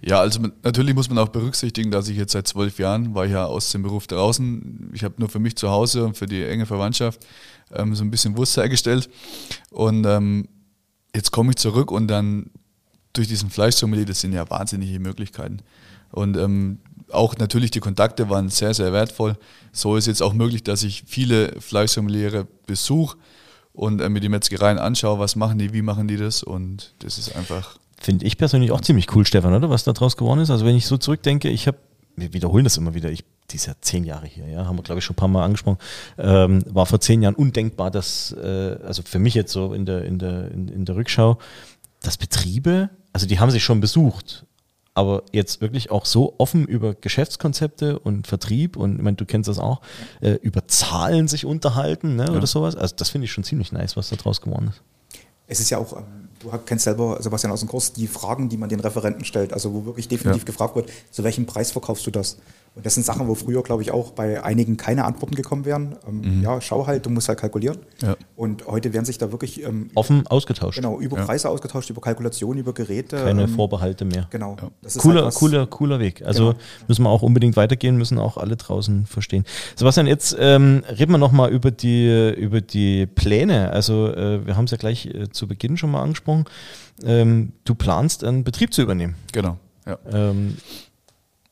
Ja, 0.01 0.20
also 0.20 0.40
man- 0.40 0.53
natürlich 0.62 0.94
muss 0.94 1.09
man 1.09 1.18
auch 1.18 1.29
berücksichtigen, 1.29 1.90
dass 1.90 2.09
ich 2.09 2.16
jetzt 2.16 2.33
seit 2.33 2.46
zwölf 2.49 2.79
Jahren 2.79 3.14
war 3.14 3.27
ja 3.27 3.44
aus 3.44 3.70
dem 3.72 3.83
Beruf 3.83 4.07
draußen. 4.07 4.90
Ich 4.94 5.05
habe 5.05 5.14
nur 5.18 5.29
für 5.29 5.38
mich 5.38 5.57
zu 5.57 5.68
Hause 5.70 6.05
und 6.05 6.16
für 6.16 6.27
die 6.27 6.42
enge 6.42 6.64
Verwandtschaft 6.64 7.27
ähm, 7.72 7.94
so 7.94 8.05
ein 8.05 8.11
bisschen 8.11 8.37
Wurst 8.37 8.57
hergestellt. 8.57 9.11
Und 9.70 10.07
ähm, 10.07 10.49
jetzt 11.14 11.31
komme 11.31 11.51
ich 11.51 11.57
zurück 11.57 11.90
und 11.90 12.09
dann 12.09 12.51
durch 13.12 13.29
diesen 13.29 13.51
Fleischsommelier, 13.51 14.05
das 14.07 14.20
sind 14.20 14.33
ja 14.33 14.49
wahnsinnige 14.49 14.99
Möglichkeiten. 15.01 15.59
Und 16.12 16.37
ähm, 16.37 16.79
auch 17.11 17.37
natürlich 17.37 17.71
die 17.71 17.81
Kontakte 17.81 18.29
waren 18.31 18.49
sehr, 18.49 18.75
sehr 18.75 18.92
wertvoll. 18.92 19.37
So 19.73 19.97
ist 19.97 20.07
jetzt 20.07 20.23
auch 20.23 20.33
möglich, 20.33 20.64
dass 20.64 20.83
ich 20.83 21.05
viele 21.07 21.61
Fleischsommeliere 21.61 22.47
besuche 22.66 23.16
und 23.73 24.01
äh, 24.01 24.09
mir 24.09 24.21
die 24.21 24.29
Metzgereien 24.29 24.79
anschaue, 24.79 25.19
was 25.19 25.37
machen 25.37 25.59
die, 25.59 25.73
wie 25.73 25.83
machen 25.83 26.09
die 26.09 26.16
das. 26.16 26.42
Und 26.42 26.95
das 27.01 27.19
ist 27.19 27.37
einfach 27.37 27.79
Finde 27.99 28.27
ich 28.27 28.37
persönlich 28.37 28.73
auch 28.73 28.81
ziemlich 28.81 29.14
cool, 29.14 29.27
Stefan, 29.27 29.55
oder? 29.55 29.71
Was 29.71 29.85
da 29.85 29.92
draus 29.92 30.16
geworden 30.16 30.40
ist. 30.40 30.51
Also 30.51 30.66
wenn 30.66 30.77
ich 30.77 30.87
so 30.87 30.99
zurückdenke, 30.99 31.49
ich 31.49 31.66
habe, 31.66 31.79
wir 32.14 32.33
wiederholen 32.33 32.64
das 32.64 32.77
immer 32.77 32.95
wieder, 32.95 33.11
ich, 33.11 33.25
die 33.51 33.57
ist 33.57 33.66
ja 33.66 33.75
zehn 33.81 34.05
Jahre 34.05 34.27
hier, 34.27 34.47
ja, 34.47 34.66
haben 34.66 34.77
wir 34.77 34.83
glaube 34.83 34.99
ich 34.99 35.05
schon 35.05 35.14
ein 35.14 35.16
paar 35.16 35.29
Mal 35.29 35.45
angesprochen, 35.45 35.79
ähm, 36.19 36.62
war 36.69 36.87
vor 36.87 37.01
zehn 37.01 37.23
Jahren 37.23 37.35
undenkbar, 37.35 37.90
dass, 37.90 38.33
äh, 38.33 38.79
also 38.85 39.03
für 39.03 39.19
mich 39.19 39.35
jetzt 39.35 39.53
so 39.53 39.73
in 39.73 39.87
der, 39.87 40.05
in 40.05 40.19
der, 40.19 40.51
in, 40.51 40.69
in 40.69 40.85
der 40.85 40.97
Rückschau, 40.97 41.38
dass 42.03 42.19
Betriebe, 42.19 42.90
also 43.12 43.27
die 43.27 43.40
haben 43.40 43.51
sich 43.51 43.64
schon 43.64 43.81
besucht, 43.81 44.45
aber 44.97 45.25
jetzt 45.31 45.61
wirklich 45.61 45.91
auch 45.91 46.07
so 46.07 46.35
offen 46.39 46.65
über 46.65 46.95
Geschäftskonzepte 46.95 47.99
und 47.99 48.27
Vertrieb 48.27 48.77
und 48.77 48.97
ich 48.97 49.03
meine, 49.03 49.17
du 49.17 49.27
kennst 49.27 49.49
das 49.49 49.59
auch, 49.59 49.83
äh, 50.23 50.33
über 50.43 50.67
Zahlen 50.69 51.29
sich 51.29 51.45
unterhalten 51.45 52.17
ne, 52.17 52.33
oder 52.33 52.47
sowas. 52.47 52.77
Also 52.77 52.97
das 52.97 53.11
finde 53.11 53.27
ich 53.27 53.33
schon 53.33 53.45
ziemlich 53.45 53.73
nice, 53.73 53.97
was 53.97 54.09
da 54.09 54.17
draus 54.17 54.41
geworden 54.41 54.69
ist. 54.69 54.83
Es 55.47 55.61
ist 55.61 55.71
ja 55.71 55.79
auch, 55.79 55.93
ähm, 55.99 56.26
du 56.53 56.59
kennst 56.65 56.85
selber, 56.85 57.19
Sebastian, 57.21 57.53
aus 57.53 57.61
dem 57.61 57.69
Kurs, 57.69 57.93
die 57.93 58.07
Fragen, 58.07 58.49
die 58.49 58.57
man 58.57 58.69
den 58.69 58.81
Referenten 58.81 59.25
stellt, 59.25 59.53
also 59.53 59.73
wo 59.75 59.85
wirklich 59.87 60.09
definitiv 60.09 60.43
Ja. 60.43 60.47
gefragt 60.47 60.77
wird, 60.77 60.91
zu 61.11 61.25
welchem 61.25 61.47
Preis 61.47 61.71
verkaufst 61.73 62.07
du 62.07 62.11
das? 62.11 62.39
Und 62.75 62.85
das 62.85 62.93
sind 62.93 63.07
Sachen, 63.07 63.27
wo 63.27 63.35
früher, 63.35 63.63
glaube 63.63 63.81
ich, 63.81 63.91
auch 63.91 64.11
bei 64.11 64.45
einigen 64.45 64.77
keine 64.77 65.07
Antworten 65.07 65.35
gekommen 65.35 65.65
wären. 65.65 65.97
Ähm, 66.07 66.43
Ja, 66.43 66.61
schau 66.61 66.87
halt, 66.87 67.07
du 67.07 67.11
musst 67.11 67.27
halt 67.27 67.41
kalkulieren. 67.41 67.79
Mhm. 68.03 68.07
Ja. 68.09 68.17
Und 68.37 68.67
heute 68.67 68.93
werden 68.93 69.07
sich 69.07 69.17
da 69.17 69.33
wirklich 69.33 69.63
ähm, 69.65 69.89
Offen 69.95 70.27
ausgetauscht. 70.27 70.77
genau, 70.77 71.01
über 71.01 71.17
Ja. 71.17 71.25
Preise 71.25 71.49
ausgetauscht, 71.49 71.89
über 71.89 72.03
Kalkulation, 72.03 72.59
über 72.59 72.75
Geräte. 72.75 73.17
Keine 73.17 73.45
ähm, 73.45 73.49
Vorbehalte 73.49 74.05
mehr. 74.05 74.27
Genau. 74.29 74.57
Cooler, 74.99 75.25
halt 75.25 75.35
cooler, 75.37 75.67
cooler 75.67 76.01
Weg. 76.01 76.21
Also 76.21 76.49
Genau. 76.51 76.59
müssen 76.87 77.03
wir 77.05 77.09
auch 77.09 77.23
unbedingt 77.23 77.57
weitergehen, 77.57 77.97
müssen 77.97 78.19
auch 78.19 78.37
alle 78.37 78.57
draußen 78.57 79.07
verstehen. 79.07 79.45
Sebastian, 79.75 80.07
jetzt 80.07 80.37
ähm, 80.39 80.85
reden 80.99 81.13
wir 81.13 81.19
nochmal 81.19 81.51
über 81.53 81.71
die, 81.71 82.35
über 82.37 82.61
die 82.61 83.07
Pläne. 83.07 83.71
Also 83.71 84.09
äh, 84.13 84.47
wir 84.47 84.55
haben 84.59 84.67
es 84.67 84.71
ja 84.73 84.77
gleich 84.77 85.07
äh, 85.07 85.31
zu 85.31 85.49
Beginn 85.49 85.79
schon 85.79 85.91
mal 85.93 86.03
angesprochen. 86.03 86.36
Ähm, 87.03 87.53
du 87.64 87.75
planst 87.75 88.25
einen 88.25 88.44
Betrieb 88.44 88.72
zu 88.72 88.83
übernehmen. 88.83 89.14
genau. 89.33 89.59
Ja. 89.87 89.99
Ähm, 90.11 90.57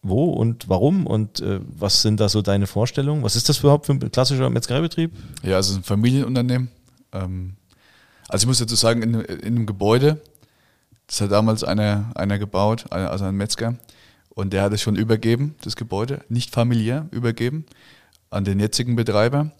wo 0.02 0.24
und 0.24 0.68
warum 0.68 1.06
und 1.06 1.40
äh, 1.40 1.60
was 1.66 2.02
sind 2.02 2.20
da 2.20 2.28
so 2.28 2.42
deine 2.42 2.66
Vorstellungen? 2.66 3.22
Was 3.22 3.36
ist 3.36 3.48
das 3.48 3.60
überhaupt 3.60 3.86
für 3.86 3.92
ein 3.92 4.10
klassischer 4.10 4.50
Metzgereibetrieb? 4.50 5.12
Ja, 5.42 5.58
es 5.58 5.70
ist 5.70 5.76
ein 5.76 5.82
Familienunternehmen. 5.82 6.68
Ähm, 7.12 7.54
also 8.28 8.44
ich 8.44 8.48
muss 8.48 8.58
dazu 8.58 8.74
sagen, 8.74 9.02
in, 9.02 9.14
in 9.14 9.56
einem 9.56 9.66
Gebäude, 9.66 10.20
das 11.06 11.20
hat 11.20 11.32
damals 11.32 11.64
einer, 11.64 12.10
einer 12.14 12.38
gebaut, 12.38 12.86
also 12.90 13.24
ein 13.24 13.34
Metzger, 13.34 13.76
und 14.30 14.52
der 14.52 14.62
hat 14.62 14.72
es 14.72 14.82
schon 14.82 14.96
übergeben, 14.96 15.54
das 15.62 15.76
Gebäude, 15.76 16.22
nicht 16.28 16.50
familiär 16.50 17.06
übergeben, 17.10 17.64
an 18.30 18.44
den 18.44 18.60
jetzigen 18.60 18.96
Betreiber. 18.96 19.52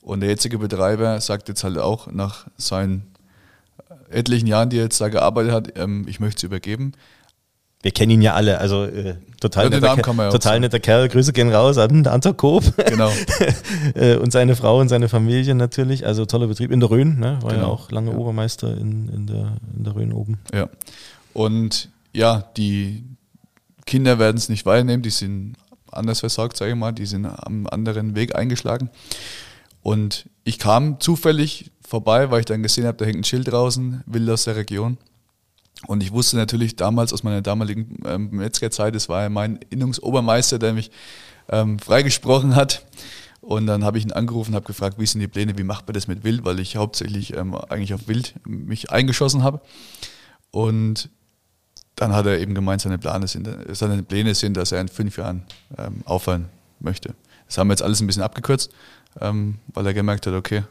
Und 0.00 0.20
der 0.20 0.30
jetzige 0.30 0.58
Betreiber 0.58 1.20
sagt 1.20 1.48
jetzt 1.48 1.64
halt 1.64 1.78
auch 1.78 2.10
nach 2.10 2.46
seinen 2.56 3.11
etlichen 4.10 4.46
Jahren, 4.46 4.70
die 4.70 4.78
er 4.78 4.84
jetzt 4.84 5.00
da 5.00 5.08
gearbeitet 5.08 5.52
hat, 5.52 5.78
ähm, 5.78 6.04
ich 6.08 6.20
möchte 6.20 6.38
es 6.38 6.42
übergeben. 6.44 6.92
Wir 7.82 7.90
kennen 7.90 8.12
ihn 8.12 8.22
ja 8.22 8.34
alle, 8.34 8.58
also 8.58 8.84
äh, 8.84 9.16
total, 9.40 9.64
Ja, 9.64 9.70
netter, 9.70 9.86
Namen 9.88 9.96
Ke- 9.96 10.02
kann 10.02 10.14
man 10.16 10.26
ja 10.26 10.30
total 10.30 10.60
netter 10.60 10.78
Kerl. 10.78 11.08
Grüße 11.08 11.32
gehen 11.32 11.52
raus 11.52 11.78
an 11.78 12.06
Anton 12.06 12.36
Koop. 12.36 12.64
Genau. 12.88 13.10
Äh, 13.94 14.16
und 14.16 14.30
seine 14.32 14.54
Frau 14.54 14.78
und 14.78 14.88
seine 14.88 15.08
Familie 15.08 15.54
natürlich. 15.56 16.06
Also 16.06 16.24
toller 16.24 16.46
Betrieb 16.46 16.70
in 16.70 16.78
der 16.80 16.90
Rhön, 16.90 17.18
ne? 17.18 17.38
war 17.42 17.50
ja 17.50 17.56
Genau. 17.58 17.72
auch 17.72 17.90
lange 17.90 18.12
Ja. 18.12 18.16
Obermeister 18.16 18.76
in, 18.76 19.08
in, 19.08 19.26
der, 19.26 19.56
in 19.76 19.82
der 19.84 19.96
Rhön 19.96 20.12
oben. 20.12 20.38
Ja. 20.54 20.68
Und 21.32 21.88
ja, 22.12 22.44
die 22.56 23.04
Kinder 23.84 24.18
werden 24.20 24.36
es 24.36 24.48
nicht 24.48 24.64
weiternehmen, 24.64 25.02
die 25.02 25.10
sind 25.10 25.56
anders 25.90 26.20
versorgt, 26.20 26.56
sage 26.56 26.70
ich 26.70 26.76
mal, 26.76 26.92
die 26.92 27.06
sind 27.06 27.26
am 27.26 27.66
anderen 27.66 28.14
Weg 28.14 28.36
eingeschlagen. 28.36 28.90
Und 29.82 30.28
ich 30.44 30.58
kam 30.60 31.00
zufällig 31.00 31.70
vorbei, 31.92 32.30
weil 32.30 32.40
ich 32.40 32.46
dann 32.46 32.62
gesehen 32.62 32.86
habe, 32.86 32.96
da 32.96 33.04
hängt 33.04 33.18
ein 33.18 33.24
Schild 33.24 33.52
draußen, 33.52 34.02
Wild 34.06 34.30
aus 34.30 34.44
der 34.44 34.56
Region. 34.56 34.96
Und 35.86 36.02
ich 36.02 36.10
wusste 36.10 36.38
natürlich 36.38 36.74
damals 36.74 37.12
aus 37.12 37.22
meiner 37.22 37.42
damaligen 37.42 37.98
ähm, 38.06 38.30
Metzgerzeit, 38.30 38.94
das 38.94 39.10
war 39.10 39.22
ja 39.22 39.28
mein 39.28 39.60
Innungsobermeister, 39.68 40.58
der 40.58 40.72
mich 40.72 40.90
ähm, 41.50 41.78
freigesprochen 41.78 42.56
hat. 42.56 42.86
Und 43.42 43.66
dann 43.66 43.84
habe 43.84 43.98
ich 43.98 44.04
ihn 44.04 44.12
angerufen, 44.12 44.54
habe 44.54 44.64
gefragt, 44.64 44.98
wie 44.98 45.04
sind 45.04 45.20
die 45.20 45.28
Pläne, 45.28 45.58
wie 45.58 45.64
macht 45.64 45.86
man 45.86 45.92
das 45.92 46.06
mit 46.08 46.24
Wild, 46.24 46.46
weil 46.46 46.60
ich 46.60 46.76
hauptsächlich 46.76 47.36
ähm, 47.36 47.54
eigentlich 47.54 47.92
auf 47.92 48.08
Wild 48.08 48.34
mich 48.46 48.90
eingeschossen 48.90 49.42
habe. 49.42 49.60
Und 50.50 51.10
dann 51.96 52.14
hat 52.14 52.24
er 52.24 52.38
eben 52.38 52.54
gemeint, 52.54 52.80
seine 52.80 52.98
Pläne 52.98 53.28
sind, 53.28 53.50
seine 53.72 54.02
Pläne 54.02 54.34
sind 54.34 54.56
dass 54.56 54.72
er 54.72 54.80
in 54.80 54.88
fünf 54.88 55.18
Jahren 55.18 55.42
ähm, 55.76 56.02
aufhören 56.06 56.48
möchte. 56.80 57.14
Das 57.48 57.58
haben 57.58 57.68
wir 57.68 57.74
jetzt 57.74 57.82
alles 57.82 58.00
ein 58.00 58.06
bisschen 58.06 58.22
abgekürzt, 58.22 58.70
ähm, 59.20 59.58
weil 59.74 59.86
er 59.86 59.92
gemerkt 59.92 60.26
hat, 60.26 60.32
okay, 60.32 60.62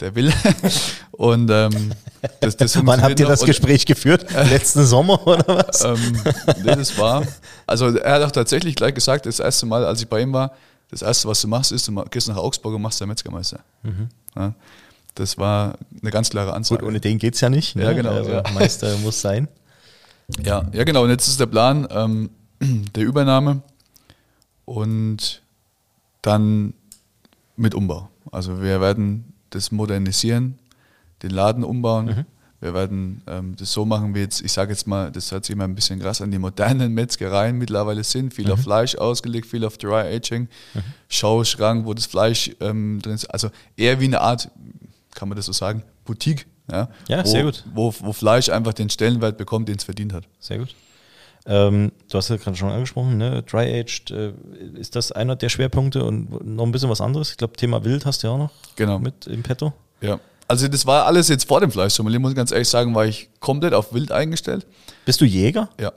der 0.00 0.14
will. 0.14 0.32
Und 1.12 1.50
ähm, 1.50 1.92
das, 2.40 2.56
das 2.56 2.76
Wann 2.86 3.02
habt 3.02 3.18
ihr 3.18 3.26
das. 3.26 3.40
Und, 3.40 3.46
Gespräch 3.46 3.86
geführt? 3.86 4.26
Letzten 4.50 4.84
Sommer 4.84 5.26
oder 5.26 5.46
was? 5.46 5.84
ähm, 5.84 6.18
nee, 6.64 6.76
das 6.76 6.96
war, 6.98 7.26
also 7.66 7.96
er 7.96 8.14
hat 8.14 8.22
auch 8.22 8.30
tatsächlich 8.30 8.74
gleich 8.74 8.94
gesagt, 8.94 9.26
das 9.26 9.40
erste 9.40 9.66
Mal, 9.66 9.84
als 9.84 10.00
ich 10.00 10.08
bei 10.08 10.20
ihm 10.20 10.32
war, 10.32 10.52
das 10.90 11.02
erste, 11.02 11.28
was 11.28 11.40
du 11.42 11.48
machst, 11.48 11.72
ist, 11.72 11.86
du 11.88 12.04
gehst 12.04 12.28
nach 12.28 12.36
Augsburg 12.36 12.74
und 12.74 12.82
machst 12.82 13.00
deinen 13.00 13.08
Metzgermeister. 13.08 13.60
Ja, 14.34 14.54
das 15.16 15.36
war 15.36 15.76
eine 16.00 16.10
ganz 16.10 16.30
klare 16.30 16.54
Ansage. 16.54 16.80
Gut, 16.80 16.88
ohne 16.88 17.00
den 17.00 17.18
geht 17.18 17.34
es 17.34 17.40
ja 17.40 17.50
nicht. 17.50 17.76
Ne? 17.76 17.84
Ja, 17.84 17.92
genau, 17.92 18.12
Also 18.12 18.30
ja. 18.30 18.42
Meister 18.54 18.96
muss 18.98 19.20
sein. 19.20 19.48
Ja, 20.42 20.64
ja 20.72 20.84
genau. 20.84 21.04
Und 21.04 21.10
jetzt 21.10 21.26
ist 21.26 21.40
der 21.40 21.46
Plan 21.46 21.86
ähm, 21.90 22.30
der 22.94 23.04
Übernahme 23.04 23.62
und 24.64 25.42
dann 26.22 26.72
mit 27.56 27.74
Umbau. 27.74 28.08
Also 28.30 28.62
wir 28.62 28.80
werden 28.80 29.32
das 29.50 29.70
modernisieren, 29.72 30.58
den 31.22 31.30
Laden 31.30 31.64
umbauen. 31.64 32.26
Wir 32.60 32.74
werden 32.74 33.22
ähm, 33.28 33.54
das 33.56 33.72
so 33.72 33.84
machen, 33.84 34.16
wie 34.16 34.18
jetzt, 34.18 34.40
ich 34.40 34.50
sage 34.50 34.72
jetzt 34.72 34.86
mal, 34.88 35.12
das 35.12 35.30
hört 35.30 35.44
sich 35.44 35.52
immer 35.52 35.62
ein 35.62 35.76
bisschen 35.76 36.00
krass 36.00 36.20
an, 36.20 36.32
die 36.32 36.40
modernen 36.40 36.92
Metzgereien 36.92 37.56
mittlerweile 37.56 38.02
sind. 38.02 38.34
Viel 38.34 38.50
auf 38.50 38.60
Fleisch 38.62 38.96
ausgelegt, 38.96 39.46
viel 39.46 39.64
auf 39.64 39.78
Dry 39.78 40.12
Aging, 40.16 40.48
Schauschrank, 41.08 41.86
wo 41.86 41.94
das 41.94 42.06
Fleisch 42.06 42.50
ähm, 42.60 43.00
drin 43.00 43.14
ist. 43.14 43.26
Also 43.26 43.50
eher 43.76 44.00
wie 44.00 44.06
eine 44.06 44.20
Art, 44.20 44.50
kann 45.14 45.28
man 45.28 45.36
das 45.36 45.46
so 45.46 45.52
sagen, 45.52 45.84
Boutique. 46.04 46.46
Ja, 46.70 46.88
Ja, 47.06 47.24
wo, 47.24 47.28
sehr 47.28 47.44
gut. 47.44 47.64
Wo, 47.72 47.94
wo 48.00 48.12
Fleisch 48.12 48.48
einfach 48.48 48.74
den 48.74 48.90
Stellenwert 48.90 49.38
bekommt, 49.38 49.68
den 49.68 49.76
es 49.76 49.84
verdient 49.84 50.12
hat. 50.12 50.24
Sehr 50.40 50.58
gut. 50.58 50.74
Ähm, 51.46 51.92
du 52.10 52.18
hast 52.18 52.28
ja 52.28 52.36
gerade 52.36 52.56
schon 52.56 52.70
angesprochen, 52.70 53.16
ne? 53.16 53.42
Dry-Aged, 53.42 54.10
äh, 54.10 54.32
ist 54.78 54.96
das 54.96 55.12
einer 55.12 55.34
der 55.36 55.48
Schwerpunkte 55.48 56.04
und 56.04 56.44
noch 56.44 56.64
ein 56.64 56.72
bisschen 56.72 56.90
was 56.90 57.00
anderes? 57.00 57.30
Ich 57.30 57.36
glaube, 57.38 57.54
Thema 57.56 57.84
Wild 57.84 58.04
hast 58.06 58.22
du 58.22 58.26
ja 58.26 58.32
auch 58.34 58.38
noch 58.38 58.50
Genau. 58.76 58.98
mit 58.98 59.26
im 59.26 59.42
Petto. 59.42 59.72
Ja. 60.00 60.20
Also 60.46 60.68
das 60.68 60.86
war 60.86 61.06
alles 61.06 61.28
jetzt 61.28 61.46
vor 61.46 61.60
dem 61.60 61.70
Fleischsommelier, 61.70 62.18
muss 62.18 62.30
ich 62.32 62.36
ganz 62.36 62.52
ehrlich 62.52 62.68
sagen, 62.68 62.94
war 62.94 63.06
ich 63.06 63.28
komplett 63.40 63.74
auf 63.74 63.92
Wild 63.92 64.12
eingestellt. 64.12 64.66
Bist 65.04 65.20
du 65.20 65.24
Jäger? 65.24 65.68
Ja. 65.80 65.92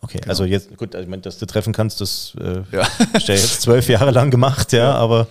Okay, 0.00 0.20
also 0.28 0.44
jetzt, 0.44 0.76
gut, 0.76 0.94
also 0.94 1.02
ich 1.02 1.08
meine, 1.10 1.22
dass 1.22 1.38
du 1.38 1.46
treffen 1.46 1.72
kannst, 1.72 2.00
das 2.00 2.32
äh, 2.40 2.62
Ja. 2.70 2.86
hast 3.12 3.26
du 3.28 3.32
ja 3.32 3.38
jetzt 3.38 3.62
zwölf 3.62 3.88
Jahre 3.88 4.12
lang 4.12 4.30
gemacht, 4.30 4.72
ja, 4.72 4.94
aber 4.94 5.26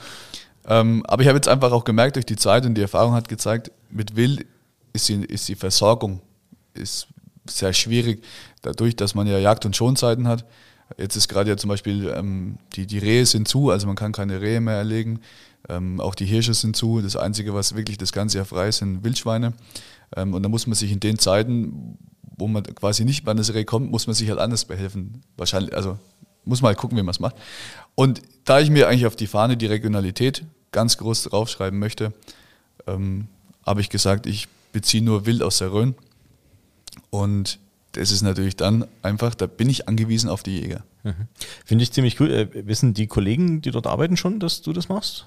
Ähm, 0.70 1.06
aber 1.08 1.22
ich 1.22 1.30
habe 1.30 1.38
jetzt 1.38 1.48
einfach 1.48 1.72
auch 1.72 1.86
gemerkt, 1.86 2.18
durch 2.18 2.26
die 2.26 2.36
Zeit 2.36 2.66
und 2.66 2.76
die 2.76 2.82
Erfahrung 2.82 3.14
hat 3.14 3.30
gezeigt, 3.30 3.72
mit 3.90 4.18
Wild 4.18 4.46
ist 4.92 5.08
die, 5.08 5.24
ist 5.24 5.48
die 5.48 5.56
Versorgung 5.56 6.20
ist 6.74 7.08
sehr 7.50 7.74
schwierig, 7.74 8.24
dadurch, 8.62 8.96
dass 8.96 9.16
man 9.16 9.28
ja 9.28 9.38
Jagd- 9.38 9.66
und 9.66 9.76
Schonzeiten 9.76 10.28
hat. 10.28 10.46
Jetzt 10.98 11.16
ist 11.16 11.28
gerade 11.28 11.50
ja 11.50 11.58
zum 11.58 11.70
Beispiel, 11.70 12.14
ähm, 12.16 12.58
die, 12.76 12.88
die 12.88 12.98
Rehe 12.98 13.26
sind 13.26 13.48
zu, 13.48 13.72
also 13.72 13.88
man 13.88 13.96
kann 13.96 14.14
keine 14.14 14.42
Rehe 14.42 14.62
mehr 14.62 14.76
erlegen. 14.76 15.20
Ähm, 15.70 16.00
auch 16.00 16.16
die 16.16 16.26
Hirsche 16.26 16.54
sind 16.54 16.76
zu. 16.76 17.02
Das 17.02 17.16
Einzige, 17.16 17.54
was 17.54 17.76
wirklich 17.76 17.98
das 17.98 18.14
ganze 18.14 18.38
Jahr 18.38 18.46
frei 18.46 18.70
ist, 18.70 18.78
sind 18.78 19.04
Wildschweine. 19.04 19.54
Ähm, 20.16 20.34
und 20.34 20.44
da 20.44 20.50
muss 20.50 20.66
man 20.66 20.76
sich 20.76 20.92
in 20.92 21.00
den 21.00 21.20
Zeiten, 21.20 21.98
wo 22.38 22.48
man 22.48 22.64
quasi 22.64 23.04
nicht 23.04 23.28
an 23.28 23.38
das 23.38 23.54
Reh 23.54 23.66
kommt, 23.66 23.92
muss 23.92 24.08
man 24.08 24.14
sich 24.14 24.30
halt 24.30 24.40
anders 24.40 24.66
behelfen. 24.66 25.22
Wahrscheinlich, 25.36 25.76
also 25.76 25.98
muss 26.46 26.62
man 26.62 26.70
halt 26.70 26.78
gucken, 26.78 26.98
wie 26.98 27.04
man 27.04 27.12
es 27.12 27.20
macht. 27.20 27.36
Und 27.96 28.22
da 28.46 28.60
ich 28.60 28.70
mir 28.70 28.88
eigentlich 28.88 29.08
auf 29.08 29.16
die 29.16 29.28
Fahne 29.28 29.58
die 29.58 29.66
Regionalität 29.66 30.44
ganz 30.72 30.98
groß 30.98 31.24
draufschreiben 31.24 31.78
möchte, 31.78 32.14
ähm, 32.86 33.28
habe 33.66 33.82
ich 33.82 33.90
gesagt, 33.90 34.26
ich 34.26 34.48
beziehe 34.72 35.04
nur 35.04 35.26
Wild 35.26 35.44
aus 35.44 35.58
der 35.58 35.74
Rhön. 35.74 35.96
Und 37.18 37.60
das 37.94 38.12
ist 38.12 38.22
natürlich 38.22 38.56
dann 38.56 38.86
einfach, 39.02 39.34
da 39.36 39.48
bin 39.48 39.70
ich 39.70 39.88
angewiesen 39.88 40.30
auf 40.30 40.44
die 40.44 40.60
Jäger. 40.60 40.84
finde 41.66 41.84
ich 41.84 41.92
ziemlich 41.94 42.20
cool. 42.20 42.30
Äh, 42.32 42.68
wissen 42.68 42.94
die 42.94 43.08
Kollegen, 43.08 43.62
die 43.62 43.72
dort 43.72 43.88
arbeiten, 43.88 44.18
schon, 44.18 44.40
dass 44.42 44.62
du 44.62 44.74
das 44.74 44.90
machst? 44.90 45.26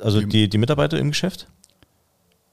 Also 0.00 0.20
Die- 0.20 0.26
die, 0.28 0.48
die 0.50 0.58
Mitarbeiter 0.58 0.98
im 0.98 1.08
Geschäft? 1.08 1.48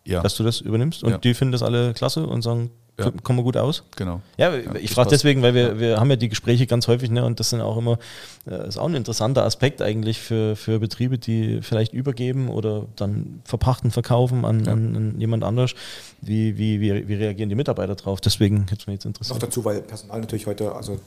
Ja. 0.06 0.22
dass 0.22 0.36
du 0.36 0.44
das 0.44 0.60
übernimmst. 0.62 1.04
Und 1.04 1.12
Ja. 1.12 1.18
die 1.18 1.34
finden 1.34 1.54
das 1.54 1.64
alle 1.64 1.94
klasse 1.94 2.28
und 2.28 2.42
sagen, 2.42 2.72
Ja. 3.00 3.12
kommen 3.24 3.40
wir 3.40 3.44
gut 3.44 3.58
aus. 3.58 3.84
Genau. 3.96 4.22
Ja, 4.38 4.54
ich 4.56 4.66
das 4.90 4.92
frage 4.94 5.10
deswegen, 5.10 5.42
weil 5.42 5.56
wir, 5.56 5.80
wir 5.80 6.00
haben 6.00 6.12
ja 6.12 6.16
die 6.16 6.30
Gespräche 6.30 6.68
ganz 6.68 6.88
häufig, 6.88 7.10
ne, 7.10 7.26
und 7.26 7.40
das 7.40 7.50
sind 7.50 7.60
auch 7.62 7.76
immer, 7.78 7.98
äh, 8.46 8.68
ist 8.68 8.78
auch 8.78 8.86
ein 8.88 8.94
interessanter 8.94 9.44
Aspekt 9.44 9.82
eigentlich 9.82 10.20
für, 10.20 10.56
für 10.56 10.80
Betriebe, 10.80 11.18
die 11.18 11.62
vielleicht 11.64 11.94
übergeben 11.94 12.50
oder 12.50 12.86
dann 12.96 13.42
verpachten, 13.46 13.90
verkaufen 13.90 14.46
an, 14.46 14.68
an, 14.68 14.96
an 14.96 15.16
jemand 15.20 15.44
anders. 15.44 15.74
Wie, 16.22 16.58
wie, 16.60 16.80
wie, 16.82 17.08
wie 17.08 17.16
reagieren 17.16 17.50
die 17.50 17.56
Mitarbeiter 17.56 17.96
drauf? 17.96 18.22
Deswegen 18.22 18.68
hätte 18.70 18.82
es 18.82 18.88
mich 18.88 18.94
jetzt 18.96 19.06
Noch 19.06 19.10
interessiert. 19.10 19.42
dazu, 19.42 19.66
weil 19.66 19.82
Personal 19.82 20.20
natürlich 20.20 20.46
heute, 20.46 20.72
also 20.76 21.00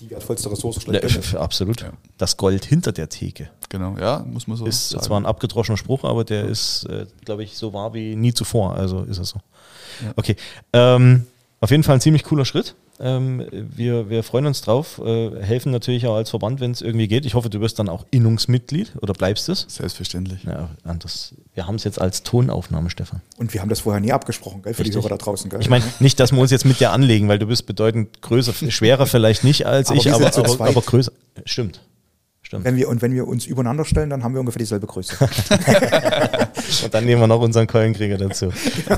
die 0.00 0.10
wertvollste 0.10 0.50
Ressource 0.50 0.76
Ja, 0.76 0.82
schlechthin 0.82 1.10
f- 1.20 1.34
f- 1.34 1.40
absolut. 1.40 1.82
Ja. 1.82 1.90
Das 2.16 2.36
Gold 2.38 2.64
hinter 2.64 2.92
der 2.92 3.08
Theke 3.10 3.50
Genau, 3.68 3.96
ja, 3.98 4.24
muss 4.26 4.46
man 4.46 4.56
so 4.56 4.64
ist 4.66 4.88
sagen. 4.90 5.04
zwar 5.04 5.20
ein 5.20 5.26
abgedroschener 5.26 5.76
Spruch, 5.76 6.04
aber 6.04 6.24
der 6.24 6.44
ist, 6.46 6.84
äh, 6.84 7.04
glaube 7.24 7.42
ich, 7.44 7.56
so 7.56 7.72
wahr 7.74 7.92
wie 7.92 8.16
nie 8.16 8.32
zuvor. 8.32 8.74
Also 8.76 9.02
ist 9.02 9.18
es 9.18 9.28
so. 9.28 9.40
Okay. 10.16 10.36
Ähm, 10.72 11.26
auf 11.64 11.70
jeden 11.70 11.82
Fall 11.82 11.96
ein 11.96 12.00
ziemlich 12.00 12.24
cooler 12.24 12.44
Schritt. 12.44 12.74
Ähm, 13.00 13.44
wir, 13.50 14.08
wir 14.08 14.22
freuen 14.22 14.46
uns 14.46 14.60
drauf, 14.60 15.00
äh, 15.04 15.42
helfen 15.42 15.72
natürlich 15.72 16.06
auch 16.06 16.14
als 16.14 16.30
Verband, 16.30 16.60
wenn 16.60 16.70
es 16.70 16.80
irgendwie 16.80 17.08
geht. 17.08 17.26
Ich 17.26 17.34
hoffe, 17.34 17.50
du 17.50 17.60
wirst 17.60 17.78
dann 17.78 17.88
auch 17.88 18.04
Innungsmitglied 18.10 18.92
oder 19.00 19.14
bleibst 19.14 19.48
es. 19.48 19.66
Selbstverständlich. 19.68 20.44
Ja, 20.44 20.70
anders. 20.84 21.34
Wir 21.54 21.66
haben 21.66 21.74
es 21.74 21.84
jetzt 21.84 22.00
als 22.00 22.22
Tonaufnahme, 22.22 22.90
Stefan. 22.90 23.20
Und 23.36 23.52
wir 23.52 23.62
haben 23.62 23.68
das 23.68 23.80
vorher 23.80 24.00
nie 24.00 24.12
abgesprochen, 24.12 24.62
gell, 24.62 24.74
für 24.74 24.84
die 24.84 24.90
Richtig. 24.90 25.02
Hörer 25.02 25.16
da 25.16 25.24
draußen. 25.24 25.50
Gell? 25.50 25.60
Ich 25.60 25.68
meine, 25.68 25.84
nicht, 25.98 26.20
dass 26.20 26.32
wir 26.32 26.38
uns 26.38 26.50
jetzt 26.50 26.66
mit 26.66 26.78
dir 26.78 26.92
anlegen, 26.92 27.26
weil 27.28 27.38
du 27.38 27.46
bist 27.46 27.66
bedeutend 27.66 28.22
größer, 28.22 28.52
schwerer 28.70 29.06
vielleicht 29.06 29.42
nicht 29.42 29.66
als 29.66 29.88
Aber 29.88 29.98
ich, 29.98 30.12
aber, 30.12 30.36
aber, 30.36 30.60
aber 30.60 30.82
größer. 30.82 31.12
Stimmt. 31.44 31.80
Stimmt. 32.54 32.64
wenn 32.64 32.76
wir, 32.76 32.88
und 32.88 33.02
wenn 33.02 33.12
wir 33.12 33.26
uns 33.26 33.46
übereinander 33.46 33.84
stellen, 33.84 34.10
dann 34.10 34.22
haben 34.22 34.34
wir 34.34 34.40
ungefähr 34.40 34.60
dieselbe 34.60 34.86
Größe. 34.86 35.16
Und 36.84 36.94
dann 36.94 37.04
nehmen 37.04 37.20
wir 37.20 37.26
noch 37.26 37.40
unseren 37.40 37.66
Keulenkrieger 37.66 38.16
dazu. 38.16 38.50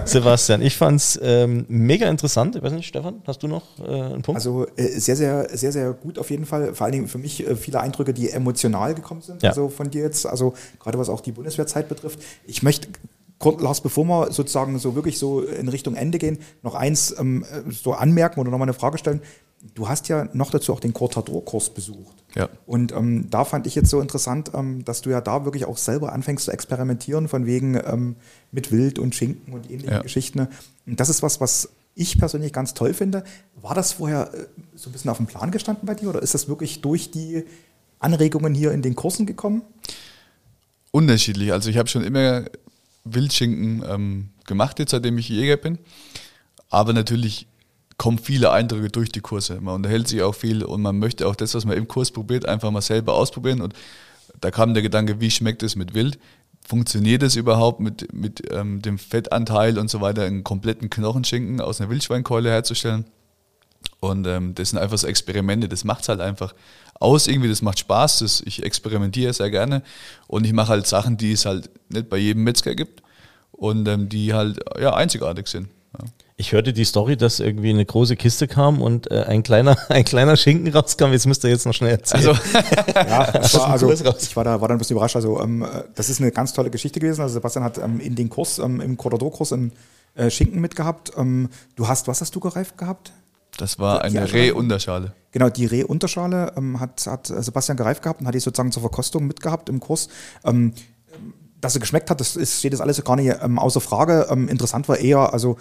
Sebastian, 0.05 0.63
ich 0.63 0.77
fand 0.77 1.01
es 1.01 1.19
ähm, 1.23 1.65
mega 1.69 2.09
interessant. 2.09 2.57
Ich 2.57 2.63
weiß 2.63 2.73
nicht, 2.73 2.87
Stefan, 2.87 3.23
hast 3.27 3.43
du 3.43 3.49
noch 3.49 3.63
äh, 3.81 3.91
einen 3.91 4.23
Punkt? 4.23 4.37
Also 4.37 4.67
äh, 4.77 4.87
sehr, 4.99 5.17
sehr, 5.17 5.49
sehr, 5.57 5.73
sehr 5.73 5.93
gut 5.93 6.19
auf 6.19 6.31
jeden 6.31 6.47
Fall. 6.47 6.75
Vor 6.75 6.85
allen 6.85 6.93
Dingen 6.93 7.09
für 7.09 7.19
mich 7.19 7.47
äh, 7.47 7.57
viele 7.57 7.81
Eindrücke, 7.81 8.15
die 8.15 8.31
emotional 8.31 8.95
gekommen 8.95 9.21
sind. 9.21 9.43
Ja. 9.43 9.51
Also 9.51 9.69
von 9.69 9.91
dir 9.91 10.03
jetzt, 10.03 10.27
also 10.27 10.55
gerade 10.79 10.99
was 10.99 11.09
auch 11.09 11.21
die 11.21 11.33
Bundeswehrzeit 11.33 11.89
betrifft. 11.89 12.21
Ich 12.47 12.63
möchte, 12.63 12.89
kurz, 13.39 13.61
Lars, 13.61 13.81
bevor 13.81 14.05
wir 14.07 14.33
sozusagen 14.33 14.79
so 14.79 14.95
wirklich 14.95 15.19
so 15.19 15.43
in 15.43 15.69
Richtung 15.69 15.95
Ende 15.95 16.19
gehen, 16.19 16.39
noch 16.63 16.75
eins 16.75 17.15
ähm, 17.19 17.45
äh, 17.45 17.71
so 17.71 17.93
anmerken 17.93 18.41
oder 18.41 18.51
nochmal 18.51 18.67
eine 18.67 18.75
Frage 18.75 18.99
stellen. 18.99 19.21
Du 19.75 19.89
hast 19.89 20.09
ja 20.09 20.29
noch 20.33 20.51
dazu 20.51 20.73
auch 20.73 20.81
den 20.81 20.93
Cortador-Kurs 20.93 21.71
besucht. 21.71 22.17
Ja. 22.35 22.49
Und 22.67 22.93
ähm, 22.93 23.29
da 23.31 23.45
fand 23.45 23.67
ich 23.67 23.75
jetzt 23.75 23.89
so 23.89 24.01
interessant, 24.01 24.51
ähm, 24.55 24.85
dass 24.85 25.01
du 25.03 25.11
ja 25.11 25.21
da 25.21 25.45
wirklich 25.45 25.65
auch 25.65 25.79
selber 25.79 26.13
anfängst 26.13 26.45
zu 26.45 26.51
experimentieren, 26.53 27.29
von 27.29 27.47
wegen 27.47 27.75
ähm, 27.75 28.17
mit 28.53 28.71
Wild 28.71 28.99
und 28.99 29.15
Schinken 29.15 29.53
und 29.55 29.71
ähnlichen 29.71 29.95
Ja. 29.95 30.03
Geschichten. 30.03 30.49
Und 30.87 31.01
das 31.01 31.09
ist 31.09 31.23
was, 31.23 31.41
was 31.41 31.71
ich 31.95 32.19
persönlich 32.19 32.53
ganz 32.53 32.75
toll 32.75 32.93
finde. 32.93 33.25
War 33.63 33.75
das 33.75 33.93
vorher 33.93 34.33
äh, 34.35 34.47
so 34.75 34.91
ein 34.91 34.93
bisschen 34.93 35.11
auf 35.11 35.17
dem 35.17 35.27
Plan 35.27 35.51
gestanden 35.51 35.87
bei 35.87 35.95
dir 35.95 36.11
oder 36.11 36.23
ist 36.23 36.35
das 36.35 36.47
wirklich 36.47 36.83
durch 36.83 37.11
die 37.11 37.45
Anregungen 37.99 38.55
hier 38.55 38.73
in 38.73 38.83
den 38.83 38.95
Kursen 38.95 39.25
gekommen? 39.25 39.63
Unterschiedlich. 40.91 41.53
Also 41.53 41.71
ich 41.71 41.79
habe 41.79 41.89
schon 41.89 42.05
immer 42.05 42.45
Wildschinken 43.05 43.83
ähm, 43.89 44.29
gemacht, 44.47 44.79
jetzt 44.79 44.91
seitdem 44.91 45.17
ich 45.19 45.29
Jäger 45.29 45.57
bin. 45.57 45.79
Aber 46.69 46.93
natürlich 46.93 47.47
kommen 47.99 48.19
viele 48.19 48.51
Eindrücke 48.51 48.89
durch 48.89 49.11
die 49.11 49.21
Kurse. 49.21 49.61
Man 49.61 49.77
unterhält 49.77 50.09
sich 50.09 50.23
auch 50.23 50.35
viel 50.35 50.63
und 50.63 50.83
man 50.83 50.99
möchte 50.99 51.27
auch 51.27 51.37
das, 51.37 51.55
was 51.55 51.65
man 51.65 51.77
im 51.77 51.89
Kurs 51.89 52.11
probiert, 52.11 52.47
einfach 52.47 52.71
mal 52.71 52.83
selber 52.83 53.15
ausprobieren. 53.15 53.63
Und 53.63 53.75
da 54.41 54.51
kam 54.51 54.75
der 54.75 54.83
Gedanke, 54.83 55.21
wie 55.21 55.31
schmeckt 55.31 55.63
es 55.63 55.77
mit 55.77 55.95
Wild? 55.95 56.19
Funktioniert 56.67 57.23
es 57.23 57.37
überhaupt 57.37 57.81
mit, 57.81 58.13
mit 58.13 58.43
ähm, 58.53 58.83
dem 58.83 58.99
Fettanteil 58.99 59.79
und 59.79 59.89
so 59.89 60.01
weiter, 60.01 60.25
einen 60.25 60.45
kompletten 60.45 60.91
Knochenschinken 60.91 61.61
aus 61.61 61.81
einer 61.81 61.91
Wildschweinkeule 61.91 62.51
herzustellen? 62.51 63.07
Und 64.01 64.27
ähm, 64.27 64.55
das 64.55 64.71
sind 64.71 64.79
einfach 64.79 64.99
so 64.99 65.07
Experimente, 65.07 65.69
das 65.69 65.85
macht 65.85 66.03
es 66.03 66.09
halt 66.09 66.21
einfach 66.21 66.55
aus 66.95 67.29
irgendwie, 67.29 67.49
das 67.49 67.63
macht 67.63 67.79
Spaß, 67.79 68.19
das, 68.21 68.43
ich 68.45 68.63
experimentiere 68.63 69.33
sehr 69.33 69.51
gerne 69.51 69.83
und 70.27 70.45
ich 70.45 70.53
mache 70.53 70.69
halt 70.69 70.87
Sachen, 70.87 71.17
die 71.17 71.33
es 71.33 71.47
halt 71.47 71.71
nicht 71.89 72.09
bei 72.09 72.17
jedem 72.17 72.45
Metzger 72.45 72.75
gibt 72.75 73.03
und 73.53 73.87
ähm, 73.89 74.09
die 74.09 74.35
halt 74.35 74.61
ja, 74.79 74.95
einzigartig 74.95 75.47
sind. 75.47 75.69
Ja. 75.99 76.05
Ich 76.39 76.53
hörte 76.53 76.75
die 76.75 76.85
Story, 76.85 77.17
dass 77.17 77.41
irgendwie 77.41 77.71
eine 77.71 77.85
große 77.85 78.15
Kiste 78.15 78.47
kam 78.47 78.83
und 78.83 79.11
äh, 79.11 79.25
ein, 79.25 79.43
kleiner, 79.43 79.77
ein 79.89 80.05
kleiner 80.05 80.37
Schinken 80.37 80.71
rauskam. 80.71 81.13
Jetzt 81.13 81.27
müsst 81.27 81.43
ihr 81.45 81.51
jetzt 81.51 81.65
noch 81.65 81.73
schnell 81.73 81.93
erzählen. 81.93 82.29
Also, 82.29 82.41
Ja, 82.95 83.31
das 83.31 83.55
war, 83.55 83.69
also, 83.69 83.91
ich 83.91 84.37
war 84.37 84.45
da, 84.45 84.61
war 84.61 84.69
da 84.69 84.75
ein 84.75 84.79
bisschen 84.79 84.97
überrascht. 84.97 85.17
Also, 85.17 85.41
ähm, 85.41 85.63
äh, 85.63 85.85
das 85.95 86.11
ist 86.11 86.21
eine 86.21 86.31
ganz 86.33 86.53
tolle 86.53 86.71
Geschichte 86.71 87.01
gewesen. 87.01 87.23
Also, 87.23 87.35
Sebastian 87.35 87.65
hat 87.65 87.79
ähm, 87.79 88.01
in 88.01 88.15
den 88.15 88.29
Kurs, 88.29 88.59
ähm, 88.59 88.83
im 88.83 88.99
Corridor-Kurs 88.99 89.55
einen 89.55 89.73
äh, 90.15 90.29
Schinken 90.31 90.61
mitgehabt. 90.61 91.13
Ähm, 91.17 91.49
du 91.75 91.89
hast, 91.89 92.07
was 92.07 92.21
hast 92.21 92.35
du 92.35 92.41
gereift 92.41 92.77
gehabt? 92.77 93.13
das 93.59 93.79
war 93.79 94.07
Die 94.09 94.19
eine 94.19 94.33
Rehunterschale. 94.33 95.13
Genau, 95.33 95.49
die 95.49 95.67
Rehunterschale 95.67 96.53
ähm, 96.57 96.81
hat, 96.81 97.07
hat 97.07 97.31
äh, 97.31 97.43
Sebastian 97.43 97.77
gereift 97.77 98.03
gehabt 98.03 98.21
und 98.21 98.27
hat 98.27 98.35
die 98.35 98.41
sozusagen 98.41 98.73
zur 98.73 98.83
Verkostung 98.83 99.27
mitgehabt 99.27 99.69
im 99.69 99.81
Kurs. 99.81 100.09
Ähm, 100.45 100.73
dass 101.61 101.75
er 101.75 101.81
geschmeckt 101.81 102.11
hat, 102.11 102.21
das 102.21 102.37
ist, 102.37 102.59
steht 102.59 102.75
das 102.75 102.81
alles 102.81 103.03
gar 103.03 103.17
nicht 103.17 103.35
ähm, 103.43 103.59
außer 103.59 103.81
Frage. 103.81 104.27
Ähm, 104.31 104.49
interessant 104.49 104.89
war 104.89 104.99
eher, 104.99 105.33
also 105.33 105.57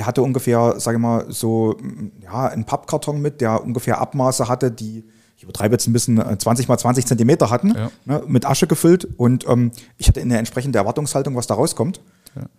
er 0.00 0.06
hatte 0.06 0.22
ungefähr, 0.22 0.80
sage 0.80 0.96
ich 0.96 1.02
mal, 1.02 1.26
so 1.28 1.76
mm, 1.80 2.22
ja, 2.24 2.46
einen 2.48 2.64
Pappkarton 2.64 3.20
mit, 3.20 3.40
der 3.42 3.62
ungefähr 3.62 4.00
Abmaße 4.00 4.48
hatte, 4.48 4.70
die, 4.70 5.04
ich 5.36 5.42
übertreibe 5.44 5.74
jetzt 5.74 5.86
ein 5.86 5.92
bisschen, 5.92 6.18
äh, 6.18 6.38
20 6.38 6.68
mal 6.68 6.78
20 6.78 7.04
Zentimeter 7.06 7.50
hatten, 7.50 7.74
Ja. 7.76 7.90
ne, 8.06 8.22
mit 8.26 8.46
Asche 8.46 8.66
gefüllt. 8.66 9.06
Und 9.18 9.46
ähm, 9.46 9.72
ich 9.98 10.08
hatte 10.08 10.20
eine 10.20 10.38
entsprechende 10.38 10.78
Erwartungshaltung, 10.78 11.36
was 11.36 11.46
da 11.46 11.54
rauskommt. 11.54 12.00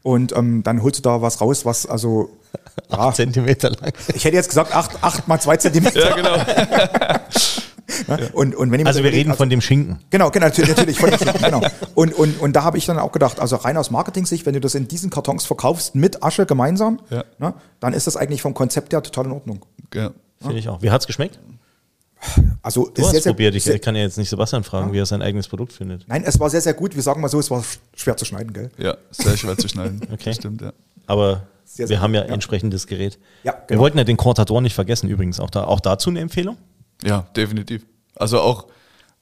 Und 0.04 0.36
ähm, 0.36 0.64
dann 0.64 0.84
holst 0.84 1.00
du 1.00 1.02
da 1.02 1.22
was 1.22 1.40
raus, 1.42 1.66
was 1.66 1.86
also, 1.86 2.30
ja, 2.92 3.12
Zentimeter 3.14 3.70
lang. 3.70 3.94
ich 4.14 4.26
hätte 4.26 4.36
jetzt 4.36 4.50
gesagt, 4.50 4.76
8, 4.76 5.02
acht 5.02 5.28
mal 5.28 5.40
2 5.40 5.58
Zentimeter. 5.58 6.10
Ja, 6.10 6.16
genau. 6.16 6.36
Und, 8.34 8.56
und 8.56 8.72
wenn 8.72 8.86
Also 8.88 9.00
so 9.00 9.04
wir 9.04 9.12
reden 9.12 9.34
von 9.34 9.50
dem 9.50 9.62
Schinken. 9.62 10.00
Genau, 10.10 10.30
genau, 10.32 10.48
natürlich, 10.48 10.70
natürlich 10.70 11.00
von 11.00 11.10
den 11.10 11.20
Schinken, 11.24 11.42
genau. 11.42 11.62
Und, 11.96 12.14
und, 12.14 12.40
und 12.40 12.54
da 12.56 12.64
habe 12.64 12.78
ich 12.78 12.86
dann 12.86 13.00
auch 13.00 13.12
gedacht, 13.12 13.40
also 13.40 13.56
rein 13.58 13.78
aus 13.78 13.92
Marketing-Sicht, 13.92 14.46
wenn 14.46 14.54
du 14.54 14.60
das 14.60 14.76
in 14.76 14.88
diesen 14.88 15.10
Kartons 15.10 15.46
verkaufst 15.46 15.96
mit 15.96 16.24
Asche 16.24 16.46
gemeinsam, 16.46 17.00
Ja. 17.10 17.24
ne, 17.40 17.54
dann 17.80 17.94
ist 17.94 18.08
das 18.08 18.18
eigentlich 18.18 18.42
vom 18.42 18.54
Konzept 18.54 18.94
her 18.94 19.02
total 19.04 19.26
in 19.26 19.32
Ordnung. 19.32 19.66
Ja. 19.94 20.12
Finde 20.40 20.58
ich 20.58 20.68
auch. 20.70 20.82
Wie 20.82 20.90
hat's 20.92 21.08
geschmeckt? 21.08 21.40
Also 22.62 22.90
Du 22.94 23.02
hast 23.02 23.12
sehr, 23.12 23.22
sehr, 23.22 23.32
probiert. 23.32 23.56
Ich 23.56 23.82
kann 23.82 23.96
ja 23.96 24.04
jetzt 24.04 24.18
nicht 24.18 24.30
Sebastian 24.30 24.64
fragen, 24.64 24.94
wie 24.94 25.00
er 25.00 25.08
sein 25.08 25.24
eigenes 25.24 25.48
Produkt 25.48 25.74
findet. 25.74 26.08
Nein, 26.08 26.24
es 26.26 26.40
war 26.40 26.50
sehr, 26.52 26.62
sehr 26.62 26.76
gut. 26.76 26.96
Wir 26.96 27.02
sagen 27.02 27.20
mal 27.20 27.30
so, 27.30 27.40
es 27.40 27.50
war 27.50 27.62
sch- 27.62 27.80
schwer 27.96 28.16
zu 28.16 28.26
schneiden, 28.26 28.54
gell? 28.54 28.70
ja, 28.78 28.96
sehr 29.10 29.36
schwer 29.38 29.58
zu 29.58 29.68
schneiden. 29.68 30.02
Okay. 30.14 30.34
Stimmt, 30.34 30.62
ja. 30.62 30.72
Aber 31.08 31.48
Sehr, 31.66 31.90
wir 31.90 32.00
haben 32.00 32.14
ja, 32.14 32.22
ja. 32.26 32.28
entsprechendes 32.34 32.86
Gerät. 32.86 33.18
Ja, 33.44 33.54
Wir 33.54 33.62
genau. 33.70 33.82
wollten 33.82 33.98
ja 33.98 34.04
den 34.04 34.18
Cortador 34.18 34.62
nicht 34.62 34.76
vergessen 34.76 35.10
übrigens. 35.10 35.40
Auch, 35.40 35.50
da, 35.50 35.64
auch 35.64 35.80
dazu 35.80 36.12
eine 36.12 36.20
Empfehlung? 36.20 36.58
Ja, 37.04 37.28
definitiv. 37.36 37.86
Also 38.16 38.40
auch, 38.40 38.68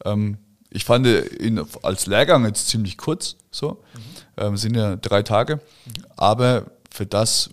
ähm, 0.06 0.38
ich 0.70 0.86
fand 0.86 1.08
ihn 1.08 1.62
als 1.82 2.06
Lehrgang 2.06 2.46
jetzt 2.46 2.68
ziemlich 2.68 2.98
kurz, 2.98 3.36
so, 3.52 3.82
ähm, 4.38 4.58
sind 4.58 4.76
ja 4.76 4.96
drei 4.96 5.24
Tage, 5.24 5.60
aber 6.16 6.66
für 6.92 7.06
das, 7.06 7.50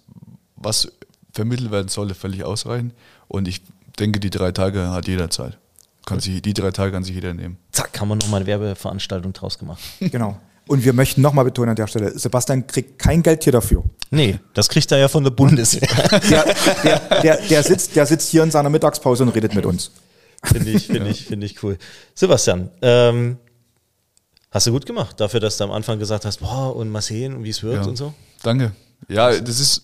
was 0.57 0.91
vermittelt 1.33 1.71
werden 1.71 1.89
solle, 1.89 2.15
völlig 2.15 2.45
ausreichend. 2.45 2.95
Und 3.29 3.49
ich 3.49 3.63
denke, 3.99 4.21
die 4.21 4.31
drei 4.31 4.53
Tage 4.53 4.91
hat 4.91 5.07
jeder 5.07 5.31
Zeit. 5.31 5.59
Kann 6.05 6.21
sich, 6.21 6.41
die 6.41 6.55
drei 6.55 6.71
Tage 6.71 6.93
kann 6.93 7.05
sich 7.05 7.15
jeder 7.15 7.35
nehmen. 7.35 7.59
Zack, 7.73 8.01
haben 8.01 8.09
wir 8.09 8.17
nochmal 8.17 8.41
eine 8.41 8.47
Werbeveranstaltung 8.47 9.33
draus 9.33 9.59
gemacht. 9.59 9.83
Genau. 10.01 10.39
Und 10.69 10.85
wir 10.85 10.93
möchten 10.93 11.21
nochmal 11.21 11.45
betonen 11.45 11.71
an 11.71 11.77
der 11.77 11.87
Stelle, 11.87 12.19
Sebastian 12.19 12.67
kriegt 12.67 12.99
kein 12.99 13.23
Geld 13.23 13.45
hier 13.45 13.53
dafür. 13.53 13.85
Nee, 14.11 14.41
das 14.53 14.69
kriegt 14.69 14.91
er 14.91 14.99
ja 14.99 15.07
von 15.07 15.23
der 15.23 15.31
Bundeswehr. 15.43 15.89
Der, 16.29 16.55
der, 16.83 17.21
der, 17.23 17.37
der, 17.37 17.63
sitzt, 17.63 17.95
der 17.95 18.05
sitzt 18.05 18.31
hier 18.31 18.43
in 18.43 18.51
seiner 18.51 18.69
Mittagspause 18.69 19.23
und 19.23 19.29
redet 19.29 19.55
mit 19.55 19.65
uns. 19.65 19.93
Finde 20.45 20.71
ich, 20.71 20.87
finde 20.87 21.11
ich, 21.11 21.25
finde 21.25 21.47
ich 21.47 21.63
cool. 21.63 21.77
Sebastian, 22.15 22.71
ähm, 22.83 23.37
hast 24.51 24.67
du 24.67 24.73
gut 24.73 24.87
gemacht, 24.87 25.19
dafür, 25.21 25.41
dass 25.41 25.57
du 25.57 25.65
am 25.65 25.73
Anfang 25.73 25.99
gesagt 25.99 26.25
hast, 26.25 26.39
boah, 26.41 26.75
und 26.77 26.89
mal 26.91 27.01
sehen, 27.03 27.43
wie 27.45 27.51
es 27.51 27.63
wird 27.63 27.83
Ja. 27.83 27.89
und 27.89 27.97
so. 27.97 28.15
Danke. 28.43 28.73
Ja, 29.09 29.39
das 29.39 29.61
ist. 29.61 29.83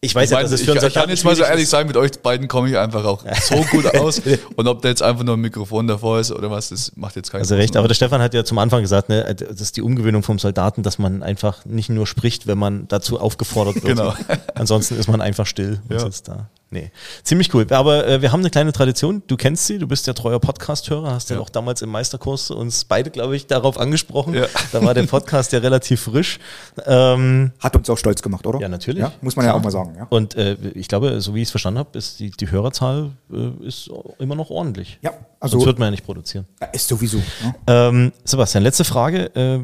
Ich 0.00 0.14
weiß 0.14 0.30
ich, 0.30 0.36
ja, 0.36 0.42
dass 0.42 0.52
es 0.52 0.62
für 0.62 0.70
einen 0.78 0.86
ich 0.86 0.94
kann 0.94 1.08
jetzt 1.10 1.24
mal 1.24 1.34
so 1.34 1.42
ehrlich 1.42 1.64
ist. 1.64 1.70
sein, 1.70 1.84
mit 1.88 1.96
euch 1.96 2.12
beiden 2.22 2.46
komme 2.46 2.68
ich 2.70 2.78
einfach 2.78 3.04
auch 3.04 3.24
so 3.42 3.56
gut 3.64 3.84
aus. 3.96 4.22
Und 4.56 4.68
ob 4.68 4.80
da 4.80 4.88
jetzt 4.88 5.02
einfach 5.02 5.24
nur 5.24 5.36
ein 5.36 5.40
Mikrofon 5.40 5.88
davor 5.88 6.20
ist 6.20 6.30
oder 6.30 6.52
was, 6.52 6.68
das 6.68 6.92
macht 6.94 7.16
jetzt 7.16 7.32
keinen 7.32 7.40
Also 7.40 7.56
recht, 7.56 7.76
aber 7.76 7.88
der 7.88 7.96
Stefan 7.96 8.22
hat 8.22 8.32
ja 8.32 8.44
zum 8.44 8.58
Anfang 8.58 8.80
gesagt, 8.82 9.08
ne, 9.08 9.34
das 9.34 9.60
ist 9.60 9.76
die 9.76 9.82
Umgewöhnung 9.82 10.22
vom 10.22 10.38
Soldaten, 10.38 10.84
dass 10.84 11.00
man 11.00 11.24
einfach 11.24 11.64
nicht 11.64 11.88
nur 11.90 12.06
spricht, 12.06 12.46
wenn 12.46 12.58
man 12.58 12.86
dazu 12.86 13.18
aufgefordert 13.18 13.74
wird. 13.82 13.86
Genau. 13.98 14.14
Ansonsten 14.54 14.94
ist 14.94 15.08
man 15.08 15.20
einfach 15.20 15.46
still 15.46 15.80
und 15.88 15.94
Ja. 15.94 15.98
sitzt 15.98 16.28
da. 16.28 16.48
Nee, 16.70 16.90
ziemlich 17.22 17.54
cool. 17.54 17.66
Aber 17.70 18.06
äh, 18.06 18.20
wir 18.20 18.30
haben 18.30 18.40
eine 18.40 18.50
kleine 18.50 18.72
Tradition. 18.72 19.22
Du 19.26 19.36
kennst 19.38 19.66
sie, 19.66 19.78
du 19.78 19.86
bist 19.86 20.06
ja 20.06 20.12
treuer 20.12 20.38
Podcast-Hörer, 20.38 21.12
hast 21.12 21.30
ja. 21.30 21.36
Ja. 21.36 21.42
auch 21.42 21.48
damals 21.48 21.80
im 21.80 21.88
Meisterkurs 21.88 22.50
uns 22.50 22.84
beide, 22.84 23.10
glaube 23.10 23.36
ich, 23.36 23.46
darauf 23.46 23.78
angesprochen. 23.78 24.34
Ja. 24.34 24.46
Da 24.72 24.84
war 24.84 24.92
der 24.92 25.04
Podcast 25.04 25.52
ja 25.52 25.60
relativ 25.60 26.02
frisch. 26.02 26.38
Ähm, 26.84 27.52
Hat 27.58 27.74
uns 27.74 27.88
auch 27.88 27.96
stolz 27.96 28.20
gemacht, 28.20 28.46
oder? 28.46 28.60
Ja, 28.60 28.68
natürlich. 28.68 29.00
Ja, 29.00 29.12
muss 29.22 29.34
man 29.36 29.46
ja 29.46 29.54
auch 29.54 29.62
mal 29.62 29.70
sagen. 29.70 29.94
Ja, 29.96 30.06
und 30.10 30.34
äh, 30.34 30.56
ich 30.74 30.88
glaube, 30.88 31.22
so 31.22 31.34
wie 31.34 31.40
ich 31.40 31.48
es 31.48 31.50
verstanden 31.50 31.78
habe, 31.78 31.96
ist 31.96 32.20
die, 32.20 32.30
die 32.30 32.50
Hörerzahl 32.50 33.12
äh, 33.32 33.66
ist 33.66 33.90
immer 34.18 34.34
noch 34.34 34.50
ordentlich. 34.50 34.98
ja 35.00 35.12
Sonst 35.40 35.54
also 35.54 35.66
wird 35.66 35.78
man 35.78 35.86
ja 35.86 35.90
nicht 35.92 36.04
produzieren. 36.04 36.46
ist 36.72 36.88
sowieso. 36.88 37.22
Ja. 37.68 37.88
Ähm, 37.88 38.12
Sebastian, 38.24 38.64
letzte 38.64 38.84
Frage. 38.84 39.34
Äh, 39.36 39.60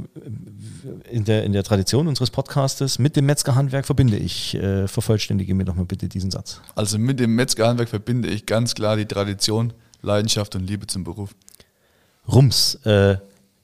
in, 1.10 1.24
der, 1.24 1.44
in 1.44 1.52
der 1.52 1.64
Tradition 1.64 2.06
unseres 2.06 2.30
Podcastes 2.30 2.98
mit 2.98 3.16
dem 3.16 3.26
Metzgerhandwerk 3.26 3.86
verbinde 3.86 4.16
ich. 4.16 4.54
Äh, 4.54 4.86
vervollständige 4.86 5.54
mir 5.54 5.64
doch 5.64 5.74
mal 5.74 5.84
bitte 5.84 6.08
diesen 6.08 6.30
Satz. 6.30 6.60
Also 6.74 6.93
mit 6.98 7.20
dem 7.20 7.34
Metzgerhandwerk 7.34 7.88
verbinde 7.88 8.28
ich 8.28 8.46
ganz 8.46 8.74
klar 8.74 8.96
die 8.96 9.06
Tradition, 9.06 9.72
Leidenschaft 10.02 10.54
und 10.54 10.66
Liebe 10.66 10.86
zum 10.86 11.04
Beruf. 11.04 11.34
Rums. 12.26 12.76
Äh, 12.84 13.16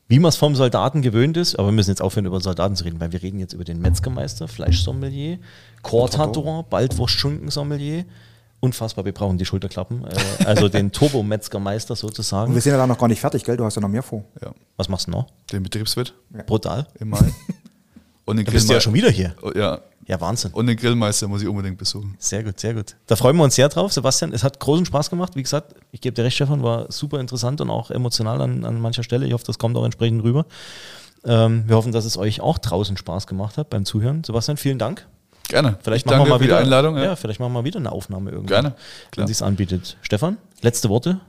wie 0.08 0.18
man 0.18 0.30
es 0.30 0.36
vom 0.36 0.56
Soldaten 0.56 1.02
gewöhnt 1.02 1.36
ist, 1.36 1.56
aber 1.56 1.68
wir 1.68 1.72
müssen 1.72 1.90
jetzt 1.90 2.02
aufhören, 2.02 2.26
über 2.26 2.40
Soldaten 2.40 2.74
zu 2.74 2.82
reden, 2.82 2.98
weil 2.98 3.12
wir 3.12 3.22
reden 3.22 3.38
jetzt 3.38 3.52
über 3.52 3.62
den 3.62 3.80
Metzgermeister, 3.80 4.48
Fleischsommelier, 4.48 5.38
Kortador, 5.82 6.64
Baldwurst-Schunken-Sommelier. 6.64 8.04
Unfassbar, 8.58 9.04
wir 9.04 9.12
brauchen 9.12 9.38
die 9.38 9.44
Schulterklappen. 9.44 10.04
Äh, 10.04 10.44
also 10.44 10.68
den 10.68 10.90
Turbo-Metzgermeister 10.92 11.92
Und 11.92 12.02
wir 12.02 12.08
sozusagen. 12.08 12.60
sind 12.60 12.72
ja 12.72 12.76
da 12.76 12.86
noch 12.88 12.98
gar 12.98 13.06
nicht 13.08 13.20
fertig, 13.20 13.44
gell? 13.44 13.56
Du 13.56 13.64
hast 13.64 13.76
ja 13.76 13.80
noch 13.80 13.88
mehr 13.88 14.02
vor. 14.02 14.24
Ja. 14.42 14.52
Was 14.76 14.88
machst 14.88 15.06
du 15.06 15.12
noch? 15.12 15.26
Den 15.52 15.62
Betriebswirt 15.62 16.12
Brutal. 16.46 16.86
im 16.98 17.10
Mai. 17.10 17.32
Und 18.30 18.36
den, 18.36 18.46
Da 18.46 18.52
bist 18.52 18.68
du 18.68 18.74
ja 18.74 18.80
schon 18.80 18.94
wieder 18.94 19.10
hier. 19.10 19.34
Oh, 19.42 19.50
ja. 19.54 19.80
Ja, 20.06 20.20
Wahnsinn. 20.20 20.50
Und 20.52 20.66
den 20.66 20.76
Grillmeister 20.76 21.28
muss 21.28 21.40
ich 21.40 21.46
unbedingt 21.46 21.78
besuchen. 21.78 22.16
Sehr 22.18 22.42
gut, 22.42 22.58
sehr 22.58 22.74
gut. 22.74 22.96
Da 23.06 23.14
freuen 23.14 23.36
wir 23.36 23.44
uns 23.44 23.54
sehr 23.54 23.68
drauf. 23.68 23.92
Sebastian, 23.92 24.32
es 24.32 24.42
hat 24.42 24.58
großen 24.58 24.84
Spaß 24.86 25.08
gemacht. 25.08 25.36
Wie 25.36 25.42
gesagt, 25.42 25.74
ich 25.92 26.00
gebe 26.00 26.14
dir 26.14 26.24
recht, 26.24 26.34
Stefan, 26.34 26.64
war 26.64 26.90
super 26.90 27.20
interessant 27.20 27.60
und 27.60 27.70
auch 27.70 27.92
emotional 27.92 28.40
an, 28.40 28.64
an 28.64 28.80
mancher 28.80 29.04
Stelle. 29.04 29.26
Ich 29.26 29.32
hoffe, 29.32 29.44
das 29.46 29.58
kommt 29.58 29.76
auch 29.76 29.84
entsprechend 29.84 30.24
rüber. 30.24 30.46
Ähm, 31.24 31.64
wir 31.66 31.76
hoffen, 31.76 31.92
dass 31.92 32.06
es 32.06 32.16
euch 32.16 32.40
auch 32.40 32.58
draußen 32.58 32.96
Spaß 32.96 33.26
gemacht 33.28 33.56
hat 33.56 33.70
beim 33.70 33.84
Zuhören. 33.84 34.24
Sebastian, 34.24 34.56
vielen 34.56 34.78
Dank. 34.78 35.06
Gerne. 35.48 35.78
Vielleicht 35.82 36.06
Ich 36.06 36.10
machen 36.10 36.24
wir 36.26 36.30
mal 36.30 36.40
wieder 36.40 36.56
die 36.56 36.62
Einladung. 36.64 36.96
Ja. 36.96 37.04
Ja. 37.04 37.16
vielleicht 37.16 37.40
machen 37.40 37.52
wir 37.52 37.60
mal 37.60 37.64
wieder 37.64 37.78
eine 37.78 37.92
Aufnahme 37.92 38.30
irgendwann. 38.30 38.62
Gerne, 38.62 38.68
Wenn 38.70 39.10
klar. 39.10 39.26
sich's 39.26 39.42
anbietet. 39.42 39.96
Stefan, 40.02 40.38
letzte 40.62 40.88
Worte 40.88 41.20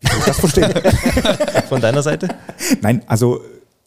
Wie 0.00 0.08
soll 0.08 0.18
ich 0.20 0.24
das 0.24 0.40
verstehen? 0.40 0.72
von 1.68 1.80
deiner 1.80 2.02
Seite? 2.02 2.28
Nein, 2.82 3.02
also, 3.06 3.40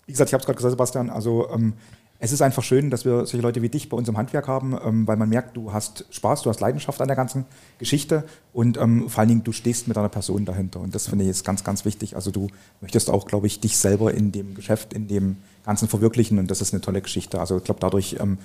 wie 0.06 0.12
gesagt, 0.12 0.30
ich 0.30 0.34
habe 0.34 0.42
es 0.42 0.46
gerade 0.46 0.58
gesagt, 0.58 0.72
Sebastian, 0.72 1.10
also 1.10 1.50
ähm, 1.52 1.74
es 2.20 2.32
ist 2.32 2.42
einfach 2.42 2.64
schön, 2.64 2.90
dass 2.90 3.06
wir 3.06 3.26
solche 3.26 3.42
Leute 3.42 3.62
wie 3.62 3.70
dich 3.70 3.90
bei 3.90 3.98
uns 3.98 4.08
im 4.10 4.18
Handwerk 4.18 4.48
haben, 4.48 4.78
ähm, 4.84 5.08
weil 5.08 5.18
man 5.18 5.30
merkt, 5.30 5.56
du 5.56 5.72
hast 5.72 6.06
Spaß, 6.10 6.42
du 6.42 6.50
hast 6.50 6.60
Leidenschaft 6.60 7.00
an 7.02 7.08
der 7.08 7.16
ganzen 7.16 7.46
Geschichte 7.78 8.24
und 8.54 8.78
ähm, 8.78 9.08
vor 9.10 9.20
allen 9.20 9.30
Dingen, 9.30 9.44
du 9.44 9.52
stehst 9.52 9.88
mit 9.88 9.98
einer 9.98 10.10
Person 10.10 10.46
dahinter. 10.46 10.80
Und 10.80 10.96
das 10.96 11.08
finde 11.08 11.26
ich 11.26 11.30
ist 11.30 11.46
ganz, 11.46 11.64
ganz 11.64 11.86
wichtig. 11.86 12.16
Also 12.16 12.32
du 12.32 12.48
möchtest 12.82 13.10
auch, 13.10 13.26
glaube 13.26 13.48
ich, 13.48 13.60
dich 13.60 13.78
selber 13.78 14.14
in 14.14 14.32
dem 14.32 14.56
Geschäft, 14.56 14.94
in 14.94 15.08
dem 15.08 15.38
Ganzen 15.66 15.88
verwirklichen 15.88 16.40
und 16.40 16.50
das 16.50 16.62
ist 16.62 16.74
eine 16.74 16.82
tolle 16.82 17.02
Geschichte. 17.02 17.40
Also 17.40 17.58
ich 17.58 17.64
glaube, 17.64 17.80
dadurch 17.80 18.18
ähm, 18.20 18.40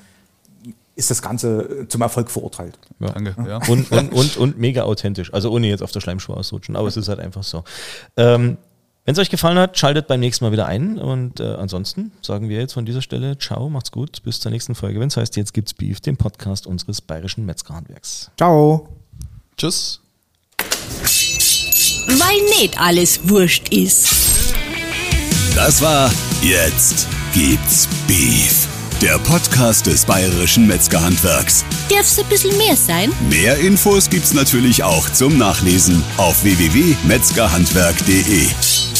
ist 0.94 1.10
das 1.10 1.22
Ganze 1.22 1.62
äh, 1.62 1.88
zum 1.88 2.02
Erfolg 2.02 2.30
verurteilt. 2.30 2.78
Danke. 3.00 3.34
Ja. 3.46 3.58
Und, 3.68 3.90
und, 3.90 4.12
und, 4.12 4.36
und 4.36 4.58
mega 4.58 4.82
authentisch. 4.82 5.32
Also 5.32 5.50
ohne 5.50 5.68
jetzt 5.68 5.82
auf 5.82 5.92
der 5.92 6.00
Schleimschuhe 6.00 6.36
auszurutschen, 6.36 6.76
aber 6.76 6.88
es 6.88 6.96
ist 6.96 7.08
halt 7.08 7.20
einfach 7.20 7.42
so. 7.42 7.64
Ähm, 8.16 8.58
Wenn 9.04 9.14
es 9.14 9.18
euch 9.18 9.30
gefallen 9.30 9.58
hat, 9.58 9.76
schaltet 9.76 10.06
beim 10.06 10.20
nächsten 10.20 10.44
Mal 10.44 10.52
wieder 10.52 10.66
ein. 10.66 10.96
Und 10.96 11.40
äh, 11.40 11.54
ansonsten 11.54 12.12
sagen 12.22 12.48
wir 12.48 12.60
jetzt 12.60 12.74
von 12.74 12.86
dieser 12.86 13.02
Stelle 13.02 13.36
Ciao, 13.36 13.68
macht's 13.68 13.90
gut, 13.90 14.22
bis 14.22 14.38
zur 14.38 14.52
nächsten 14.52 14.76
Folge. 14.76 15.00
Wenn 15.00 15.08
es 15.08 15.16
heißt, 15.16 15.34
jetzt 15.36 15.52
gibt's 15.54 15.74
Beef, 15.74 15.98
den 16.00 16.16
Podcast 16.16 16.68
unseres 16.68 17.00
bayerischen 17.00 17.44
Metzgerhandwerks. 17.44 18.30
Ciao. 18.36 18.88
Tschüss. 19.56 19.98
Weil 22.06 22.60
nicht 22.60 22.78
alles 22.78 23.28
wurscht 23.28 23.70
ist. 23.70 24.54
Das 25.56 25.82
war 25.82 26.08
Jetzt 26.42 27.08
gibt's 27.32 27.88
Beef. 28.06 28.68
Der 29.00 29.18
Podcast 29.18 29.86
des 29.86 30.04
Bayerischen 30.04 30.66
Metzgerhandwerks. 30.66 31.64
Darf's 31.88 32.18
ein 32.18 32.26
bisschen 32.26 32.54
mehr 32.56 32.76
sein? 32.76 33.12
Mehr 33.28 33.56
Infos 33.58 34.10
gibt's 34.10 34.32
natürlich 34.32 34.82
auch 34.84 35.10
zum 35.10 35.38
Nachlesen 35.38 36.04
auf 36.16 36.44
www.metzgerhandwerk.de. 36.44 38.91